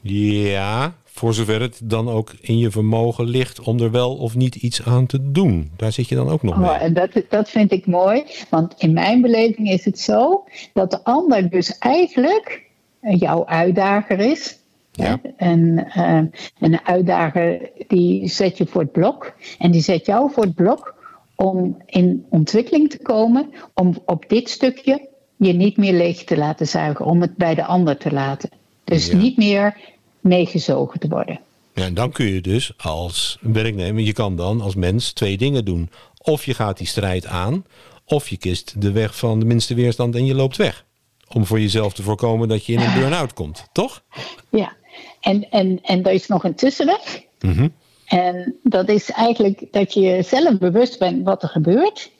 Ja, 0.01 0.95
voor 1.03 1.33
zover 1.33 1.61
het 1.61 1.79
dan 1.83 2.09
ook 2.09 2.33
in 2.41 2.57
je 2.57 2.71
vermogen 2.71 3.25
ligt 3.25 3.59
om 3.59 3.79
er 3.79 3.91
wel 3.91 4.15
of 4.15 4.35
niet 4.35 4.55
iets 4.55 4.83
aan 4.83 5.05
te 5.05 5.31
doen. 5.31 5.71
Daar 5.75 5.91
zit 5.91 6.09
je 6.09 6.15
dan 6.15 6.29
ook 6.29 6.43
nog 6.43 6.57
mee. 6.57 6.69
Oh, 6.69 6.81
en 6.81 6.93
dat, 6.93 7.09
dat 7.29 7.49
vind 7.49 7.71
ik 7.71 7.85
mooi, 7.85 8.23
want 8.49 8.73
in 8.77 8.93
mijn 8.93 9.21
beleving 9.21 9.69
is 9.69 9.85
het 9.85 9.99
zo 9.99 10.43
dat 10.73 10.91
de 10.91 11.03
ander 11.03 11.49
dus 11.49 11.77
eigenlijk 11.77 12.66
jouw 13.01 13.45
uitdager 13.45 14.19
is. 14.19 14.57
Ja. 14.91 15.21
En, 15.37 15.87
uh, 15.97 16.21
een 16.59 16.79
uitdager 16.85 17.69
die 17.87 18.27
zet 18.27 18.57
je 18.57 18.65
voor 18.65 18.81
het 18.81 18.91
blok 18.91 19.33
en 19.59 19.71
die 19.71 19.81
zet 19.81 20.05
jou 20.05 20.31
voor 20.31 20.43
het 20.43 20.55
blok 20.55 20.95
om 21.35 21.81
in 21.85 22.25
ontwikkeling 22.29 22.89
te 22.89 23.01
komen, 23.01 23.49
om 23.73 23.97
op 24.05 24.25
dit 24.27 24.49
stukje 24.49 25.07
je 25.35 25.53
niet 25.53 25.77
meer 25.77 25.93
leeg 25.93 26.23
te 26.23 26.37
laten 26.37 26.67
zuigen, 26.67 27.05
om 27.05 27.21
het 27.21 27.35
bij 27.35 27.55
de 27.55 27.65
ander 27.65 27.97
te 27.97 28.11
laten. 28.11 28.49
Dus 28.83 29.07
Ja. 29.07 29.17
niet 29.17 29.37
meer 29.37 29.77
meegezogen 30.19 30.99
te 30.99 31.07
worden. 31.07 31.39
Ja, 31.73 31.83
en 31.83 31.93
dan 31.93 32.11
kun 32.11 32.25
je 32.25 32.41
dus 32.41 32.73
als 32.77 33.37
werknemer, 33.41 34.03
je 34.03 34.13
kan 34.13 34.35
dan 34.35 34.61
als 34.61 34.75
mens 34.75 35.11
twee 35.11 35.37
dingen 35.37 35.65
doen. 35.65 35.89
Of 36.17 36.45
je 36.45 36.53
gaat 36.53 36.77
die 36.77 36.87
strijd 36.87 37.25
aan, 37.25 37.65
of 38.05 38.29
je 38.29 38.37
kiest 38.37 38.81
de 38.81 38.91
weg 38.91 39.17
van 39.17 39.39
de 39.39 39.45
minste 39.45 39.73
weerstand 39.73 40.15
en 40.15 40.25
je 40.25 40.35
loopt 40.35 40.55
weg. 40.57 40.85
Om 41.33 41.45
voor 41.45 41.59
jezelf 41.59 41.93
te 41.93 42.03
voorkomen 42.03 42.47
dat 42.47 42.65
je 42.65 42.73
in 42.73 42.79
een 42.79 42.93
burn-out 42.93 43.33
komt, 43.33 43.67
toch? 43.71 44.03
Ja, 44.49 44.75
en, 45.21 45.49
en, 45.49 45.79
en 45.81 46.03
er 46.03 46.11
is 46.11 46.27
nog 46.27 46.43
een 46.43 46.55
tussenweg. 46.55 47.21
Mhm. 47.39 47.67
En 48.05 48.55
dat 48.63 48.89
is 48.89 49.11
eigenlijk 49.11 49.67
dat 49.71 49.93
je 49.93 50.21
zelf 50.21 50.57
bewust 50.57 50.99
bent 50.99 51.25
wat 51.25 51.43
er 51.43 51.49
gebeurt. 51.49 52.11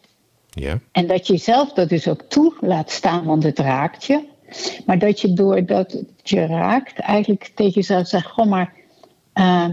Ja, 0.49 0.79
En 0.91 1.07
dat 1.07 1.27
je 1.27 1.33
jezelf 1.33 1.73
dat 1.73 1.89
dus 1.89 2.07
ook 2.07 2.21
toe 2.21 2.53
laat 2.59 2.91
staan, 2.91 3.25
want 3.25 3.43
het 3.43 3.59
raakt 3.59 4.05
je. 4.05 4.23
Maar 4.85 4.99
dat 4.99 5.21
je 5.21 5.33
doordat 5.33 5.91
het 5.91 6.09
je 6.23 6.45
raakt, 6.45 6.99
eigenlijk 6.99 7.51
tegen 7.55 7.73
jezelf 7.73 8.07
zegt: 8.07 8.27
Goh, 8.27 8.45
maar 8.45 8.73
uh, 9.33 9.67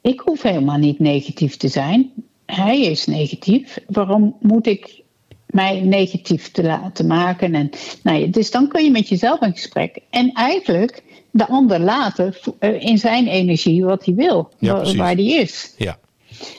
ik 0.00 0.20
hoef 0.20 0.42
helemaal 0.42 0.78
niet 0.78 0.98
negatief 0.98 1.56
te 1.56 1.68
zijn. 1.68 2.12
Hij 2.46 2.80
is 2.80 3.06
negatief. 3.06 3.78
Waarom 3.86 4.36
moet 4.40 4.66
ik 4.66 5.02
mij 5.54 5.80
negatief 5.80 6.50
te 6.50 6.62
laten 6.62 7.06
maken? 7.06 7.54
En, 7.54 7.70
nou 8.02 8.18
ja, 8.18 8.26
dus 8.26 8.50
dan 8.50 8.68
kun 8.68 8.84
je 8.84 8.90
met 8.90 9.08
jezelf 9.08 9.40
in 9.40 9.52
gesprek. 9.52 9.98
En 10.10 10.32
eigenlijk 10.32 11.02
de 11.30 11.46
ander 11.46 11.80
laten 11.80 12.34
uh, 12.60 12.80
in 12.80 12.98
zijn 12.98 13.26
energie 13.26 13.84
wat 13.84 14.04
hij 14.04 14.14
wil, 14.14 14.50
Ja, 14.58 14.72
waar, 14.72 14.96
waar 14.96 15.16
die 15.16 15.34
is. 15.34 15.74
ja, 15.76 15.98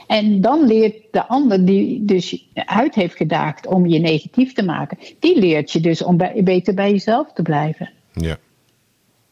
En 0.08 0.42
dan 0.42 0.66
leert 0.68 0.96
de 1.12 1.26
ander 1.28 1.66
die 1.66 2.06
dus 2.06 2.48
uit 2.54 2.96
heeft 2.96 3.16
gedaagd 3.16 3.68
om 3.68 3.88
je 3.88 4.00
negatief 4.00 4.54
te 4.54 4.64
maken, 4.64 4.98
die 5.20 5.40
leert 5.40 5.72
je 5.72 5.80
dus 5.80 6.04
om 6.04 6.18
bij, 6.18 6.42
beter 6.44 6.74
bij 6.74 6.92
jezelf 6.92 7.34
te 7.34 7.42
blijven. 7.42 7.92
ja, 8.14 8.38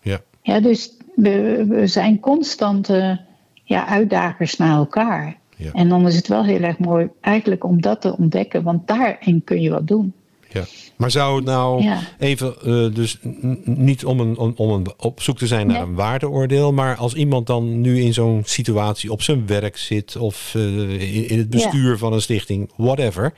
ja. 0.02 0.22
Ja, 0.42 0.60
dus 0.60 0.92
we, 1.16 1.66
we 1.68 1.88
zijn 1.88 2.20
constante 2.20 3.22
ja, 3.64 3.88
uitdagers 3.88 4.58
naar 4.58 4.76
elkaar. 4.76 5.38
Ja. 5.58 5.72
En 5.72 5.90
dan 5.90 6.08
is 6.08 6.16
het 6.16 6.28
wel 6.28 6.44
heel 6.44 6.62
erg 6.62 6.78
mooi 6.78 7.10
eigenlijk 7.22 7.64
om 7.64 7.82
dat 7.82 8.02
te 8.02 8.18
ontdekken, 8.18 8.64
want 8.64 8.88
daarin 8.88 9.42
kun 9.44 9.62
je 9.62 9.70
wat 9.70 9.88
doen. 9.88 10.14
Ja. 10.50 10.64
Maar 10.98 11.12
zou 11.12 11.36
het 11.36 11.46
nou 11.46 11.84
Ja. 11.84 12.00
even, 12.20 12.54
uh, 12.66 12.94
dus 12.96 13.20
niet 13.64 14.06
om, 14.06 14.20
een, 14.20 14.38
om, 14.38 14.70
een, 14.70 14.88
op 14.98 15.22
zoek 15.22 15.38
te 15.38 15.48
zijn 15.48 15.68
naar 15.68 15.78
Nee. 15.78 15.86
een 15.86 15.96
waardeoordeel, 15.96 16.74
maar 16.74 16.96
als 16.96 17.14
iemand 17.14 17.48
dan 17.48 17.82
nu 17.82 18.02
in 18.02 18.14
zo'n 18.14 18.42
situatie 18.46 19.12
op 19.12 19.22
zijn 19.22 19.48
werk 19.48 19.78
zit 19.78 20.16
of 20.16 20.54
uh, 20.58 20.90
in, 21.16 21.30
in 21.30 21.38
het 21.38 21.50
bestuur 21.50 21.98
van 21.98 22.14
een 22.14 22.22
stichting, 22.22 22.72
whatever, 22.76 23.34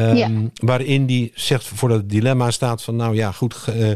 um, 0.00 0.16
Ja. 0.16 0.30
waarin 0.54 1.06
die 1.06 1.32
zegt 1.34 1.64
voor 1.64 1.88
dat 1.88 2.08
dilemma 2.10 2.50
staat 2.50 2.82
van, 2.82 2.96
nou 2.96 3.14
ja, 3.14 3.32
goed, 3.32 3.56
uh, 3.76 3.92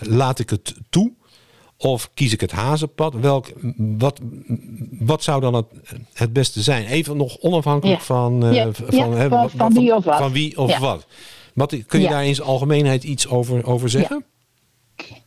laat 0.00 0.38
ik 0.38 0.50
het 0.50 0.74
toe 0.90 1.12
Of 1.82 2.10
kies 2.14 2.32
ik 2.32 2.40
het 2.40 2.50
hazenpad? 2.50 3.14
Welk, 3.14 3.46
wat, 3.76 4.20
wat 4.98 5.22
zou 5.22 5.40
dan 5.40 5.54
het, 5.54 5.66
het 6.12 6.32
beste 6.32 6.60
zijn? 6.60 6.86
Even 6.86 7.16
nog 7.16 7.38
onafhankelijk 7.38 8.00
van, 8.00 8.44
uh, 8.44 8.54
ja. 8.54 8.72
van, 8.72 9.16
ja, 9.16 9.28
van, 9.28 9.50
van, 9.50 9.72
wie 9.72 9.94
of 9.94 10.04
wat. 10.04 10.16
Van 10.16 10.32
wie 10.32 10.58
of 10.58 10.78
wat. 10.78 11.06
wat. 11.54 11.76
Kun 11.86 12.00
je 12.00 12.08
daar 12.08 12.26
in 12.26 12.34
zijn 12.34 12.48
algemeenheid 12.48 13.04
iets 13.04 13.28
over, 13.28 13.66
over 13.66 13.88
zeggen? 13.88 14.24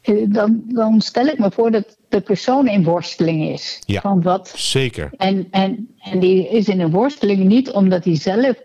Eh, 0.01 0.15
dan, 0.27 0.63
dan 0.67 1.01
stel 1.01 1.25
ik 1.25 1.39
me 1.39 1.51
voor 1.51 1.71
dat 1.71 1.97
de 2.09 2.21
persoon 2.21 2.67
in 2.67 2.83
worsteling 2.83 3.49
is. 3.49 3.81
Van 3.87 4.21
wat, 4.21 4.53
zeker. 4.55 5.09
En, 5.17 5.47
en, 5.51 5.95
en 5.99 6.19
die 6.19 6.49
is 6.49 6.67
in 6.67 6.79
een 6.79 6.91
worsteling 6.91 7.43
niet 7.43 7.71
omdat 7.71 8.03
hij 8.03 8.15
zelf 8.15 8.55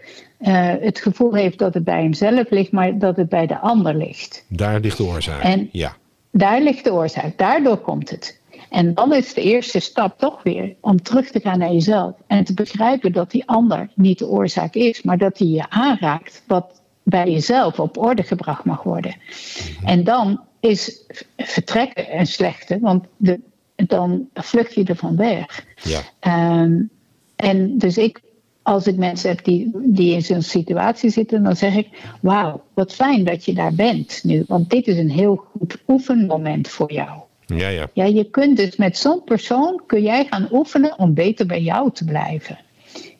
uh, 0.40 0.72
het 0.80 1.00
gevoel 1.00 1.34
heeft 1.34 1.58
dat 1.58 1.74
het 1.74 1.84
bij 1.84 2.02
hemzelf 2.02 2.50
ligt, 2.50 2.72
maar 2.72 2.98
dat 2.98 3.16
het 3.16 3.28
bij 3.28 3.46
de 3.46 3.58
ander 3.58 3.94
ligt. 3.94 4.44
Daar 4.48 4.80
ligt 4.80 4.96
de 4.96 5.04
oorzaak. 5.04 5.42
En 5.42 5.68
ja. 5.72 5.96
Daar 6.30 6.60
ligt 6.60 6.84
de 6.84 6.92
oorzaak, 6.92 7.38
daardoor 7.38 7.78
komt 7.78 8.10
het. 8.10 8.40
En 8.70 8.94
dan 8.94 9.14
is 9.14 9.34
de 9.34 9.42
eerste 9.42 9.80
stap 9.80 10.18
toch 10.18 10.42
weer 10.42 10.74
om 10.80 11.02
terug 11.02 11.30
te 11.30 11.40
gaan 11.40 11.58
naar 11.58 11.72
jezelf 11.72 12.14
en 12.26 12.44
te 12.44 12.54
begrijpen 12.54 13.12
dat 13.12 13.30
die 13.30 13.48
ander 13.48 13.90
niet 13.94 14.18
de 14.18 14.26
oorzaak 14.26 14.74
is, 14.74 15.02
maar 15.02 15.18
dat 15.18 15.38
hij 15.38 15.46
je 15.46 15.70
aanraakt 15.70 16.42
wat 16.46 16.80
bij 17.02 17.30
jezelf 17.30 17.80
op 17.80 17.98
orde 17.98 18.22
gebracht 18.22 18.64
mag 18.64 18.82
worden. 18.82 19.14
Mhm. 19.16 19.86
En 19.86 20.04
dan 20.04 20.40
is 20.60 21.04
vertrekken 21.36 22.18
een 22.18 22.26
slechte, 22.26 22.78
want 22.80 23.04
de, 23.16 23.40
dan 23.74 24.28
vlucht 24.34 24.74
je 24.74 24.84
ervan 24.84 25.16
weg. 25.16 25.64
Ja. 25.82 26.00
Um, 26.60 26.90
en 27.36 27.78
dus 27.78 27.98
ik, 27.98 28.20
als 28.68 28.86
ik 28.86 28.96
mensen 28.96 29.28
heb 29.28 29.44
die, 29.44 29.70
die 29.74 30.14
in 30.14 30.22
zo'n 30.22 30.42
situatie 30.42 31.10
zitten, 31.10 31.42
dan 31.42 31.56
zeg 31.56 31.76
ik: 31.76 31.88
Wauw, 32.20 32.62
wat 32.74 32.94
fijn 32.94 33.24
dat 33.24 33.44
je 33.44 33.54
daar 33.54 33.74
bent 33.74 34.20
nu, 34.24 34.44
want 34.46 34.70
dit 34.70 34.86
is 34.86 34.98
een 34.98 35.10
heel 35.10 35.36
goed 35.36 35.76
oefenmoment 35.86 36.68
voor 36.68 36.92
jou. 36.92 37.20
Ja, 37.46 37.68
ja. 37.68 37.90
ja, 37.92 38.04
je 38.04 38.24
kunt 38.24 38.56
dus 38.56 38.76
met 38.76 38.98
zo'n 38.98 39.24
persoon 39.24 39.82
kun 39.86 40.02
jij 40.02 40.24
gaan 40.24 40.48
oefenen 40.52 40.98
om 40.98 41.14
beter 41.14 41.46
bij 41.46 41.62
jou 41.62 41.92
te 41.92 42.04
blijven. 42.04 42.58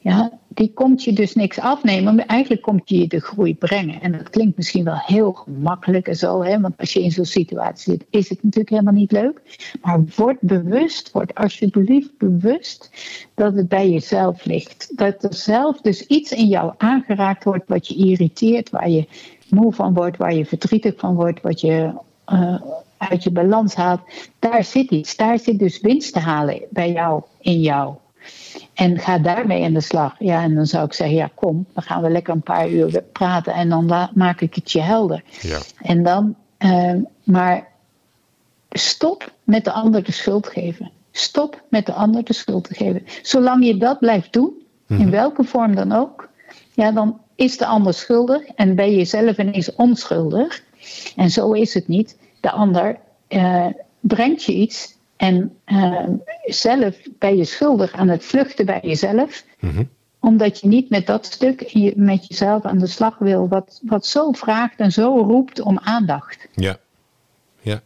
Ja, 0.08 0.38
die 0.48 0.72
komt 0.72 1.04
je 1.04 1.12
dus 1.12 1.34
niks 1.34 1.58
afnemen, 1.58 2.14
maar 2.14 2.26
eigenlijk 2.26 2.62
komt 2.62 2.88
je 2.88 3.06
de 3.06 3.20
groei 3.20 3.54
brengen. 3.54 4.00
En 4.00 4.12
dat 4.12 4.30
klinkt 4.30 4.56
misschien 4.56 4.84
wel 4.84 5.00
heel 5.04 5.32
gemakkelijk 5.32 6.08
en 6.08 6.16
zo, 6.16 6.42
hè, 6.42 6.60
want 6.60 6.74
als 6.76 6.92
je 6.92 7.02
in 7.02 7.10
zo'n 7.10 7.24
situatie 7.24 7.92
zit, 7.92 8.04
is 8.10 8.28
het 8.28 8.42
natuurlijk 8.42 8.70
helemaal 8.70 8.92
niet 8.92 9.12
leuk. 9.12 9.68
Maar 9.82 10.00
word 10.16 10.40
bewust, 10.40 11.10
word 11.12 11.34
alsjeblieft 11.34 12.18
bewust 12.18 12.90
dat 13.34 13.54
het 13.54 13.68
bij 13.68 13.90
jezelf 13.90 14.44
ligt. 14.44 14.96
Dat 14.96 15.22
er 15.24 15.34
zelf 15.34 15.80
dus 15.80 16.06
iets 16.06 16.32
in 16.32 16.46
jou 16.46 16.74
aangeraakt 16.76 17.44
wordt 17.44 17.68
wat 17.68 17.88
je 17.88 17.94
irriteert, 17.94 18.70
waar 18.70 18.90
je 18.90 19.08
moe 19.48 19.72
van 19.72 19.94
wordt, 19.94 20.16
waar 20.16 20.34
je 20.34 20.46
verdrietig 20.46 20.94
van 20.96 21.14
wordt, 21.14 21.40
wat 21.40 21.60
je 21.60 21.92
uh, 22.32 22.60
uit 22.96 23.22
je 23.22 23.30
balans 23.30 23.74
haalt. 23.74 24.00
Daar 24.38 24.64
zit 24.64 24.90
iets. 24.90 25.16
Daar 25.16 25.38
zit 25.38 25.58
dus 25.58 25.80
winst 25.80 26.12
te 26.12 26.20
halen 26.20 26.62
bij 26.70 26.92
jou, 26.92 27.22
in 27.40 27.60
jou. 27.60 27.94
En 28.74 28.98
ga 28.98 29.18
daarmee 29.18 29.64
aan 29.64 29.72
de 29.72 29.80
slag. 29.80 30.14
Ja, 30.18 30.42
en 30.42 30.54
dan 30.54 30.66
zou 30.66 30.84
ik 30.84 30.92
zeggen, 30.92 31.16
ja 31.16 31.30
kom, 31.34 31.66
dan 31.74 31.82
gaan 31.82 32.02
we 32.02 32.10
lekker 32.10 32.34
een 32.34 32.42
paar 32.42 32.68
uur 32.68 33.02
praten 33.12 33.52
en 33.52 33.68
dan 33.68 34.08
maak 34.14 34.40
ik 34.40 34.54
het 34.54 34.72
je 34.72 34.80
helder. 34.80 35.22
Ja. 35.40 35.58
En 35.82 36.02
dan, 36.02 36.36
uh, 36.58 36.94
maar 37.22 37.68
stop 38.70 39.32
met 39.44 39.64
de 39.64 39.72
ander 39.72 40.04
de 40.04 40.12
schuld 40.12 40.46
geven. 40.46 40.90
Stop 41.12 41.62
met 41.68 41.86
de 41.86 41.92
ander 41.92 42.24
de 42.24 42.32
schuld 42.32 42.64
te 42.64 42.74
geven. 42.74 43.02
Zolang 43.22 43.64
je 43.64 43.76
dat 43.76 43.98
blijft 43.98 44.32
doen, 44.32 44.52
in 44.88 44.96
mhm. 44.96 45.10
welke 45.10 45.44
vorm 45.44 45.74
dan 45.74 45.92
ook, 45.92 46.28
ja, 46.74 46.92
dan 46.92 47.20
is 47.34 47.58
de 47.58 47.66
ander 47.66 47.94
schuldig 47.94 48.44
en 48.44 48.74
ben 48.74 48.90
je 48.90 49.04
zelf 49.04 49.38
ineens 49.38 49.74
onschuldig. 49.74 50.62
En 51.16 51.30
zo 51.30 51.52
is 51.52 51.74
het 51.74 51.88
niet. 51.88 52.16
De 52.40 52.50
ander 52.50 52.98
uh, 53.28 53.66
brengt 54.00 54.44
je 54.44 54.52
iets 54.52 54.97
en 55.18 55.56
uh, 55.66 56.08
zelf 56.44 56.96
ben 57.18 57.36
je 57.36 57.44
schuldig 57.44 57.92
aan 57.92 58.08
het 58.08 58.24
vluchten 58.24 58.66
bij 58.66 58.80
jezelf. 58.82 59.44
Mhm. 59.58 59.84
Omdat 60.20 60.60
je 60.60 60.68
niet 60.68 60.90
met 60.90 61.06
dat 61.06 61.26
stuk 61.26 61.74
met 61.96 62.26
jezelf 62.26 62.64
aan 62.64 62.78
de 62.78 62.86
slag 62.86 63.18
wil, 63.18 63.48
wat, 63.48 63.80
wat 63.82 64.06
zo 64.06 64.32
vraagt 64.32 64.78
en 64.78 64.92
zo 64.92 65.16
roept 65.16 65.60
om 65.60 65.78
aandacht. 65.78 66.48
Ja, 66.54 66.78
ja. 67.60 67.82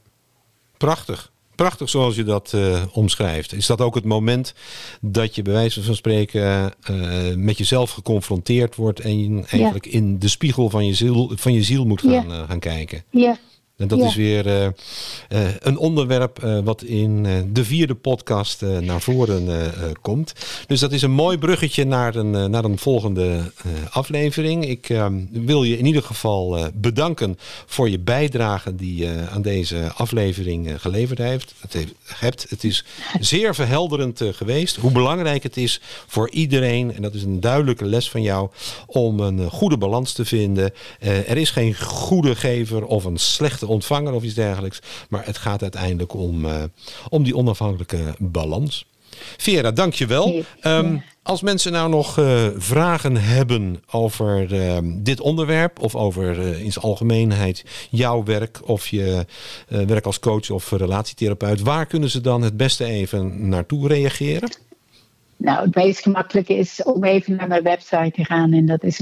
Prachtig. 0.76 1.30
Prachtig 1.54 1.88
zoals 1.88 2.16
je 2.16 2.24
dat 2.24 2.52
uh, 2.54 2.82
omschrijft. 2.92 3.52
Is 3.52 3.66
dat 3.66 3.80
ook 3.80 3.94
het 3.94 4.04
moment 4.04 4.54
dat 5.00 5.34
je 5.34 5.42
bij 5.42 5.52
wijze 5.52 5.82
van 5.82 5.94
spreken 5.94 6.72
uh, 6.90 7.34
met 7.34 7.58
jezelf 7.58 7.90
geconfronteerd 7.90 8.74
wordt 8.76 9.00
en 9.00 9.18
je 9.18 9.44
eigenlijk 9.46 9.86
in 9.86 10.18
de 10.18 10.28
spiegel 10.28 10.70
van 10.70 10.86
je 10.86 10.94
ziel, 10.94 11.32
van 11.34 11.52
je 11.52 11.62
ziel 11.62 11.86
moet 11.86 12.00
gaan, 12.00 12.28
ja. 12.28 12.46
gaan 12.46 12.58
kijken? 12.58 13.04
Ja, 13.10 13.38
en 13.82 13.88
dat 13.88 13.98
is 13.98 14.14
weer 14.14 14.46
uh, 14.46 14.62
uh, 14.62 14.70
een 15.58 15.76
onderwerp 15.76 16.44
uh, 16.44 16.58
wat 16.64 16.82
in 16.82 17.26
de 17.52 17.64
vierde 17.64 17.94
podcast 17.94 18.60
naar 18.80 19.00
voren 19.00 19.72
komt. 20.00 20.32
Dus 20.66 20.80
dat 20.80 20.92
is 20.92 21.02
een 21.02 21.10
mooi 21.10 21.38
bruggetje 21.38 21.84
naar 21.84 22.14
een, 22.14 22.50
naar 22.50 22.64
een 22.64 22.78
volgende 22.78 23.52
aflevering. 23.90 24.68
Ik 24.68 24.88
ehm, 24.88 25.14
wil 25.30 25.62
je 25.62 25.78
in 25.78 25.86
ieder 25.86 26.02
geval 26.02 26.70
bedanken 26.74 27.38
voor 27.66 27.90
je 27.90 27.98
bijdrage 27.98 28.74
die 28.74 28.96
je 28.96 29.26
aan 29.30 29.42
deze 29.42 29.92
aflevering 29.94 30.80
geleverd 30.80 31.18
heeft, 31.18 31.54
het 31.60 31.72
heeft, 31.72 31.92
hebt. 32.06 32.46
Het 32.48 32.64
is 32.64 32.84
zeer 33.20 33.54
verhelderend 33.54 34.20
geweest 34.32 34.76
hoe 34.76 34.92
belangrijk 34.92 35.42
het 35.42 35.56
is 35.56 35.80
voor 36.06 36.30
iedereen, 36.30 36.94
en 36.94 37.02
dat 37.02 37.14
is 37.14 37.22
een 37.22 37.40
duidelijke 37.40 37.84
les 37.84 38.10
van 38.10 38.22
jou, 38.22 38.48
om 38.86 39.20
een 39.20 39.50
goede 39.50 39.78
balans 39.78 40.12
te 40.12 40.24
vinden. 40.24 40.72
er 41.00 41.36
is 41.36 41.50
geen 41.50 41.74
goede 41.74 42.34
gever 42.34 42.84
of 42.84 43.04
een 43.04 43.18
slechte 43.18 43.66
ontvanger 43.72 44.12
of 44.12 44.22
iets 44.22 44.34
dergelijks. 44.34 44.80
Maar 45.08 45.26
het 45.26 45.38
gaat 45.38 45.62
uiteindelijk 45.62 46.14
om, 46.14 46.44
uh, 46.44 46.62
om 47.08 47.22
die 47.22 47.36
onafhankelijke 47.36 48.14
balans. 48.18 48.86
Vera, 49.36 49.70
dankjewel. 49.70 50.44
Um, 50.62 51.02
als 51.22 51.42
mensen 51.42 51.72
nou 51.72 51.90
nog 51.90 52.18
uh, 52.18 52.46
vragen 52.56 53.16
hebben 53.16 53.82
over 53.90 54.52
uh, 54.52 54.78
dit 54.84 55.20
onderwerp 55.20 55.80
of 55.80 55.94
over 55.94 56.38
uh, 56.38 56.64
in 56.64 56.72
zijn 56.72 56.84
algemeenheid 56.84 57.64
jouw 57.90 58.24
werk 58.24 58.60
of 58.64 58.88
je 58.88 59.26
werk 59.66 60.06
als 60.06 60.18
coach 60.18 60.50
of 60.50 60.70
relatietherapeut, 60.70 61.60
waar 61.60 61.86
kunnen 61.86 62.10
ze 62.10 62.20
dan 62.20 62.42
het 62.42 62.56
beste 62.56 62.84
even 62.84 63.48
naartoe 63.48 63.88
reageren? 63.88 64.50
Nou, 65.36 65.64
het 65.64 65.74
meest 65.74 66.02
gemakkelijke 66.02 66.54
is 66.54 66.82
om 66.82 67.04
even 67.04 67.36
naar 67.36 67.48
mijn 67.48 67.62
website 67.62 68.12
te 68.14 68.24
gaan 68.24 68.52
en 68.52 68.66
dat 68.66 68.82
is 68.82 68.98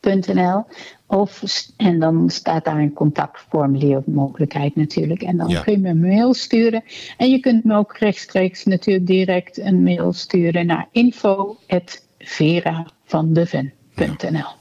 www.veravandevent.nl. 0.00 0.64
Of, 1.06 1.42
en 1.76 1.98
dan 1.98 2.30
staat 2.30 2.64
daar 2.64 2.78
een 2.78 2.92
contactformulier 2.92 4.02
mogelijkheid 4.06 4.76
natuurlijk. 4.76 5.22
En 5.22 5.36
dan 5.36 5.62
kun 5.62 5.72
je 5.72 5.78
me 5.78 5.88
een 5.88 6.00
mail 6.00 6.34
sturen. 6.34 6.84
En 7.16 7.30
je 7.30 7.40
kunt 7.40 7.64
me 7.64 7.76
ook 7.76 7.96
rechtstreeks 7.96 8.64
natuurlijk 8.64 9.06
direct 9.06 9.58
een 9.58 9.82
mail 9.82 10.12
sturen 10.12 10.66
naar 10.66 10.88
info.vera.van 10.92 12.16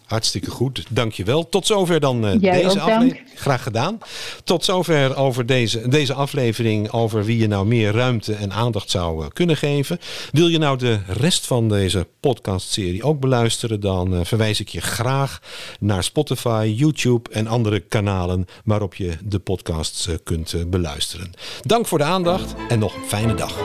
Hartstikke 0.07 0.51
goed, 0.51 0.83
dankjewel. 0.89 1.49
Tot 1.49 1.65
zover 1.65 1.99
dan 1.99 2.25
uh, 2.25 2.41
deze 2.41 2.79
aflevering. 2.79 3.29
Graag 3.35 3.63
gedaan. 3.63 3.97
Tot 4.43 4.65
zover 4.65 5.15
over 5.15 5.45
deze, 5.45 5.87
deze 5.87 6.13
aflevering 6.13 6.91
over 6.91 7.25
wie 7.25 7.37
je 7.37 7.47
nou 7.47 7.65
meer 7.65 7.91
ruimte 7.91 8.33
en 8.33 8.53
aandacht 8.53 8.89
zou 8.89 9.21
uh, 9.21 9.27
kunnen 9.33 9.57
geven. 9.57 9.99
Wil 10.31 10.47
je 10.47 10.57
nou 10.57 10.77
de 10.77 10.99
rest 11.07 11.47
van 11.47 11.69
deze 11.69 12.07
podcastserie 12.19 13.03
ook 13.03 13.19
beluisteren, 13.19 13.79
dan 13.79 14.13
uh, 14.13 14.19
verwijs 14.23 14.59
ik 14.59 14.69
je 14.69 14.81
graag 14.81 15.41
naar 15.79 16.03
Spotify, 16.03 16.73
YouTube 16.75 17.29
en 17.29 17.47
andere 17.47 17.79
kanalen 17.79 18.45
waarop 18.63 18.95
je 18.95 19.17
de 19.23 19.39
podcasts 19.39 20.07
kunt 20.23 20.55
beluisteren. 20.67 21.31
Dank 21.61 21.85
voor 21.87 21.97
de 21.97 22.03
aandacht 22.03 22.55
en 22.67 22.79
nog 22.79 22.95
een 22.95 23.07
fijne 23.07 23.35
dag. 23.35 23.55